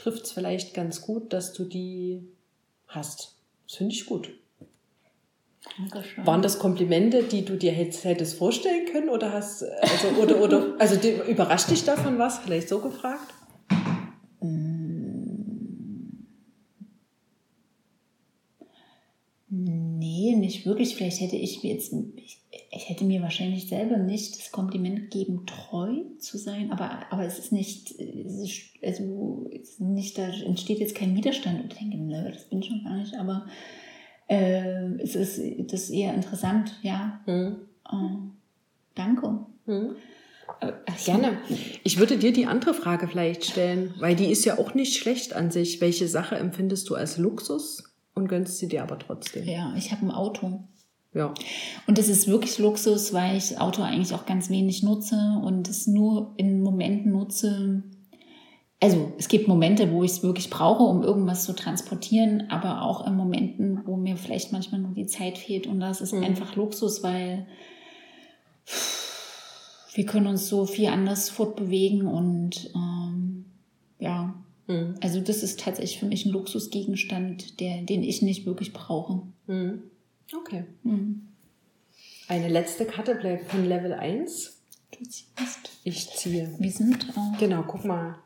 trifft 0.00 0.24
es 0.24 0.32
vielleicht 0.32 0.72
ganz 0.72 1.02
gut, 1.02 1.32
dass 1.32 1.52
du 1.52 1.64
die 1.64 2.26
hast. 2.88 3.36
Das 3.66 3.76
finde 3.76 3.94
ich 3.94 4.06
gut. 4.06 4.30
Dankeschön. 5.76 6.26
Waren 6.26 6.42
das 6.42 6.58
Komplimente, 6.58 7.22
die 7.22 7.44
du 7.44 7.56
dir 7.56 7.72
hättest 7.72 8.34
vorstellen 8.34 8.86
können 8.90 9.10
oder 9.10 9.32
hast 9.32 9.62
also 9.62 10.08
oder 10.20 10.40
oder 10.40 10.74
also 10.78 10.96
überrascht 11.28 11.70
dich 11.70 11.84
davon 11.84 12.18
was? 12.18 12.38
Vielleicht 12.38 12.68
so 12.68 12.80
gefragt? 12.80 13.32
Nee, 20.10 20.34
nicht 20.34 20.66
wirklich. 20.66 20.96
Vielleicht 20.96 21.20
hätte 21.20 21.36
ich 21.36 21.62
mir 21.62 21.72
jetzt, 21.72 21.94
ich 22.70 22.88
hätte 22.88 23.04
mir 23.04 23.22
wahrscheinlich 23.22 23.68
selber 23.68 23.96
nicht 23.96 24.38
das 24.38 24.50
Kompliment 24.50 25.10
geben, 25.10 25.46
treu 25.46 26.00
zu 26.18 26.36
sein, 26.36 26.72
aber, 26.72 27.04
aber 27.10 27.24
es 27.24 27.38
ist 27.38 27.52
nicht, 27.52 27.92
es 27.92 28.38
ist, 28.40 28.62
also 28.82 29.48
ist 29.52 29.80
nicht, 29.80 30.18
da 30.18 30.26
entsteht 30.28 30.80
jetzt 30.80 30.96
kein 30.96 31.14
Widerstand 31.14 31.62
und 31.62 31.72
ich 31.72 31.78
denke, 31.78 31.96
nö, 31.96 32.28
das 32.28 32.48
bin 32.48 32.58
ich 32.58 32.66
schon 32.66 32.82
gar 32.82 32.96
nicht, 32.96 33.14
aber 33.14 33.46
äh, 34.26 34.94
es 35.00 35.14
ist, 35.14 35.40
das 35.72 35.84
ist 35.84 35.90
eher 35.90 36.12
interessant, 36.12 36.76
ja. 36.82 37.20
Hm. 37.26 37.56
Oh, 37.92 38.18
danke. 38.96 39.46
Hm. 39.66 39.94
Ach, 40.60 41.04
gerne. 41.04 41.38
Ich 41.84 42.00
würde 42.00 42.18
dir 42.18 42.32
die 42.32 42.46
andere 42.46 42.74
Frage 42.74 43.06
vielleicht 43.06 43.44
stellen, 43.44 43.94
weil 44.00 44.16
die 44.16 44.26
ist 44.32 44.44
ja 44.44 44.58
auch 44.58 44.74
nicht 44.74 44.96
schlecht 44.96 45.34
an 45.34 45.52
sich. 45.52 45.80
Welche 45.80 46.08
Sache 46.08 46.34
empfindest 46.34 46.90
du 46.90 46.96
als 46.96 47.16
Luxus 47.16 47.89
und 48.20 48.28
gönnst 48.28 48.58
sie 48.58 48.68
dir 48.68 48.82
aber 48.82 48.98
trotzdem? 48.98 49.46
Ja, 49.46 49.74
ich 49.76 49.92
habe 49.92 50.06
ein 50.06 50.10
Auto. 50.10 50.64
Ja. 51.12 51.34
Und 51.86 51.98
das 51.98 52.08
ist 52.08 52.28
wirklich 52.28 52.58
Luxus, 52.58 53.12
weil 53.12 53.36
ich 53.36 53.58
Auto 53.58 53.82
eigentlich 53.82 54.14
auch 54.14 54.26
ganz 54.26 54.48
wenig 54.48 54.82
nutze 54.82 55.40
und 55.42 55.68
es 55.68 55.86
nur 55.86 56.34
in 56.36 56.62
Momenten 56.62 57.12
nutze. 57.12 57.82
Also 58.80 59.12
es 59.18 59.28
gibt 59.28 59.48
Momente, 59.48 59.90
wo 59.90 60.04
ich 60.04 60.12
es 60.12 60.22
wirklich 60.22 60.50
brauche, 60.50 60.84
um 60.84 61.02
irgendwas 61.02 61.44
zu 61.44 61.52
transportieren, 61.52 62.50
aber 62.50 62.82
auch 62.82 63.06
in 63.06 63.16
Momenten, 63.16 63.80
wo 63.84 63.96
mir 63.96 64.16
vielleicht 64.16 64.52
manchmal 64.52 64.80
nur 64.80 64.92
die 64.92 65.06
Zeit 65.06 65.36
fehlt. 65.36 65.66
Und 65.66 65.80
das 65.80 66.00
ist 66.00 66.14
mhm. 66.14 66.22
einfach 66.22 66.54
Luxus, 66.54 67.02
weil 67.02 67.46
wir 69.94 70.06
können 70.06 70.28
uns 70.28 70.48
so 70.48 70.64
viel 70.66 70.88
anders 70.88 71.28
fortbewegen 71.28 72.06
und 72.06 72.70
ähm, 72.74 73.46
ja, 73.98 74.34
mhm. 74.70 74.94
also 75.00 75.20
das 75.20 75.42
ist 75.42 75.60
tatsächlich 75.60 75.98
für 75.98 76.06
mich 76.06 76.26
ein 76.26 76.32
Luxusgegenstand, 76.32 77.60
der, 77.60 77.82
den 77.82 78.02
ich 78.02 78.22
nicht 78.22 78.46
wirklich 78.46 78.72
brauche. 78.72 79.22
Mhm. 79.46 79.82
Okay. 80.34 80.64
Mhm. 80.82 81.28
Eine 82.28 82.48
letzte 82.48 82.84
Karte 82.84 83.16
bleibt 83.16 83.50
von 83.50 83.64
Level 83.64 83.92
1. 83.92 84.62
Du 84.92 85.04
ziehst. 85.04 85.26
Ich 85.82 86.10
ziehe. 86.10 86.54
Wir 86.58 86.70
sind 86.70 87.06
auch. 87.16 87.38
Genau, 87.38 87.64
guck 87.66 87.84
mal. 87.84 88.18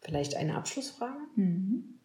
Vielleicht 0.00 0.36
eine 0.36 0.54
Abschlussfrage? 0.56 1.18
Mhm. 1.36 1.98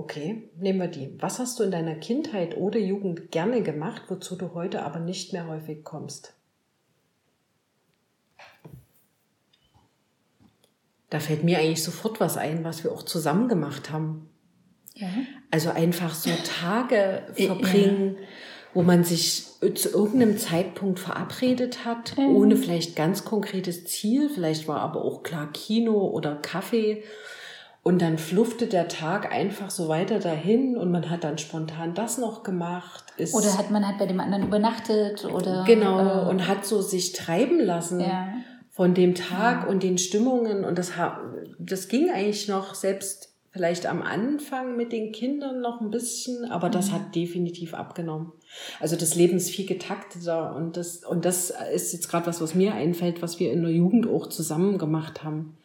Okay, 0.00 0.48
nehmen 0.56 0.80
wir 0.80 0.88
die. 0.88 1.14
Was 1.18 1.38
hast 1.38 1.58
du 1.58 1.62
in 1.62 1.70
deiner 1.70 1.94
Kindheit 1.94 2.56
oder 2.56 2.78
Jugend 2.78 3.30
gerne 3.30 3.62
gemacht, 3.62 4.04
wozu 4.08 4.34
du 4.34 4.54
heute 4.54 4.82
aber 4.82 4.98
nicht 4.98 5.34
mehr 5.34 5.46
häufig 5.46 5.84
kommst? 5.84 6.32
Da 11.10 11.20
fällt 11.20 11.44
mir 11.44 11.58
eigentlich 11.58 11.84
sofort 11.84 12.18
was 12.18 12.38
ein, 12.38 12.64
was 12.64 12.82
wir 12.82 12.92
auch 12.92 13.02
zusammen 13.02 13.46
gemacht 13.46 13.90
haben. 13.90 14.30
Ja. 14.94 15.08
Also 15.50 15.68
einfach 15.68 16.14
so 16.14 16.30
Tage 16.62 17.26
verbringen, 17.34 18.16
ja. 18.18 18.26
wo 18.72 18.80
man 18.80 19.04
sich 19.04 19.48
zu 19.74 19.90
irgendeinem 19.90 20.38
Zeitpunkt 20.38 20.98
verabredet 20.98 21.84
hat, 21.84 22.16
mhm. 22.16 22.36
ohne 22.36 22.56
vielleicht 22.56 22.96
ganz 22.96 23.26
konkretes 23.26 23.84
Ziel. 23.84 24.30
Vielleicht 24.30 24.66
war 24.66 24.80
aber 24.80 25.04
auch 25.04 25.22
klar 25.22 25.52
Kino 25.52 26.08
oder 26.08 26.36
Kaffee. 26.36 27.04
Und 27.82 28.02
dann 28.02 28.18
fluffte 28.18 28.66
der 28.66 28.88
Tag 28.88 29.32
einfach 29.32 29.70
so 29.70 29.88
weiter 29.88 30.18
dahin 30.18 30.76
und 30.76 30.90
man 30.90 31.08
hat 31.08 31.24
dann 31.24 31.38
spontan 31.38 31.94
das 31.94 32.18
noch 32.18 32.42
gemacht. 32.42 33.04
oder 33.32 33.56
hat 33.56 33.70
man 33.70 33.86
halt 33.86 33.98
bei 33.98 34.06
dem 34.06 34.20
anderen 34.20 34.48
übernachtet 34.48 35.24
oder. 35.24 35.64
Genau, 35.66 36.26
äh, 36.26 36.28
und 36.28 36.46
hat 36.46 36.66
so 36.66 36.82
sich 36.82 37.12
treiben 37.12 37.58
lassen. 37.58 38.00
Ja 38.00 38.28
von 38.80 38.94
dem 38.94 39.14
Tag 39.14 39.68
und 39.68 39.82
den 39.82 39.98
Stimmungen. 39.98 40.64
Und 40.64 40.78
das, 40.78 40.92
das 41.58 41.88
ging 41.88 42.08
eigentlich 42.08 42.48
noch 42.48 42.74
selbst 42.74 43.34
vielleicht 43.50 43.84
am 43.84 44.00
Anfang 44.00 44.76
mit 44.76 44.90
den 44.90 45.12
Kindern 45.12 45.60
noch 45.60 45.82
ein 45.82 45.90
bisschen, 45.90 46.44
aber 46.50 46.70
das 46.70 46.88
mhm. 46.88 46.94
hat 46.94 47.14
definitiv 47.14 47.74
abgenommen. 47.74 48.32
Also 48.78 48.96
das 48.96 49.16
Leben 49.16 49.36
ist 49.36 49.50
viel 49.50 49.66
getakteter 49.66 50.54
und 50.54 50.78
das, 50.78 51.04
und 51.04 51.26
das 51.26 51.52
ist 51.74 51.92
jetzt 51.92 52.08
gerade 52.08 52.26
was, 52.26 52.40
was 52.40 52.54
mir 52.54 52.72
einfällt, 52.72 53.22
was 53.22 53.38
wir 53.38 53.52
in 53.52 53.62
der 53.62 53.72
Jugend 53.72 54.08
auch 54.08 54.28
zusammen 54.28 54.78
gemacht 54.78 55.24
haben. 55.24 55.58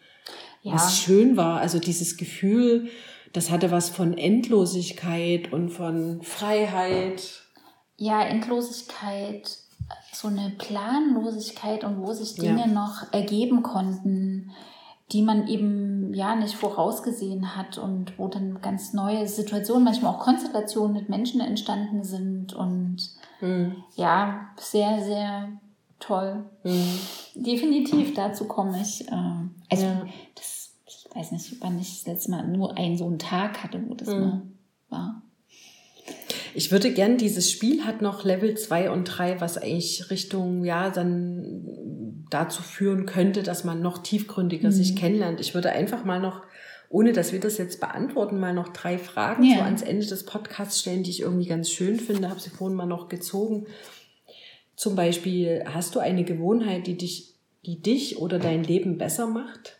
Ja. 0.66 0.74
Was 0.74 0.97
schön 0.97 1.38
war, 1.38 1.61
also 1.61 1.78
dieses 1.78 2.18
Gefühl, 2.18 2.89
das 3.34 3.51
hatte 3.51 3.70
was 3.70 3.89
von 3.89 4.18
Endlosigkeit 4.18 5.53
und 5.53 5.70
von 5.70 6.24
Freiheit. 6.24 7.43
Ja, 7.97 8.24
Endlosigkeit 8.24 9.59
so 10.11 10.28
eine 10.28 10.49
Planlosigkeit 10.57 11.84
und 11.84 12.01
wo 12.01 12.13
sich 12.13 12.34
Dinge 12.36 12.61
ja. 12.61 12.68
noch 12.68 13.13
ergeben 13.13 13.61
konnten. 13.61 14.51
die 15.11 15.22
man 15.22 15.47
eben 15.47 16.16
ja 16.16 16.36
nicht 16.36 16.55
vorausgesehen 16.55 17.55
hat 17.55 17.78
und 17.78 18.18
wo 18.18 18.28
dann 18.28 18.59
ganz 18.61 18.91
neue 18.93 19.28
Situationen, 19.28 19.84
manchmal 19.84 20.16
auch 20.16 20.20
Konstellationen 20.20 20.93
mit 20.93 21.09
Menschen 21.09 21.41
entstanden 21.41 22.03
sind 22.03 22.53
und 22.53 23.11
mhm. 23.39 23.76
ja, 23.95 24.47
sehr, 24.57 25.03
sehr 25.03 25.49
toll. 25.99 26.45
Mhm. 26.63 26.99
Definitiv, 27.36 28.16
dazu 28.16 28.45
komme 28.45 28.82
ich. 28.82 29.07
Äh, 29.07 29.11
also 29.70 29.86
ja. 29.86 30.07
das, 30.34 30.55
ich 30.55 30.55
weiß 31.16 31.32
nicht, 31.32 31.55
wann 31.61 31.80
ich 31.80 31.89
das 31.89 32.05
letzte 32.05 32.32
Mal 32.32 32.47
nur 32.47 32.78
einen 32.78 32.97
so 32.97 33.05
einen 33.05 33.20
Tag 33.20 33.63
hatte, 33.63 33.82
wo 33.88 33.93
das 33.93 34.09
mhm. 34.09 34.20
mal 34.20 34.41
war. 34.89 35.22
Ich 36.53 36.72
würde 36.72 36.93
gern, 36.93 37.18
dieses 37.18 37.51
Spiel 37.51 37.84
hat 37.84 38.01
noch 38.01 38.24
Level 38.24 38.55
2 38.55 38.91
und 38.91 39.05
3, 39.05 39.41
was 39.41 39.57
eigentlich 39.57 40.09
Richtung, 40.09 40.63
ja, 40.63 40.89
dann 40.89 42.26
dazu 42.30 42.63
führen 42.63 43.05
könnte, 43.05 43.43
dass 43.43 43.63
man 43.63 43.82
noch 43.82 43.99
tiefgründiger 43.99 44.70
mhm. 44.70 44.74
sich 44.74 44.95
kennenlernt. 44.95 45.39
Ich 45.41 45.53
würde 45.53 45.72
einfach 45.72 46.05
mal 46.05 46.20
noch, 46.20 46.43
ohne 46.89 47.11
dass 47.11 47.34
wir 47.34 47.39
das 47.39 47.57
jetzt 47.57 47.80
beantworten, 47.82 48.39
mal 48.39 48.53
noch 48.53 48.70
drei 48.70 48.97
Fragen 48.97 49.43
yeah. 49.43 49.57
so 49.57 49.61
ans 49.63 49.82
Ende 49.82 50.05
des 50.05 50.26
Podcasts 50.26 50.80
stellen, 50.80 51.03
die 51.03 51.09
ich 51.09 51.22
irgendwie 51.22 51.47
ganz 51.47 51.70
schön 51.70 51.99
finde. 51.99 52.30
Habe 52.30 52.39
sie 52.39 52.49
vorhin 52.49 52.78
mal 52.78 52.86
noch 52.86 53.09
gezogen. 53.09 53.66
Zum 54.76 54.95
Beispiel, 54.95 55.63
hast 55.66 55.95
du 55.95 55.99
eine 55.99 56.24
Gewohnheit, 56.24 56.88
die 56.88 56.97
dich, 56.97 57.34
die 57.66 57.82
dich 57.82 58.18
oder 58.18 58.39
dein 58.39 58.63
Leben 58.63 58.97
besser 58.97 59.28
macht? 59.28 59.78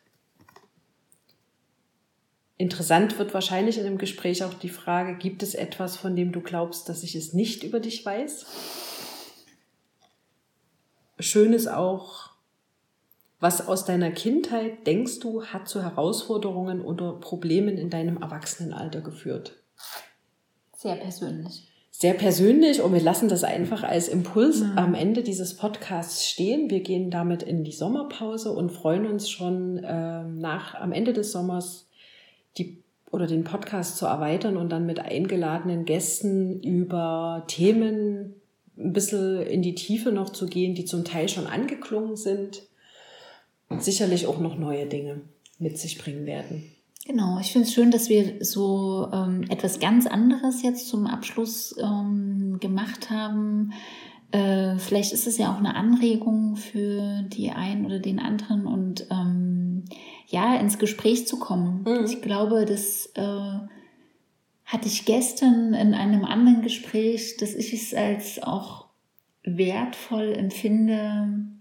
Interessant 2.58 3.20
wird 3.20 3.34
wahrscheinlich 3.34 3.78
in 3.78 3.84
dem 3.84 3.98
Gespräch 3.98 4.44
auch 4.44 4.54
die 4.54 4.70
Frage, 4.70 5.18
gibt 5.18 5.44
es 5.44 5.56
etwas, 5.56 5.98
von 5.98 6.16
dem 6.16 6.32
du 6.32 6.40
glaubst, 6.40 6.88
dass 6.88 7.04
ich 7.04 7.16
es 7.16 7.34
nicht 7.34 7.64
über 7.64 7.82
dich 7.82 8.06
weiß? 8.06 8.46
Schön 11.20 11.54
ist 11.54 11.68
auch, 11.68 12.30
was 13.40 13.68
aus 13.68 13.84
deiner 13.84 14.12
Kindheit 14.12 14.88
denkst 14.88 15.20
du, 15.20 15.46
hat 15.46 15.68
zu 15.68 15.84
Herausforderungen 15.84 16.82
oder 16.82 17.14
Problemen 17.14 17.78
in 17.78 17.90
deinem 17.90 18.22
Erwachsenenalter 18.22 19.02
geführt? 19.02 19.54
Sehr 20.78 20.96
persönlich. 20.96 21.68
Sehr 21.92 22.14
persönlich 22.14 22.82
und 22.82 22.94
wir 22.94 23.02
lassen 23.02 23.30
das 23.30 23.44
einfach 23.44 23.84
als 23.84 24.08
Impuls 24.08 24.62
mhm. 24.62 24.78
am 24.78 24.94
Ende 24.96 25.24
dieses 25.24 25.56
Podcasts 25.56 26.26
stehen. 26.28 26.70
Wir 26.70 26.82
gehen 26.82 27.12
damit 27.12 27.44
in 27.44 27.64
die 27.64 27.72
Sommerpause 27.72 28.52
und 28.52 28.72
freuen 28.72 29.06
uns 29.06 29.30
schon 29.30 29.78
äh, 29.78 30.24
nach 30.24 30.76
am 30.76 30.92
Ende 30.92 31.14
des 31.14 31.32
Sommers 31.32 31.88
die 32.58 32.78
oder 33.12 33.28
den 33.28 33.44
Podcast 33.44 33.98
zu 33.98 34.06
erweitern 34.06 34.58
und 34.58 34.70
dann 34.70 34.86
mit 34.86 35.00
eingeladenen 35.00 35.86
Gästen 35.86 36.62
über 36.62 37.44
Themen 37.48 38.34
ein 38.78 38.94
bisschen 38.94 39.42
in 39.42 39.62
die 39.62 39.76
Tiefe 39.76 40.12
noch 40.12 40.32
zu 40.32 40.48
gehen, 40.48 40.76
die 40.76 40.86
zum 40.86 41.06
Teil 41.06 41.30
schon 41.30 41.48
angeklungen 41.48 42.18
sind, 42.18 42.64
sicherlich 43.80 44.28
auch 44.28 44.40
noch 44.40 44.58
neue 44.58 44.86
Dinge 44.86 45.22
mit 45.60 45.78
sich 45.78 45.98
bringen 45.98 46.26
werden. 46.26 46.72
Genau, 47.06 47.38
ich 47.40 47.52
finde 47.52 47.68
es 47.68 47.74
schön, 47.74 47.92
dass 47.92 48.10
wir 48.10 48.44
so 48.44 49.08
ähm, 49.14 49.46
etwas 49.50 49.80
ganz 49.80 50.08
anderes 50.08 50.64
jetzt 50.64 50.88
zum 50.88 51.06
Abschluss 51.06 51.76
ähm, 51.80 52.58
gemacht 52.60 53.12
haben. 53.12 53.74
Äh, 54.32 54.80
vielleicht 54.80 55.14
ist 55.14 55.28
es 55.28 55.38
ja 55.38 55.54
auch 55.54 55.60
eine 55.60 55.76
Anregung 55.76 56.56
für 56.56 57.22
die 57.28 57.52
einen 57.52 57.86
oder 57.86 58.00
den 58.00 58.20
anderen 58.20 58.66
und 58.66 59.08
ähm, 59.12 59.35
ja, 60.28 60.56
ins 60.56 60.80
Gespräch 60.80 61.28
zu 61.28 61.40
kommen. 61.40 61.84
Mhm. 61.84 62.06
Ich 62.06 62.22
glaube, 62.22 62.66
das 62.66 63.12
äh, 63.16 63.60
hatte 64.66 64.88
ich 64.88 65.06
gestern 65.06 65.74
in 65.74 65.94
einem 65.94 66.26
anderen 66.26 66.62
Gespräch, 66.62 67.38
dass 67.38 67.54
ich 67.54 67.74
es 67.74 67.94
als 67.94 68.42
auch 68.42 68.88
wertvoll 69.44 70.34
empfinde, 70.34 71.55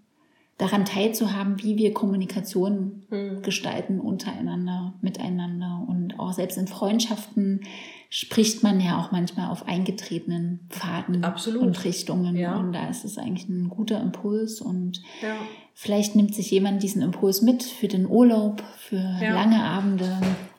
daran 0.59 0.85
teilzuhaben, 0.85 1.63
wie 1.63 1.77
wir 1.77 1.93
Kommunikation 1.93 3.03
mhm. 3.11 3.43
gestalten 3.43 4.01
untereinander, 4.01 4.95
miteinander 5.01 5.85
und 5.89 6.19
auch 6.21 6.33
selbst 6.33 6.59
in 6.59 6.69
Freundschaften 6.69 7.63
spricht 8.09 8.63
man 8.63 8.81
ja 8.81 9.01
auch 9.01 9.11
manchmal 9.11 9.51
auf 9.51 9.67
eingetretenen 9.67 10.61
Pfaden 10.71 11.25
Absolut. 11.25 11.63
und 11.63 11.85
Richtungen 11.85 12.37
ja. 12.37 12.57
und 12.57 12.73
da 12.73 12.89
ist 12.89 13.05
es 13.05 13.19
eigentlich 13.19 13.49
ein 13.49 13.69
guter 13.69 14.01
Impuls 14.01 14.61
und 14.61 15.03
ja. 15.21 15.35
Vielleicht 15.77 16.15
nimmt 16.15 16.35
sich 16.35 16.53
jemand 16.53 16.85
diesen 16.85 17.03
Impuls 17.03 17.43
mit 17.43 17.65
für 17.65 17.89
den 17.89 18.07
Urlaub, 18.07 18.63
für 18.79 18.97
ja. 18.97 19.35
lange 19.35 19.61
Abende 19.61 20.17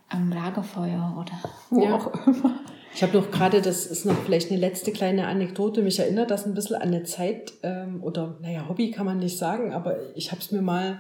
am 0.10 0.30
Lagerfeuer 0.30 1.16
oder 1.18 1.50
wo 1.70 1.88
auch 1.88 2.28
immer. 2.28 2.60
Ich 2.96 3.04
habe 3.04 3.18
noch 3.18 3.30
gerade, 3.30 3.62
das 3.62 3.86
ist 3.86 4.06
noch 4.06 4.18
vielleicht 4.24 4.52
eine 4.52 4.60
letzte 4.60 4.94
kleine 4.94 5.28
Anekdote, 5.28 5.82
mich 5.82 6.00
erinnert 6.00 6.32
das 6.32 6.46
ein 6.46 6.54
bisschen 6.54 6.78
an 6.78 6.84
eine 6.84 7.04
Zeit 7.04 7.52
ähm, 7.62 8.02
oder, 8.02 8.38
naja, 8.42 8.70
Hobby 8.70 8.90
kann 8.90 9.06
man 9.06 9.20
nicht 9.20 9.38
sagen, 9.38 9.74
aber 9.74 9.98
ich 10.16 10.32
habe 10.32 10.40
es 10.40 10.52
mir 10.52 10.62
mal 10.62 11.00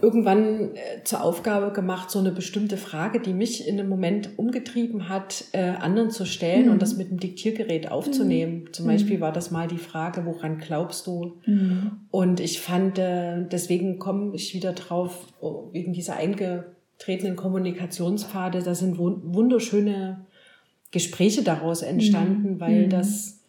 irgendwann 0.00 0.76
äh, 0.76 1.02
zur 1.02 1.24
Aufgabe 1.24 1.72
gemacht, 1.72 2.08
so 2.08 2.20
eine 2.20 2.30
bestimmte 2.30 2.76
Frage, 2.76 3.18
die 3.18 3.34
mich 3.34 3.66
in 3.66 3.80
einem 3.80 3.88
Moment 3.88 4.30
umgetrieben 4.38 5.08
hat, 5.08 5.44
äh, 5.50 5.70
anderen 5.70 6.12
zu 6.12 6.24
stellen 6.24 6.66
mhm. 6.66 6.72
und 6.72 6.82
das 6.82 6.96
mit 6.96 7.10
dem 7.10 7.18
Diktiergerät 7.18 7.90
aufzunehmen. 7.90 8.60
Mhm. 8.60 8.72
Zum 8.72 8.86
Beispiel 8.86 9.20
war 9.20 9.32
das 9.32 9.50
mal 9.50 9.66
die 9.66 9.78
Frage, 9.78 10.24
woran 10.24 10.58
glaubst 10.58 11.08
du? 11.08 11.40
Mhm. 11.46 11.90
Und 12.12 12.38
ich 12.38 12.60
fand, 12.60 13.00
äh, 13.00 13.44
deswegen 13.50 13.98
komme 13.98 14.36
ich 14.36 14.54
wieder 14.54 14.72
drauf, 14.72 15.26
oh, 15.40 15.68
wegen 15.72 15.92
dieser 15.92 16.14
eingetretenen 16.14 17.34
Kommunikationspfade, 17.34 18.62
da 18.62 18.76
sind 18.76 18.98
wunderschöne 18.98 20.26
Gespräche 20.92 21.42
daraus 21.42 21.82
entstanden, 21.82 22.54
mhm. 22.54 22.60
weil 22.60 22.86
mhm. 22.86 22.90
das 22.90 23.40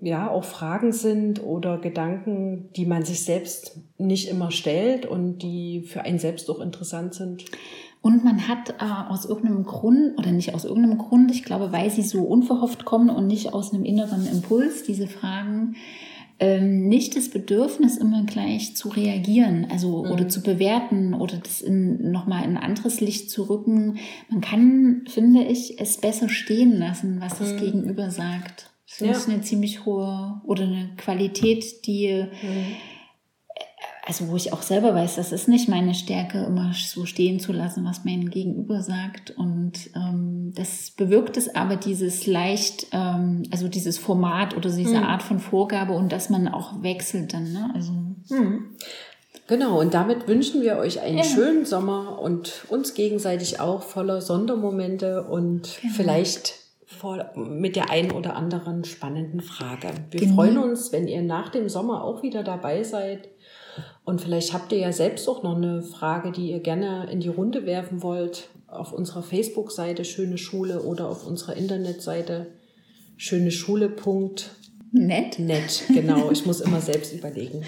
ja 0.00 0.30
auch 0.30 0.44
Fragen 0.44 0.92
sind 0.92 1.42
oder 1.42 1.78
Gedanken, 1.78 2.68
die 2.76 2.86
man 2.86 3.04
sich 3.04 3.24
selbst 3.24 3.80
nicht 3.98 4.28
immer 4.28 4.52
stellt 4.52 5.06
und 5.06 5.38
die 5.38 5.82
für 5.82 6.02
einen 6.02 6.20
selbst 6.20 6.48
auch 6.50 6.60
interessant 6.60 7.14
sind. 7.14 7.44
Und 8.00 8.24
man 8.24 8.46
hat 8.46 8.70
äh, 8.80 9.10
aus 9.10 9.24
irgendeinem 9.24 9.64
Grund, 9.64 10.16
oder 10.18 10.30
nicht 10.30 10.54
aus 10.54 10.64
irgendeinem 10.64 10.98
Grund, 10.98 11.32
ich 11.32 11.42
glaube, 11.42 11.72
weil 11.72 11.90
sie 11.90 12.02
so 12.02 12.22
unverhofft 12.22 12.84
kommen 12.84 13.10
und 13.10 13.26
nicht 13.26 13.52
aus 13.52 13.74
einem 13.74 13.84
inneren 13.84 14.24
Impuls, 14.26 14.84
diese 14.84 15.08
Fragen, 15.08 15.74
ähm, 16.40 16.86
nicht 16.86 17.16
das 17.16 17.30
Bedürfnis, 17.30 17.96
immer 17.96 18.24
gleich 18.24 18.76
zu 18.76 18.90
reagieren, 18.90 19.66
also 19.70 20.04
mhm. 20.04 20.10
oder 20.10 20.28
zu 20.28 20.42
bewerten 20.42 21.14
oder 21.14 21.36
das 21.38 21.60
in, 21.60 22.12
nochmal 22.12 22.44
in 22.44 22.56
ein 22.56 22.62
anderes 22.62 23.00
Licht 23.00 23.30
zu 23.30 23.44
rücken. 23.44 23.98
Man 24.30 24.40
kann, 24.40 25.04
finde 25.08 25.44
ich, 25.44 25.80
es 25.80 25.98
besser 25.98 26.28
stehen 26.28 26.78
lassen, 26.78 27.20
was 27.20 27.38
das 27.38 27.54
mhm. 27.54 27.58
Gegenüber 27.58 28.10
sagt. 28.10 28.70
Das 28.88 29.00
ja. 29.00 29.10
ist 29.12 29.28
eine 29.28 29.40
ziemlich 29.42 29.84
hohe 29.84 30.40
oder 30.44 30.64
eine 30.64 30.90
Qualität, 30.96 31.86
die, 31.86 32.24
mhm. 32.42 32.76
Also 34.08 34.28
wo 34.28 34.36
ich 34.36 34.54
auch 34.54 34.62
selber 34.62 34.94
weiß, 34.94 35.16
das 35.16 35.32
ist 35.32 35.48
nicht 35.48 35.68
meine 35.68 35.92
Stärke, 35.92 36.42
immer 36.44 36.72
so 36.72 37.04
stehen 37.04 37.40
zu 37.40 37.52
lassen, 37.52 37.84
was 37.84 38.06
mein 38.06 38.30
Gegenüber 38.30 38.80
sagt. 38.80 39.32
Und 39.32 39.90
ähm, 39.94 40.54
das 40.56 40.92
bewirkt 40.92 41.36
es 41.36 41.54
aber 41.54 41.76
dieses 41.76 42.26
leicht, 42.26 42.86
ähm, 42.92 43.42
also 43.50 43.68
dieses 43.68 43.98
Format 43.98 44.56
oder 44.56 44.70
diese 44.70 44.96
mhm. 44.96 45.04
Art 45.04 45.22
von 45.22 45.40
Vorgabe 45.40 45.92
und 45.92 46.10
dass 46.10 46.30
man 46.30 46.48
auch 46.48 46.82
wechselt 46.82 47.34
dann. 47.34 47.52
Ne? 47.52 47.70
Also, 47.74 47.92
mhm. 48.30 48.76
Genau, 49.46 49.78
und 49.78 49.92
damit 49.92 50.26
wünschen 50.26 50.62
wir 50.62 50.78
euch 50.78 51.02
einen 51.02 51.18
ja. 51.18 51.24
schönen 51.24 51.66
Sommer 51.66 52.18
und 52.18 52.64
uns 52.70 52.94
gegenseitig 52.94 53.60
auch 53.60 53.82
voller 53.82 54.22
Sondermomente 54.22 55.24
und 55.24 55.80
genau. 55.82 55.94
vielleicht 55.94 56.54
mit 57.34 57.76
der 57.76 57.90
einen 57.90 58.12
oder 58.12 58.36
anderen 58.36 58.84
spannenden 58.84 59.42
Frage. 59.42 59.88
Wir 60.10 60.20
genau. 60.20 60.34
freuen 60.34 60.56
uns, 60.56 60.92
wenn 60.92 61.06
ihr 61.06 61.20
nach 61.20 61.50
dem 61.50 61.68
Sommer 61.68 62.02
auch 62.02 62.22
wieder 62.22 62.42
dabei 62.42 62.82
seid. 62.82 63.28
Und 64.08 64.22
vielleicht 64.22 64.54
habt 64.54 64.72
ihr 64.72 64.78
ja 64.78 64.90
selbst 64.90 65.28
auch 65.28 65.42
noch 65.42 65.54
eine 65.54 65.82
Frage, 65.82 66.32
die 66.32 66.50
ihr 66.50 66.60
gerne 66.60 67.10
in 67.12 67.20
die 67.20 67.28
Runde 67.28 67.66
werfen 67.66 68.02
wollt. 68.02 68.48
Auf 68.66 68.94
unserer 68.94 69.22
Facebook-Seite 69.22 70.06
Schöne 70.06 70.38
Schule 70.38 70.80
oder 70.80 71.10
auf 71.10 71.26
unserer 71.26 71.58
Internetseite 71.58 72.46
schöneschule.net. 73.18 75.38
Net, 75.38 75.82
genau. 75.88 76.30
Ich 76.30 76.46
muss 76.46 76.62
immer 76.62 76.80
selbst 76.80 77.12
überlegen. 77.12 77.64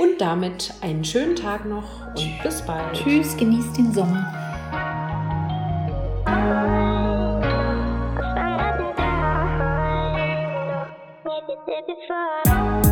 Und 0.00 0.20
damit 0.20 0.74
einen 0.80 1.04
schönen 1.04 1.36
Tag 1.36 1.66
noch 1.66 2.08
und 2.16 2.42
bis 2.42 2.62
bald. 2.62 2.92
Tschüss, 2.92 3.36
genießt 3.36 3.78
den 3.78 3.94
Sommer. 3.94 4.42
Far. 12.08 12.85